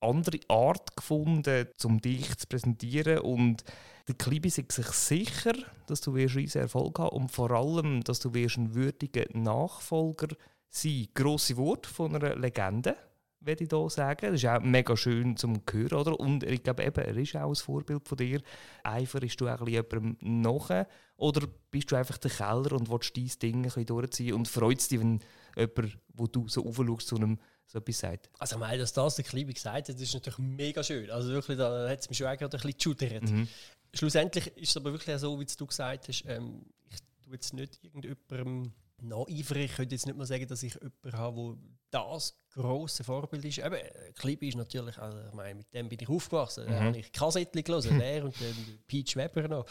andere 0.00 0.38
Art 0.48 0.94
gefunden, 0.96 1.66
um 1.84 2.00
dich 2.00 2.36
zu 2.36 2.46
präsentieren 2.46 3.18
und 3.20 3.64
der 4.08 4.14
Klibi 4.14 4.48
ist 4.48 4.70
sich 4.70 4.86
sicher, 4.86 5.54
dass 5.86 6.00
du 6.00 6.12
riesen 6.12 6.60
Erfolg 6.60 6.98
haben 6.98 7.16
und 7.16 7.32
vor 7.32 7.50
allem, 7.50 8.04
dass 8.04 8.20
du 8.20 8.30
ein 8.30 8.74
würdiger 8.74 9.24
Nachfolger 9.32 10.28
sein. 10.68 11.08
Grosse 11.12 11.56
Wort 11.56 11.86
von 11.86 12.14
einer 12.14 12.36
Legende, 12.36 12.96
würde 13.40 13.64
ich 13.64 13.70
hier 13.70 13.90
sagen. 13.90 14.32
Das 14.32 14.42
ist 14.42 14.48
auch 14.48 14.60
mega 14.60 14.96
schön 14.96 15.36
zum 15.36 15.62
hören, 15.70 15.98
oder? 15.98 16.20
Und 16.20 16.44
ich 16.44 16.62
glaube 16.62 16.84
eben, 16.84 17.04
er 17.04 17.16
ist 17.16 17.34
auch 17.34 17.48
ein 17.48 17.54
Vorbild 17.56 18.06
von 18.06 18.18
dir. 18.18 18.40
Eiferst 18.84 19.40
du 19.40 19.48
auch 19.48 19.60
ein 19.60 19.64
bisschen 19.64 19.84
jemandem 19.90 20.42
nach? 20.42 20.86
Oder 21.16 21.48
bist 21.70 21.90
du 21.90 21.96
einfach 21.96 22.18
der 22.18 22.30
Keller 22.30 22.72
und 22.72 22.88
willst 22.90 23.16
dein 23.16 23.30
Ding 23.42 23.56
ein 23.56 23.62
bisschen 23.62 23.86
durchziehen 23.86 24.34
und 24.34 24.46
freut 24.46 24.88
dich, 24.88 25.00
wenn 25.00 25.20
jemand, 25.56 25.98
wo 26.14 26.26
du 26.26 26.48
so 26.48 26.66
aufschaust, 26.66 27.08
zu 27.08 27.16
einem 27.16 27.38
so 27.66 27.78
etwas 27.78 27.98
sagt? 27.98 28.30
Also, 28.38 28.56
ich 28.56 28.60
meine, 28.60 28.78
dass 28.78 28.92
das 28.92 29.16
der 29.16 29.24
Klibi 29.24 29.54
gesagt 29.54 29.88
hat, 29.88 29.94
das 29.94 30.00
ist 30.00 30.14
natürlich 30.14 30.38
mega 30.38 30.82
schön. 30.82 31.10
Also, 31.10 31.30
wirklich, 31.30 31.58
da 31.58 31.88
hat 31.88 32.00
es 32.00 32.08
mich 32.08 32.18
schon 32.18 32.26
gerade 32.26 32.44
ein 32.44 32.50
bisschen 32.50 32.72
geschudert. 32.72 33.48
Schlussendlich 33.94 34.46
ist 34.56 34.70
es 34.70 34.76
aber 34.76 34.92
wirklich 34.92 35.18
so, 35.18 35.38
wie 35.40 35.46
du 35.46 35.66
gesagt 35.66 36.08
hast, 36.08 36.24
ähm, 36.26 36.66
ich 36.90 36.98
tue 37.24 37.34
jetzt 37.34 37.54
nicht 37.54 37.82
irgendjemandem 37.82 38.72
nacheifern. 39.00 39.58
Ich 39.58 39.74
könnte 39.74 39.94
jetzt 39.94 40.06
nicht 40.06 40.16
mal 40.16 40.26
sagen, 40.26 40.46
dass 40.46 40.62
ich 40.62 40.74
jemanden 40.74 41.12
habe, 41.12 41.58
der 41.92 42.00
das 42.00 42.34
grosse 42.52 43.04
Vorbild 43.04 43.44
ist. 43.44 43.58
Eben, 43.58 43.74
äh, 43.74 44.12
Klibi 44.14 44.48
ist 44.48 44.56
natürlich, 44.56 44.98
also 44.98 45.18
ich 45.26 45.34
meine, 45.34 45.56
mit 45.56 45.72
dem 45.72 45.88
bin 45.88 45.98
ich 46.00 46.08
aufgewachsen. 46.08 46.66
Da 46.66 46.80
habe 46.80 46.98
ich 46.98 47.12
Kassettchen 47.12 47.62
gelesen, 47.62 47.98
der 47.98 48.24
und 48.24 48.34
dann 48.40 48.78
Peach 48.86 49.16
Weber 49.16 49.48
noch. 49.48 49.66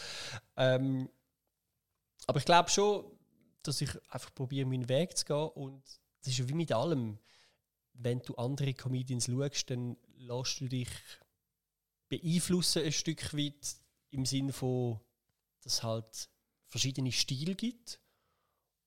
Ähm, 0.58 1.10
aber 2.28 2.40
ich 2.40 2.46
glaube 2.46 2.70
schon, 2.70 3.06
dass 3.68 3.82
ich 3.82 3.90
einfach 4.10 4.34
probiere, 4.34 4.68
meinen 4.68 4.90
Weg 4.90 5.18
zu 5.18 5.26
gehen. 5.26 5.50
Und 5.50 5.84
das 6.22 6.34
ist 6.34 6.40
ja 6.40 6.50
wie 6.50 6.54
mit 6.54 6.72
allem. 6.72 7.20
Wenn 7.94 8.22
du 8.22 8.36
andere 8.36 8.74
Comedians 8.74 9.26
schaust, 9.28 9.70
dann 9.70 9.98
lässt 10.18 10.60
du 10.60 10.68
dich 10.68 10.90
beeinflussen 12.10 12.84
ein 12.84 12.92
Stück 12.92 13.34
weit 13.34 13.78
im 14.12 14.26
Sinne 14.26 14.54
von, 14.54 15.00
dass 15.62 15.74
es 15.74 15.84
halt 15.84 16.30
verschiedene 16.68 17.12
Stile 17.12 17.56
gibt. 17.56 18.00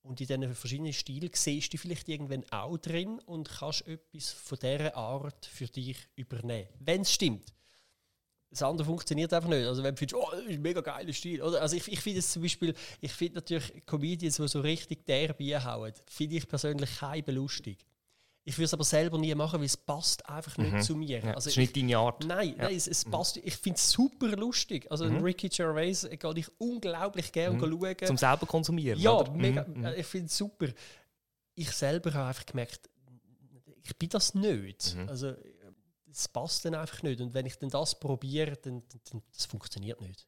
Und 0.01 0.21
in 0.21 0.27
diesen 0.27 0.55
verschiedenen 0.55 0.93
Stilen 0.93 1.31
siehst 1.33 1.73
du 1.73 1.77
vielleicht 1.77 2.07
irgendwann 2.07 2.49
auch 2.51 2.77
drin 2.77 3.19
und 3.19 3.49
kannst 3.49 3.85
etwas 3.85 4.31
von 4.31 4.57
dieser 4.59 4.95
Art 4.95 5.45
für 5.45 5.67
dich 5.67 5.97
übernehmen. 6.15 6.69
Wenn 6.79 7.01
es 7.01 7.13
stimmt. 7.13 7.53
Das 8.51 8.63
andere 8.63 8.85
funktioniert 8.85 9.31
einfach 9.33 9.49
nicht. 9.49 9.65
Also 9.67 9.83
wenn 9.83 9.93
du 9.93 9.99
findest, 9.99 10.15
oh, 10.21 10.27
das 10.31 10.41
ist 10.41 10.49
ein 10.49 10.61
mega 10.61 10.81
geiler 10.81 11.13
Stil. 11.13 11.41
Oder, 11.41 11.61
also 11.61 11.75
ich, 11.75 11.87
ich 11.87 11.99
finde 11.99 12.19
es 12.19 12.31
zum 12.31 12.41
Beispiel, 12.41 12.73
ich 12.99 13.11
finde 13.11 13.35
natürlich 13.35 13.85
Comedians, 13.85 14.37
die 14.37 14.47
so 14.47 14.61
richtig 14.61 15.05
derbe 15.05 15.63
hauen, 15.63 15.93
finde 16.07 16.35
ich 16.37 16.47
persönlich 16.47 16.97
kein 16.97 17.23
lustig. 17.27 17.77
Ich 18.45 18.57
würde 18.57 18.65
es 18.65 18.73
aber 18.73 18.83
selber 18.85 19.19
nie 19.19 19.35
machen, 19.35 19.59
weil 19.59 19.67
es 19.67 19.77
passt 19.77 20.27
einfach 20.27 20.57
nicht 20.57 20.83
zu 20.83 20.95
mir. 20.95 21.19
Mhm. 21.19 21.27
Ja, 21.27 21.33
also 21.35 21.45
das 21.45 21.47
ist 21.47 21.57
nicht 21.57 21.75
deine 21.77 21.97
Art. 21.99 22.25
Nein, 22.25 22.55
Ja. 22.57 22.63
nein 22.63 22.75
es, 22.75 22.87
es 22.87 23.05
passt. 23.05 23.37
Ich 23.37 23.55
finde 23.57 23.77
es 23.77 23.91
super 23.91 24.27
lustig. 24.29 24.89
Also 24.89 25.05
Mhm. 25.05 25.23
Ricky 25.23 25.49
Gervais 25.49 26.05
äh, 26.05 26.17
gehe 26.17 26.33
ich 26.37 26.47
unglaublich 26.57 27.31
gerne 27.31 27.59
schauen. 27.59 27.95
Zum 28.05 28.17
selber 28.17 28.47
konsumieren, 28.47 28.99
ja, 28.99 29.11
oder? 29.11 29.31
mega. 29.31 29.63
Mhm, 29.67 29.77
mhm. 29.79 29.85
äh, 29.85 29.99
Ich 29.99 30.07
finde 30.07 30.25
es 30.27 30.37
super. 30.37 30.67
Ich 31.53 31.69
selber 31.69 32.11
habe 32.13 32.29
einfach 32.29 32.45
gemerkt, 32.47 32.89
ich 33.83 33.95
bin 33.97 34.09
das 34.09 34.33
nicht. 34.33 34.95
Mhm. 34.95 35.09
Also 35.09 35.33
es 36.11 36.27
passt 36.27 36.65
dann 36.65 36.75
einfach 36.75 37.03
nicht. 37.03 37.21
Und 37.21 37.33
wenn 37.33 37.45
ich 37.45 37.57
dann 37.57 37.69
das 37.69 37.99
probiere, 37.99 38.57
dann, 38.57 38.83
dann, 38.89 39.01
dann 39.11 39.21
das 39.33 39.45
funktioniert 39.45 40.01
nicht. 40.01 40.27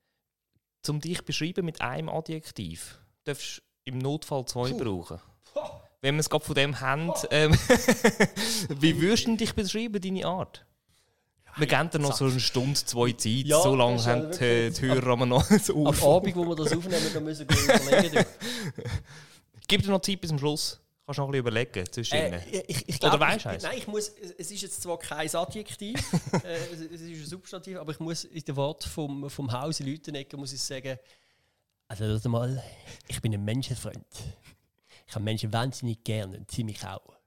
Um 0.87 0.99
dich 0.99 1.23
beschreiben 1.23 1.65
mit 1.65 1.81
einem 1.81 2.09
Adjektiv, 2.09 2.99
darfst 3.23 3.57
du 3.57 3.61
im 3.85 3.99
Notfall 3.99 4.45
zwei 4.45 4.73
brauchen. 4.73 5.19
Wenn 6.01 6.15
wir 6.15 6.21
es 6.21 6.29
gerade 6.29 6.43
von 6.43 6.55
dem 6.55 6.79
haben, 6.79 7.11
ähm, 7.29 7.53
wie 8.79 8.99
würdest 8.99 9.27
du 9.27 9.37
dich 9.37 9.53
beschreiben, 9.53 10.01
deine 10.01 10.25
Art? 10.25 10.65
Wir 11.57 11.67
geben 11.67 11.89
dir 11.89 11.99
noch 11.99 12.15
so 12.15 12.25
eine 12.25 12.39
Stunde, 12.39 12.73
zwei 12.73 13.11
Zeit. 13.11 13.45
Ja, 13.45 13.61
so 13.61 13.75
lange 13.75 13.97
das 13.97 14.07
haben 14.07 14.31
die, 14.31 14.71
die 14.71 14.81
Hörer 14.81 15.11
aber 15.11 15.25
noch 15.25 15.43
so 15.43 15.85
Am 15.85 16.03
Abend, 16.03 16.35
wo 16.35 16.45
wir 16.45 16.55
das 16.55 16.73
aufnehmen, 16.73 17.05
da 17.13 17.19
müssen 17.19 17.47
wir 17.47 17.75
überlegen. 17.75 18.25
Gib 19.67 19.83
dir 19.83 19.89
noch 19.89 20.01
Zeit 20.01 20.21
bis 20.21 20.29
zum 20.29 20.39
Schluss. 20.39 20.79
Kannst 21.11 21.17
du 21.17 21.21
noch 21.23 21.27
ein 21.27 21.43
bisschen 21.43 21.47
überlegen 21.47 21.91
zwischen 21.91 22.15
Äh, 22.15 22.63
ich, 22.67 22.87
ich 22.87 23.03
Oder 23.03 23.17
glaub, 23.17 23.19
weisst 23.19 23.45
du 23.45 23.49
ich, 23.49 23.55
eins? 23.55 23.63
Nein, 23.63 23.77
ich 23.79 23.87
muss, 23.87 24.11
es 24.37 24.49
ist 24.49 24.61
jetzt 24.61 24.81
zwar 24.81 24.97
kein 24.97 25.35
Adjektiv, 25.35 25.99
äh, 26.45 26.55
es, 26.73 26.79
ist 26.79 27.01
ein 27.01 27.25
Substantiv, 27.25 27.77
aber 27.79 27.91
ich 27.91 27.99
muss 27.99 28.23
in 28.23 28.41
den 28.45 28.55
Wort 28.55 28.85
vom, 28.85 29.29
vom 29.29 29.51
Haus 29.51 29.81
in 29.81 29.87
Lütenegger 29.87 30.37
muss 30.37 30.53
ich 30.53 30.61
sagen, 30.61 30.97
also 31.89 32.05
hört 32.05 32.23
mal, 32.25 32.63
ich 33.09 33.21
bin 33.21 33.33
ein 33.33 33.43
Menschenfreund. 33.43 34.05
Ich 35.05 35.13
habe 35.13 35.25
Menschen 35.25 35.51
wahnsinnig 35.51 36.01
gerne 36.05 36.37
und 36.37 36.49
ziemlich 36.49 36.81
auch. 36.85 37.17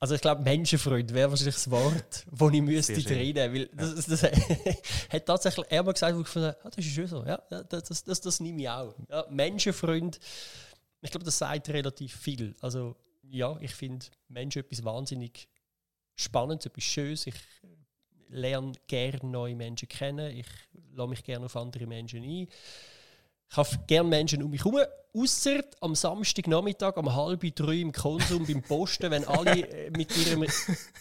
Also 0.00 0.16
ich 0.16 0.20
glaube, 0.20 0.42
Menschenfreund 0.42 1.14
wäre 1.14 1.30
wahrscheinlich 1.30 1.54
das 1.54 1.70
Wort, 1.70 2.26
das 2.28 2.52
ich 2.52 2.62
müsste 2.62 2.94
reinnehmen 2.94 3.54
weil 3.54 3.66
das, 3.66 3.94
das, 3.94 4.06
das 4.06 4.22
hat 5.08 5.26
tatsächlich 5.26 5.66
er 5.68 5.84
mal 5.84 5.92
gesagt, 5.92 6.16
wo 6.16 6.22
ich 6.22 6.34
habe, 6.34 6.56
ah, 6.64 6.68
das 6.68 6.84
ist 6.84 6.92
schön 6.92 7.06
so, 7.06 7.24
ja, 7.24 7.40
das, 7.48 7.84
das, 7.84 8.02
das, 8.02 8.20
das 8.20 8.40
nehme 8.40 8.60
ich 8.62 8.68
auch. 8.68 8.92
Ja, 9.08 9.24
Menschenfreund, 9.30 10.18
ich 11.00 11.10
glaube, 11.12 11.24
das 11.24 11.38
sagt 11.38 11.68
relativ 11.68 12.16
viel. 12.16 12.56
Also 12.60 12.96
ja, 13.30 13.58
ich 13.60 13.72
finde 13.72 14.06
Menschen 14.28 14.60
etwas 14.60 14.84
wahnsinnig 14.84 15.48
Spannendes, 16.16 16.66
etwas 16.66 16.84
Schönes. 16.84 17.26
Ich 17.26 17.34
lerne 18.28 18.72
gerne 18.86 19.18
neue 19.22 19.56
Menschen 19.56 19.88
kennen. 19.88 20.36
Ich 20.36 20.46
lasse 20.92 21.08
mich 21.08 21.24
gerne 21.24 21.46
auf 21.46 21.56
andere 21.56 21.86
Menschen 21.86 22.22
ein. 22.22 22.48
Ich 23.62 23.72
habe 23.74 23.84
gerne 23.86 24.08
Menschen 24.08 24.42
um 24.42 24.50
mich 24.50 24.64
herum, 24.64 24.80
außer 25.14 25.60
am 25.80 25.94
Samstagnachmittag 25.94 26.96
um 26.96 27.14
halb 27.14 27.42
drei 27.54 27.80
im 27.80 27.92
Konsum 27.92 28.46
beim 28.46 28.62
Posten, 28.62 29.10
wenn 29.10 29.26
alle 29.26 29.66
äh, 29.68 29.90
mit 29.90 30.16
ihrem 30.16 30.46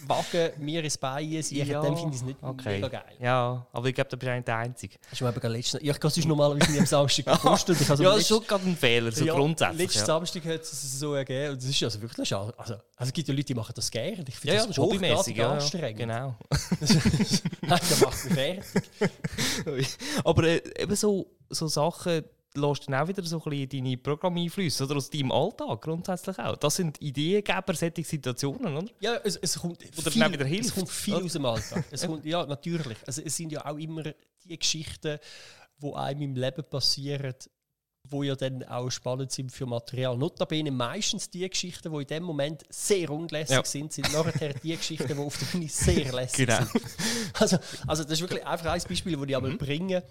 Wagen 0.07 0.51
mir 0.57 0.83
ins 0.83 0.97
Bein 0.97 1.41
sind. 1.43 1.67
Ja, 1.67 1.81
dann 1.81 1.95
finde 1.95 2.09
ich 2.09 2.21
es 2.21 2.23
nicht 2.23 2.41
okay. 2.41 2.75
mega 2.75 2.87
geil. 2.87 3.15
Ja, 3.19 3.67
aber 3.71 3.87
ich 3.87 3.95
glaube, 3.95 4.09
da 4.09 4.17
bist 4.17 4.27
du 4.27 4.35
nicht 4.35 4.47
der 4.47 4.57
Einzige. 4.57 4.97
Das 5.09 5.21
mir 5.21 5.29
eben 5.29 5.51
letzten, 5.51 5.85
ja, 5.85 5.93
ich 5.93 5.99
gehe 5.99 6.09
sonst 6.09 6.25
normalerweise 6.25 6.71
nie 6.71 6.79
am 6.79 6.85
Samstag 6.85 7.25
gepostet. 7.25 7.81
Ich 7.81 7.89
habe 7.89 8.03
Ja, 8.03 8.09
das 8.11 8.19
ist 8.21 8.27
schon 8.27 8.43
gerade 8.45 8.65
ein 8.65 8.75
Fehler, 8.75 9.11
so 9.11 9.25
ja, 9.25 9.33
grundsätzlich. 9.33 9.79
Letzten 9.79 9.99
Ja. 9.99 10.05
Samstag 10.05 10.45
hat 10.45 10.61
es 10.61 10.99
so 10.99 11.13
ergeben. 11.13 11.53
Und 11.53 11.61
das 11.61 11.69
ist 11.69 11.83
also 11.83 12.01
wirklich 12.01 12.27
schade. 12.27 12.53
Also, 12.57 12.73
also 12.73 13.09
es 13.09 13.13
gibt 13.13 13.27
ja 13.27 13.33
Leute, 13.33 13.45
die 13.45 13.53
machen 13.53 13.73
das 13.75 13.91
gerne. 13.91 14.25
Ich 14.27 14.35
finde 14.35 14.55
Ja, 14.55 14.61
ja, 14.61 14.67
das 14.67 14.71
ist 14.71 14.77
hobbymäßig. 14.77 15.37
Ja, 15.37 15.43
ja. 15.43 15.53
anstrengend. 15.53 15.99
Genau. 15.99 16.35
Nein, 17.61 17.79
das 17.79 18.01
macht 18.01 18.25
mich 18.25 18.33
fertig. 18.33 19.97
Aber 20.23 20.43
äh, 20.43 20.61
eben 20.81 20.95
so, 20.95 21.27
so 21.49 21.67
Sachen 21.67 22.23
lässt 22.55 22.87
dann 22.87 22.95
auch 22.95 23.07
wieder 23.07 23.23
so 23.23 23.41
ein 23.43 23.49
bisschen 23.49 23.69
deine 23.69 23.97
Programme 23.97 24.41
einflüssen, 24.41 24.85
oder 24.85 24.97
aus 24.97 25.09
deinem 25.09 25.31
Alltag 25.31 25.81
grundsätzlich 25.81 26.39
auch. 26.39 26.57
Das 26.57 26.75
sind 26.75 27.01
Ideengeber, 27.01 27.73
solche 27.73 28.03
Situationen, 28.03 28.77
oder? 28.77 28.87
Ja, 28.99 29.15
es, 29.23 29.35
es 29.37 29.59
kommt 29.59 29.83
Oder 29.97 30.11
viel, 30.11 30.31
wieder 30.31 30.45
hilft, 30.45 30.69
es 30.69 30.75
kommt 30.75 30.89
viel 30.89 31.15
oder? 31.15 31.25
aus 31.25 31.33
dem 31.33 31.45
Alltag. 31.45 31.85
Es 31.91 32.05
kommt, 32.05 32.25
ja, 32.25 32.45
natürlich. 32.45 32.97
Also, 33.05 33.21
es 33.21 33.35
sind 33.35 33.51
ja 33.51 33.65
auch 33.65 33.77
immer 33.77 34.03
die 34.43 34.57
Geschichten, 34.57 35.19
die 35.81 35.93
einem 35.93 36.21
im 36.21 36.35
Leben 36.35 36.63
passieren, 36.69 37.35
wo 38.11 38.23
ja 38.23 38.35
dann 38.35 38.63
auch 38.63 38.89
spannend 38.89 39.31
sind 39.31 39.51
für 39.51 39.65
Material. 39.65 40.17
Notabene 40.17 40.71
meistens 40.71 41.29
die 41.29 41.47
Geschichten, 41.49 41.91
die 41.93 42.01
in 42.01 42.07
dem 42.07 42.23
Moment 42.23 42.63
sehr 42.69 43.09
unlässig 43.09 43.55
Ja. 43.55 43.63
sind, 43.63 43.93
sind 43.93 44.11
nachher 44.13 44.53
die 44.53 44.75
Geschichten, 44.75 45.07
die 45.07 45.13
auf 45.15 45.37
der 45.37 45.45
Bühne 45.47 45.69
sehr 45.69 46.11
lässig 46.13 46.47
Genau. 46.47 46.63
sind. 46.65 46.83
Also, 47.39 47.57
also 47.87 48.03
das 48.03 48.13
ist 48.13 48.21
wirklich 48.21 48.45
einfach 48.45 48.71
ein 48.71 48.81
Beispiel, 48.87 49.15
das 49.17 49.25
ich 49.27 49.35
einmal 49.35 49.55
bringe. 49.57 50.03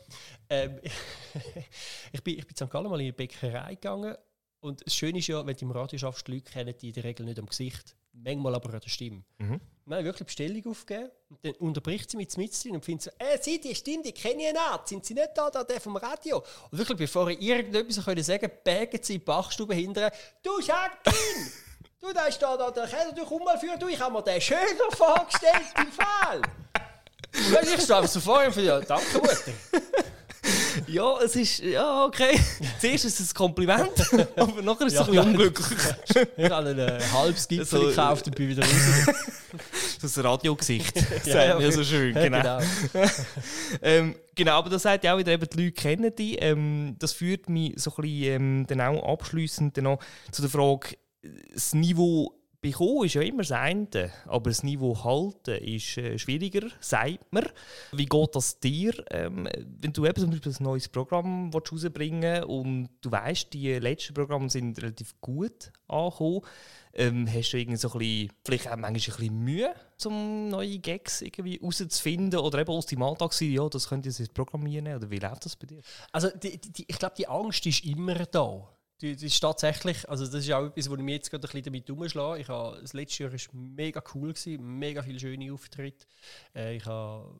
Ähm, 0.51 0.79
ich, 2.13 2.23
bin, 2.23 2.39
ich 2.39 2.47
bin 2.47 2.57
in 2.59 2.67
St. 2.67 2.71
Gallen 2.71 2.89
mal 2.89 3.01
in 3.01 3.07
eine 3.07 3.13
Bäckerei 3.13 3.75
gegangen 3.75 4.15
und 4.61 4.85
das 4.85 4.95
Schöne 4.95 5.19
ist 5.19 5.27
ja, 5.29 5.45
wenn 5.47 5.57
du 5.57 5.65
im 5.65 5.71
Radio 5.71 5.99
schaffst, 5.99 6.27
die 6.27 6.33
Leute 6.33 6.51
kennen 6.51 6.75
die 6.81 6.89
in 6.89 6.95
der 6.95 7.05
Regel 7.05 7.27
nicht 7.27 7.39
am 7.39 7.47
Gesicht, 7.47 7.95
manchmal 8.23 8.55
aber 8.55 8.75
an 8.75 8.81
der 8.81 8.89
Stimme. 8.89 9.23
Mhm. 9.39 9.61
Wir 9.87 9.97
haben 9.97 10.05
wirklich 10.05 10.27
Bestellung 10.27 10.67
aufgegeben 10.67 11.11
und 11.31 11.39
dann 11.43 11.55
unterbricht 11.55 12.11
sie 12.11 12.17
mit 12.19 12.37
mit 12.37 12.67
und 12.67 12.85
findet 12.85 13.05
so, 13.05 13.11
äh, 13.19 13.39
Sie, 13.41 13.59
die 13.61 13.75
Stimme, 13.75 14.03
die 14.03 14.13
kenne 14.13 14.49
ich 14.49 14.53
nicht, 14.53 14.89
sind 14.89 15.05
Sie 15.07 15.15
nicht 15.15 15.31
da, 15.35 15.51
da 15.51 15.65
der 15.65 15.81
vom 15.81 15.97
Radio? 15.97 16.45
Und 16.71 16.79
wirklich, 16.79 16.99
bevor 16.99 17.29
ich 17.31 17.41
irgendetwas 17.41 18.05
können 18.05 18.23
sagen 18.23 18.51
bagen 18.65 18.99
sie 19.03 19.15
in 19.15 19.21
die 19.21 19.25
Bachstube 19.25 19.75
hinterher, 19.75 20.13
du 20.43 20.61
Jacqueline, 20.61 21.51
du, 22.01 22.13
da 22.13 22.27
ist 22.27 22.39
da, 22.39 22.57
da 22.57 22.71
der 22.71 22.87
Keller, 22.87 23.13
du 23.13 23.25
komm 23.25 23.45
mal 23.45 23.59
für, 23.59 23.79
du, 23.79 23.89
ich 23.89 23.99
habe 23.99 24.13
mir 24.13 24.23
den 24.23 24.41
schöner 24.41 24.91
vorgestellt 24.95 25.73
im 25.79 25.93
Fall. 25.93 26.43
Und 27.35 27.55
dann 27.55 28.05
ich 28.05 28.11
so 28.11 28.21
vor 28.21 28.45
ihm 28.45 28.53
und 28.53 28.65
ja, 28.65 28.81
danke 28.81 29.19
Mutter. 29.19 29.53
Ja, 30.87 31.19
es 31.25 31.37
ist, 31.37 31.59
ja, 31.61 32.05
okay. 32.05 32.39
Zuerst 32.81 33.05
ist 33.05 33.21
es 33.21 33.31
ein 33.31 33.35
Kompliment, 33.35 33.91
aber 34.37 34.63
nachher 34.63 34.87
ist 34.87 34.93
es 34.95 34.99
Ja, 34.99 35.05
ein 35.05 35.11
bisschen 35.11 35.27
unglücklich. 35.27 35.79
Ich 36.37 36.51
habe 36.51 36.69
ein 36.69 36.79
äh, 36.79 37.01
halbes 37.13 37.49
Gipfel 37.49 37.67
So, 37.81 37.87
gekauft 37.89 38.27
und 38.27 38.37
bin 38.37 38.49
wieder 38.49 38.63
raus. 38.63 39.17
Das 40.01 40.23
Radiogesicht, 40.23 40.97
sagt 40.99 41.27
Ja, 41.27 41.55
man 41.55 41.63
ja 41.63 41.73
so 41.73 41.83
schön. 41.85 42.15
Ja, 42.15 42.29
Genau. 42.29 42.61
Ähm, 43.83 44.15
genau, 44.35 44.53
aber 44.53 44.71
das 44.71 44.83
sagt 44.83 45.05
ja 45.05 45.15
auch 45.15 45.19
wieder, 45.19 45.33
eben, 45.33 45.49
die 45.49 45.65
Leute 45.65 45.73
kennen 45.73 46.13
die. 46.17 46.37
Ähm, 46.37 46.97
das 46.99 47.13
führt 47.13 47.49
mich 47.49 47.73
so 47.77 47.91
ein 47.91 48.03
bisschen 48.03 48.35
ähm, 48.35 48.67
dann 48.69 48.81
auch 48.81 49.13
abschliessend 49.13 49.77
dann 49.77 49.85
noch 49.85 49.99
zu 50.31 50.43
der 50.43 50.51
Frage, 50.51 50.97
das 51.53 51.75
Niveau 51.75 52.33
bekommen 52.61 53.05
ist 53.05 53.15
ja 53.15 53.23
immer 53.23 53.43
das 53.43 53.53
eine, 53.53 54.11
aber 54.27 54.51
das 54.51 54.63
Niveau 54.63 55.05
halten 55.05 55.63
ist 55.63 55.97
äh, 55.97 56.19
schwieriger, 56.19 56.69
sagt 56.81 57.33
man. 57.33 57.47
Wie 57.93 58.07
geht 58.07 58.35
das 58.35 58.59
dir, 58.59 58.93
ähm, 59.11 59.49
wenn 59.81 59.93
du 59.93 60.05
eben 60.07 60.21
zum 60.21 60.31
Beispiel 60.31 60.53
ein 60.53 60.65
neues 60.65 60.89
Programm 60.89 61.53
willst 61.53 61.73
rausbringen 61.73 62.45
und 62.45 62.89
du 63.01 63.11
weißt, 63.11 63.53
die 63.53 63.75
letzten 63.75 64.15
Programme 64.15 64.51
sind 64.51 64.81
relativ 64.83 65.21
gut 65.21 65.73
angekommen, 65.87 66.41
ähm, 66.95 67.29
hast 67.33 67.53
du 67.53 67.59
irgendwie 67.59 67.77
so 67.79 67.93
ein 67.93 67.99
bisschen, 67.99 68.33
vielleicht 68.45 68.67
auch 68.67 68.77
manchmal 68.77 68.89
ein 68.89 68.95
bisschen 68.95 69.45
Mühe, 69.45 69.75
um 70.05 70.49
neue 70.49 70.79
Gags 70.79 71.23
irgendwie 71.23 71.61
rauszufinden 71.63 72.41
oder 72.41 72.59
eben 72.59 72.71
aus 72.71 72.87
deinem 72.87 73.03
Alltag 73.03 73.33
zu 73.33 73.45
sagen, 73.45 73.53
ja, 73.53 73.69
das 73.69 73.89
könnt 73.89 74.05
ihr 74.05 74.11
jetzt 74.11 74.21
ins 74.21 74.31
Programm 74.31 74.65
nehmen 74.65 74.97
oder 74.97 75.11
wie 75.11 75.19
läuft 75.19 75.45
das 75.45 75.55
bei 75.55 75.67
dir? 75.67 75.81
Also 76.13 76.29
die, 76.31 76.59
die, 76.59 76.85
ich 76.89 76.99
glaube, 76.99 77.15
die 77.17 77.29
Angst 77.29 77.67
ist 77.67 77.85
immer 77.85 78.15
da. 78.27 78.69
Die 79.01 79.13
ist 79.13 79.41
tatsächlich, 79.41 80.09
also 80.09 80.25
das 80.25 80.35
ist 80.35 80.53
auch 80.53 80.67
etwas, 80.67 80.91
wo 80.91 80.97
ich 80.97 81.03
mich 81.03 81.15
jetzt 81.15 81.31
gerade 81.31 81.47
ein 81.47 81.51
bisschen 81.51 81.63
damit 81.65 81.89
umschlage. 81.91 82.41
Ich 82.41 82.49
habe, 82.49 82.81
das 82.81 82.93
letzte 82.93 83.23
Jahr 83.23 83.33
war 83.33 83.39
mega 83.53 84.03
cool, 84.15 84.33
gewesen, 84.33 84.79
mega 84.79 85.03
viele 85.03 85.21
schöne 85.21 85.53
Auftritte. 85.53 86.07
Äh, 86.55 86.77
ich 86.77 86.85
habe 86.87 87.39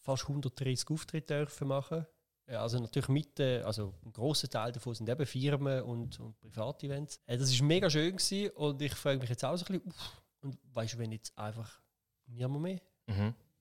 fast 0.00 0.24
130 0.24 0.88
Auftritte 0.90 1.34
dürfen 1.34 1.68
machen. 1.68 2.06
Ja, 2.48 2.62
also 2.62 2.78
natürlich 2.78 3.08
mit, 3.08 3.40
äh, 3.40 3.60
also 3.62 3.94
ein 4.04 4.12
großer 4.12 4.48
Teil 4.48 4.72
davon 4.72 4.94
sind 4.94 5.08
eben 5.08 5.26
Firmen 5.26 5.82
und, 5.82 6.18
und 6.20 6.38
Privatevents. 6.38 7.20
Äh, 7.26 7.38
das 7.38 7.50
ist 7.50 7.62
mega 7.62 7.90
schön 7.90 8.16
gewesen 8.16 8.50
und 8.50 8.82
ich 8.82 8.94
frage 8.94 9.18
mich 9.18 9.30
jetzt 9.30 9.44
auch 9.44 9.56
so 9.56 9.64
ein 9.66 9.80
bisschen, 9.80 9.88
uff, 9.88 10.22
und 10.42 10.58
weißt 10.72 10.94
du, 10.94 10.98
wenn 10.98 11.12
jetzt 11.12 11.36
einfach 11.36 11.80
niemand 12.26 12.62
mehr 12.62 12.80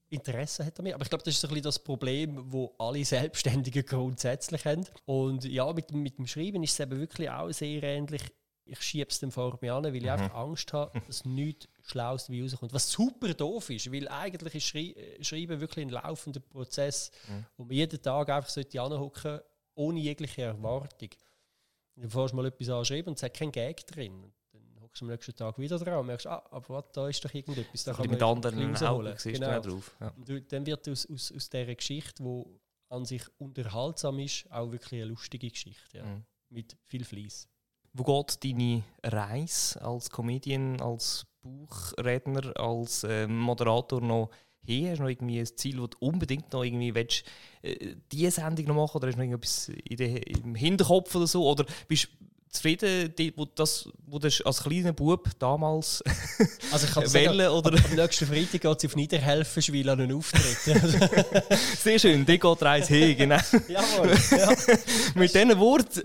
Interesse 0.09 0.65
hat 0.65 0.77
an 0.79 0.83
mir. 0.83 0.95
Aber 0.95 1.03
ich 1.03 1.09
glaube, 1.09 1.23
das 1.23 1.33
ist 1.33 1.41
so 1.41 1.47
ein 1.47 1.49
bisschen 1.49 1.63
das 1.63 1.79
Problem, 1.79 2.51
wo 2.51 2.73
alle 2.77 3.03
Selbstständigen 3.03 3.83
grundsätzlich 3.87 4.63
haben. 4.65 4.85
Und 5.05 5.45
ja, 5.45 5.71
mit, 5.73 5.89
dem- 5.89 6.03
mit 6.03 6.17
dem 6.17 6.27
Schreiben 6.27 6.63
ist 6.63 6.73
es 6.73 6.79
eben 6.79 6.99
wirklich 6.99 7.29
auch 7.29 7.51
sehr 7.51 7.81
ähnlich. 7.83 8.21
Ich 8.67 8.81
schiebe 8.81 9.09
es 9.11 9.19
dann 9.19 9.31
vor 9.31 9.57
mir 9.61 9.75
an, 9.75 9.83
weil 9.83 9.95
ich 9.97 10.09
einfach 10.09 10.33
Angst 10.33 10.73
habe, 10.73 10.99
dass 11.05 11.23
nichts 11.23 11.67
Schlaues 11.83 12.25
dabei 12.25 12.41
rauskommt. 12.41 12.73
Was 12.73 12.89
super 12.91 13.31
doof 13.33 13.69
ist, 13.69 13.91
weil 13.91 14.07
eigentlich 14.07 14.55
ist 14.55 14.63
Schrei 14.65 14.93
äh, 14.95 15.23
Schreiben 15.23 15.59
wirklich 15.61 15.85
ein 15.85 15.89
laufender 15.89 16.39
Prozess, 16.39 17.11
wo 17.57 17.63
man 17.65 17.75
jeden 17.75 18.01
Tag 18.01 18.27
einfach 18.29 18.49
sollte 18.49 18.81
anhocken 18.81 19.39
ohne 19.75 19.99
jegliche 19.99 20.43
Erwartung. 20.43 21.09
Dann 21.95 22.09
fährst 22.09 22.31
du 22.33 22.37
mal 22.37 22.45
etwas 22.47 22.69
anschreiben 22.69 23.09
und 23.09 23.17
es 23.17 23.23
hat 23.23 23.33
keinen 23.35 23.51
Gag 23.51 23.85
drin. 23.85 24.31
Du 24.97 25.05
am 25.05 25.11
nächsten 25.11 25.35
Tag 25.35 25.57
wieder 25.59 25.77
dran 25.77 25.99
und 25.99 26.07
merkst, 26.07 26.27
ah, 26.27 26.43
aber 26.51 26.69
was, 26.69 26.85
da 26.93 27.09
ist 27.09 27.23
doch 27.25 27.33
irgendetwas. 27.33 27.83
Da 27.83 27.93
kann 27.93 28.09
mit 28.09 28.19
man 28.19 28.29
anderen 28.29 28.75
Augen 28.77 29.13
siehst 29.17 29.41
Genau. 29.41 29.59
du 29.59 29.69
drauf. 29.69 29.95
Ja. 29.99 30.13
Und 30.15 30.51
dann 30.53 30.65
wird 30.65 30.87
aus, 30.87 31.05
aus, 31.11 31.33
aus 31.35 31.49
dieser 31.49 31.75
Geschichte, 31.75 32.23
die 32.23 32.43
an 32.89 33.03
sich 33.03 33.23
unterhaltsam 33.37 34.19
ist, 34.19 34.49
auch 34.51 34.71
wirklich 34.71 35.01
eine 35.01 35.11
lustige 35.11 35.49
Geschichte. 35.49 35.97
Ja. 35.97 36.05
Mhm. 36.05 36.23
Mit 36.49 36.77
viel 36.85 37.03
Fleiß. 37.03 37.49
Wo 37.93 38.03
geht 38.03 38.43
deine 38.43 38.83
Reise 39.03 39.81
als 39.81 40.09
Comedian, 40.09 40.79
als 40.81 41.25
Buchredner, 41.41 42.53
als 42.57 43.05
ähm, 43.07 43.37
Moderator 43.39 44.01
noch 44.01 44.29
hin? 44.63 44.89
Hast 44.89 44.99
du 44.99 45.03
noch 45.03 45.09
irgendwie 45.09 45.39
ein 45.39 45.45
Ziel, 45.45 45.77
das 45.77 45.89
du 45.91 45.97
unbedingt 45.99 46.51
noch 46.53 46.63
irgendwie 46.63 46.93
willst, 46.93 47.23
äh, 47.61 47.95
diese 48.11 48.31
Sendung 48.31 48.65
noch 48.67 48.75
machen 48.75 48.97
oder 48.97 49.07
hast 49.07 49.15
du 49.15 49.19
noch 49.19 49.23
irgendetwas 49.23 49.69
in 49.69 49.97
der, 49.97 50.27
im 50.27 50.55
Hinterkopf 50.55 51.15
oder 51.15 51.27
so? 51.27 51.49
Oder 51.49 51.65
bist 51.87 52.09
zufrieden, 52.55 53.13
die- 53.17 53.33
wo, 53.35 53.45
das, 53.45 53.87
wo 54.07 54.17
du 54.19 54.27
als 54.45 54.63
kleiner 54.63 54.93
Bub 54.93 55.29
damals 55.39 56.03
Also 56.71 56.87
ich 56.87 56.93
kann 56.93 57.07
sagen, 57.07 57.39
oder- 57.47 57.77
am, 57.77 57.85
am 57.91 57.95
nächsten 57.95 58.25
Freitag 58.25 58.61
geht 58.61 58.65
es 58.65 58.85
auf 58.85 58.95
Niederhelfenschwil 58.95 59.89
an 59.89 60.01
einen 60.01 60.17
Auftritt. 60.17 60.57
Sehr 61.83 61.99
schön, 61.99 62.25
die 62.25 62.39
geht 62.39 62.61
Reise 62.61 62.93
hin, 62.93 63.17
genau. 63.17 63.37
Jawohl. 63.67 64.11
Ja. 64.37 64.55
Mit 65.15 65.33
diesen 65.33 65.59
Worten. 65.59 66.01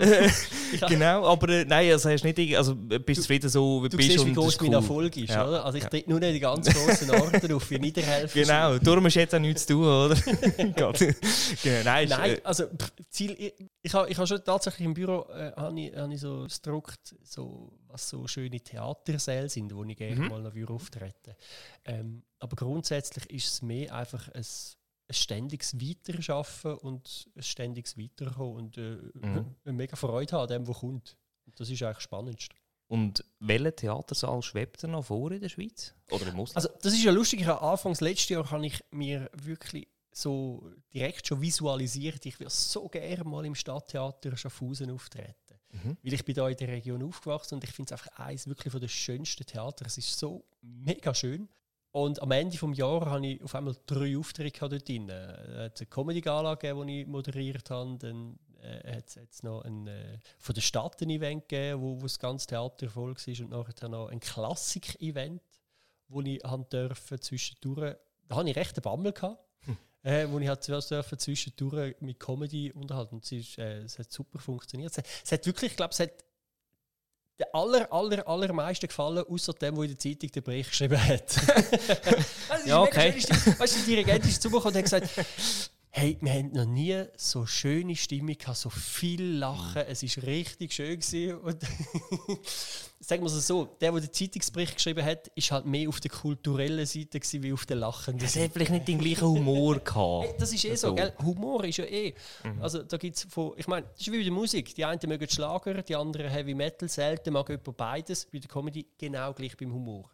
Ja. 0.81 0.87
Genau, 0.89 1.27
aber 1.27 1.49
äh, 1.49 1.65
nein, 1.65 1.91
also 1.93 2.11
hast 2.11 2.25
nicht, 2.25 2.57
also 2.57 2.73
äh, 2.91 2.99
bist 2.99 3.19
du 3.19 3.23
zufrieden 3.23 3.49
so, 3.49 3.83
wie 3.83 3.89
Du 3.89 3.97
bist 3.97 4.11
siehst, 4.11 4.25
wie 4.25 4.29
und 4.31 4.37
das 4.37 4.45
groß 4.45 4.55
ist 4.55 4.61
mein 4.61 4.71
cool. 4.71 4.75
Erfolg 4.77 5.17
ist. 5.17 5.31
Ja. 5.31 5.49
Oder? 5.49 5.65
Also 5.65 5.79
ich 5.79 5.85
trete 5.85 6.11
nur 6.11 6.21
nicht 6.21 6.35
die 6.35 6.41
ganz 6.41 6.69
grossen 6.69 7.11
Orte 7.11 7.57
auf, 7.57 7.71
wie 7.71 7.79
Niederhelfenschwil. 7.79 8.45
Genau, 8.45 8.79
darum 8.79 9.05
hast 9.05 9.15
du 9.17 9.21
jetzt 9.21 9.35
auch 9.35 9.39
nichts 9.39 9.67
zu 9.67 9.73
tun, 9.75 9.85
oder? 9.85 10.15
Genau, 10.75 10.93
nein, 11.85 12.09
Nein, 12.09 12.31
äh, 12.37 12.41
also 12.45 12.65
Ziel, 13.11 13.35
ich, 13.39 13.53
ich 13.83 13.95
habe 13.95 14.09
ich 14.11 14.19
ha 14.19 14.27
schon 14.27 14.43
tatsächlich 14.45 14.85
im 14.87 14.95
Büro 14.95 15.27
äh, 15.35 15.53
habe 15.57 15.81
ich, 15.81 15.95
hab 15.97 16.11
ich 16.11 16.21
so 16.21 16.40
gedruckt, 16.49 17.15
so, 17.23 17.73
was 17.87 18.09
so 18.09 18.27
schöne 18.27 18.61
Theatersäle 18.61 19.49
sind, 19.49 19.75
wo 19.75 19.85
ich 19.85 19.97
gerne 19.97 20.21
Mhm. 20.21 20.29
mal 20.29 20.43
noch 20.43 20.71
auftreten 20.71 21.35
ähm, 21.85 22.23
Aber 22.39 22.57
grundsätzlich 22.57 23.29
ist 23.31 23.47
es 23.49 23.63
mehr 23.63 23.95
einfach 23.95 24.29
ein 24.33 24.45
ein 25.09 25.15
ständiges 25.15 25.75
Weiterschaffen 25.81 26.75
und 26.75 27.29
ein 27.35 27.43
ständiges 27.43 27.99
Weiterkommen 27.99 28.55
und 28.57 28.79
äh, 28.79 28.97
Mhm. 29.15 29.57
eine 29.65 29.73
mega 29.73 29.97
Freude 29.97 30.33
haben 30.37 30.43
an 30.43 30.49
dem, 30.49 30.69
was 30.69 30.79
kommt. 30.79 31.17
Und 31.47 31.59
das 31.59 31.69
ist 31.69 31.83
eigentlich 31.83 31.99
spannend. 32.01 32.47
Und 32.87 33.25
welcher 33.41 33.75
Theatersaal 33.75 34.41
schwebt 34.43 34.85
er 34.85 34.89
noch 34.89 35.07
vor 35.07 35.33
in 35.33 35.41
der 35.41 35.49
Schweiz? 35.49 35.95
Oder 36.13 36.29
im 36.29 36.39
Ausland? 36.39 36.57
Also 36.65 36.69
das 36.81 36.93
ist 36.93 37.03
ja 37.03 37.11
lustig, 37.11 37.41
ich 37.41 37.47
habe 37.47 37.61
anfangs 37.61 38.01
letztes 38.01 38.29
Jahr 38.29 38.49
habe 38.53 38.65
ich 38.67 38.81
mir 38.93 39.29
wirklich 39.33 39.89
so 40.13 40.71
direkt 40.95 41.27
schon 41.27 41.41
visualisiert, 41.41 42.25
ich 42.27 42.39
würde 42.39 42.51
so 42.51 42.89
gerne 42.89 43.25
mal 43.25 43.45
im 43.45 43.55
Stadttheater 43.57 44.37
Schaffhausen 44.37 44.91
auftreten. 44.93 45.35
Mhm. 45.73 45.97
Weil 46.03 46.13
ich 46.13 46.25
bin 46.25 46.35
da 46.35 46.49
in 46.49 46.57
der 46.57 46.69
Region 46.69 47.03
aufgewachsen 47.03 47.55
und 47.55 47.65
ich 47.65 47.71
finde 47.71 47.95
es 47.95 48.01
einfach 48.01 48.19
eines 48.19 48.47
wirklich 48.47 48.73
von 48.73 48.81
der 48.81 48.89
schönsten 48.89 49.47
Theater. 49.47 49.87
Es 49.87 49.99
ist 49.99 50.19
so 50.19 50.45
mega 50.63 51.15
schön. 51.15 51.49
Und 51.93 52.23
am 52.23 52.31
Ende 52.31 52.57
des 52.57 52.79
Jahres 52.79 53.09
habe 53.09 53.27
ich 53.27 53.43
auf 53.43 53.55
einmal 53.55 53.75
drei 53.87 54.17
Aufträge 54.17 54.69
dort 54.69 54.89
drin. 54.89 55.11
Es 55.11 55.59
hat 55.59 55.81
eine 55.81 55.87
Comedy-Gala 55.87 56.55
gegeben, 56.55 56.87
die 56.87 57.01
ich 57.01 57.07
moderiert 57.07 57.69
habe. 57.71 57.99
Dann 57.99 58.39
äh, 58.63 58.97
hat 58.97 59.17
es 59.17 59.43
noch 59.43 59.63
ein, 59.63 59.89
äh, 59.89 60.19
von 60.39 60.55
der 60.55 60.63
Stadt 60.63 61.03
ein 61.03 61.11
Event 61.11 61.49
gegeben, 61.49 61.81
wo, 61.81 61.97
wo 61.97 62.03
das 62.03 62.19
ganze 62.19 62.47
Theater 62.47 62.89
voll 62.89 63.15
war. 63.15 63.45
Und 63.45 63.51
nachher 63.51 63.89
noch 63.89 64.09
ein 64.09 64.21
Klassik-Event, 64.21 65.43
wo 66.09 66.21
ich 66.21 66.41
durfte 66.71 67.19
zwischendurch. 67.19 67.97
Da 68.29 68.37
hatte 68.37 68.51
ich 68.51 68.57
recht 68.57 68.77
einen 68.77 68.83
Bammel. 68.83 69.13
Gehabt. 69.13 69.45
Äh, 70.03 70.27
wo 70.31 70.39
ich 70.39 70.49
halt 70.49 70.63
zuerst 70.63 70.91
dürfen 70.91 71.19
zwischendurch 71.19 71.95
mit 72.01 72.19
Comedy 72.19 72.73
unterhalten. 72.73 73.17
Und 73.17 73.25
es, 73.25 73.33
ist, 73.33 73.59
äh, 73.59 73.81
es 73.83 73.99
hat 73.99 74.11
super 74.11 74.39
funktioniert. 74.39 74.91
Es, 74.93 74.99
hat- 74.99 75.07
es 75.25 75.33
hat 75.33 75.45
wirklich, 75.47 75.73
ich 75.73 75.77
glaube, 75.77 75.93
es 75.93 76.01
hat 76.01 76.11
der 77.39 77.55
aller, 77.55 77.91
aller, 77.93 78.27
allermeisten 78.29 78.87
gefallen, 78.87 79.25
außer 79.27 79.53
dem, 79.55 79.75
der 79.75 79.85
in 79.85 79.91
der 79.91 79.99
Zeitung 79.99 80.31
den 80.31 80.43
Bericht 80.43 80.71
geschrieben 80.71 81.03
hat. 81.03 81.23
ist 81.37 82.67
Ja, 82.67 82.83
okay. 82.83 83.15
Weißt 83.15 83.75
du, 83.77 83.79
der 83.79 83.87
Dirigent 83.87 84.25
ist 84.27 84.43
zugekommen 84.43 84.69
und 84.69 84.77
hat 84.77 84.85
gesagt, 84.85 85.70
hey, 86.01 86.17
wir 86.23 86.33
haben 86.33 86.53
noch 86.53 86.65
nie 86.65 87.05
so 87.17 87.45
schöne 87.45 87.95
Stimmung 87.95 88.37
gehabt, 88.39 88.57
so 88.57 88.71
viel 88.71 89.23
Lachen, 89.37 89.83
es 89.87 90.03
ist 90.03 90.23
richtig 90.23 90.73
schön 90.73 90.99
gewesen. 90.99 91.35
Und 91.39 91.59
sagen 93.01 93.23
wir 93.23 93.27
es 93.27 93.47
so, 93.47 93.67
der, 93.81 93.93
der 93.93 94.01
den 94.01 94.13
Zeitungsbericht 94.13 94.77
geschrieben 94.77 95.05
hat, 95.05 95.29
ist 95.35 95.51
halt 95.53 95.67
mehr 95.67 95.89
auf 95.91 96.01
der 96.01 96.11
kulturellen 96.11 96.87
Seite 96.87 97.21
gewesen, 97.21 97.43
wie 97.43 97.53
auf 97.53 97.67
der 97.67 97.77
lachenden 97.77 98.25
Es 98.27 98.33
Seite. 98.33 98.47
hat 98.47 98.53
vielleicht 98.55 98.71
nicht 98.73 98.89
den 98.89 98.99
gleichen 98.99 99.27
Humor 99.29 99.75
Hey, 99.81 99.85
gehabt. 99.85 100.41
das 100.41 100.53
ist 100.55 100.65
eh 100.65 100.75
so, 100.75 100.89
So. 100.89 100.95
gell? 100.95 101.13
Humor 101.23 101.65
ist 101.65 101.77
ja 101.77 101.85
eh. 101.85 102.15
Also 102.61 102.83
da 102.83 102.97
gibt's 102.97 103.27
von, 103.29 103.53
ich 103.57 103.69
meine, 103.69 103.87
das 103.93 104.01
ist 104.01 104.11
wie 104.11 104.17
bei 104.19 104.23
der 104.25 104.33
Musik. 104.33 104.75
Die 104.75 104.85
einen 104.85 105.01
mögen 105.07 105.29
Schlager, 105.29 105.83
die 105.83 105.97
anderen 105.97 106.31
Heavy 106.31 106.55
Metal. 106.55 106.89
Selten 106.89 107.35
mag 107.35 107.47
jemand 107.49 107.77
beides. 107.77 108.27
Bei 108.33 108.39
der 108.39 108.49
Comedy 108.49 108.87
genau 108.97 109.35
gleich 109.35 109.57
beim 109.57 109.73
Humor. 109.73 110.11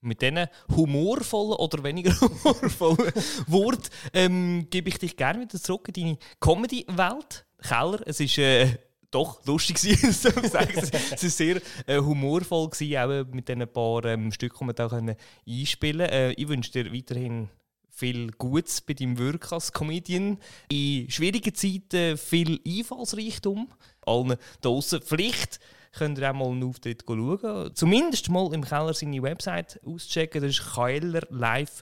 Mit 0.00 0.22
diesen 0.22 0.46
humorvollen 0.74 1.58
oder 1.58 1.82
weniger 1.82 2.12
humorvollen 2.20 3.12
Worten 3.46 3.88
ähm, 4.12 4.66
gebe 4.70 4.88
ich 4.90 4.98
dich 4.98 5.16
gerne 5.16 5.40
wieder 5.40 5.60
zurück 5.60 5.88
in 5.88 5.94
deine 5.94 6.18
Comedy-Welt. 6.40 7.44
Keller, 7.60 8.00
es 8.06 8.20
ist 8.20 8.38
äh, 8.38 8.78
doch 9.10 9.44
lustig 9.46 9.82
ich 9.84 10.16
sagen. 10.16 10.90
Es 11.10 11.24
ist 11.24 11.36
sehr 11.36 11.60
äh, 11.86 11.98
humorvoll 11.98 12.70
gewesen, 12.70 12.96
auch 12.96 13.10
äh, 13.10 13.24
mit 13.24 13.48
diesen 13.48 13.66
paar 13.66 14.04
ähm, 14.04 14.30
Stücken, 14.32 14.58
die 14.60 14.66
wir 14.68 14.74
da 14.74 14.88
können 14.88 15.16
einspielen 15.48 16.08
äh, 16.08 16.32
Ich 16.32 16.48
wünsche 16.48 16.70
dir 16.72 16.92
weiterhin 16.92 17.48
viel 17.90 18.30
Gutes 18.32 18.80
bei 18.80 18.94
deinem 18.94 19.18
Wirken 19.18 19.54
als 19.54 19.72
Comedian. 19.72 20.38
In 20.70 21.10
schwierigen 21.10 21.54
Zeiten 21.54 22.16
viel 22.16 22.60
Einfallsreichtum. 22.66 23.68
Allen 24.06 24.36
draussen. 24.60 25.00
Vielleicht 25.04 25.58
könnt 25.96 26.18
ihr 26.18 26.30
auch 26.30 26.34
mal 26.34 26.48
einen 26.48 26.64
Auftritt 26.64 27.04
schauen. 27.06 27.74
Zumindest 27.74 28.28
mal 28.30 28.52
im 28.52 28.64
Keller 28.64 28.94
seine 28.94 29.22
Website 29.22 29.80
auschecken. 29.84 30.42
Das 30.42 30.50
ist 30.50 30.74
kellerlive.ch. 30.74 31.72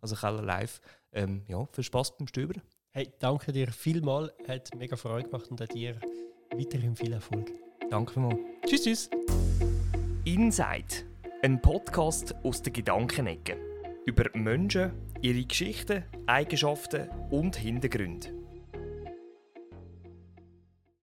Also 0.00 0.16
Keller 0.16 0.42
Live. 0.42 0.80
Ähm, 1.12 1.42
ja, 1.48 1.66
viel 1.72 1.84
Spaß 1.84 2.16
beim 2.16 2.26
Stöbern. 2.26 2.62
Hey, 2.92 3.08
danke 3.18 3.52
dir 3.52 3.70
vielmal. 3.70 4.32
Hat 4.48 4.74
mega 4.76 4.96
Freude 4.96 5.28
gemacht 5.28 5.50
und 5.50 5.60
dir 5.72 5.96
weiterhin 6.52 6.96
viel 6.96 7.12
Erfolg. 7.12 7.50
Danke 7.90 8.12
vielmals. 8.12 8.38
Tschüss, 8.66 8.82
tschüss. 8.82 9.10
Inside. 10.24 11.04
Ein 11.42 11.60
Podcast 11.60 12.34
aus 12.44 12.62
der 12.62 12.72
Gedankenecke. 12.72 13.56
Über 14.06 14.24
Menschen, 14.34 14.92
ihre 15.20 15.44
Geschichten, 15.44 16.04
Eigenschaften 16.26 17.08
und 17.30 17.56
Hintergründe. 17.56 18.39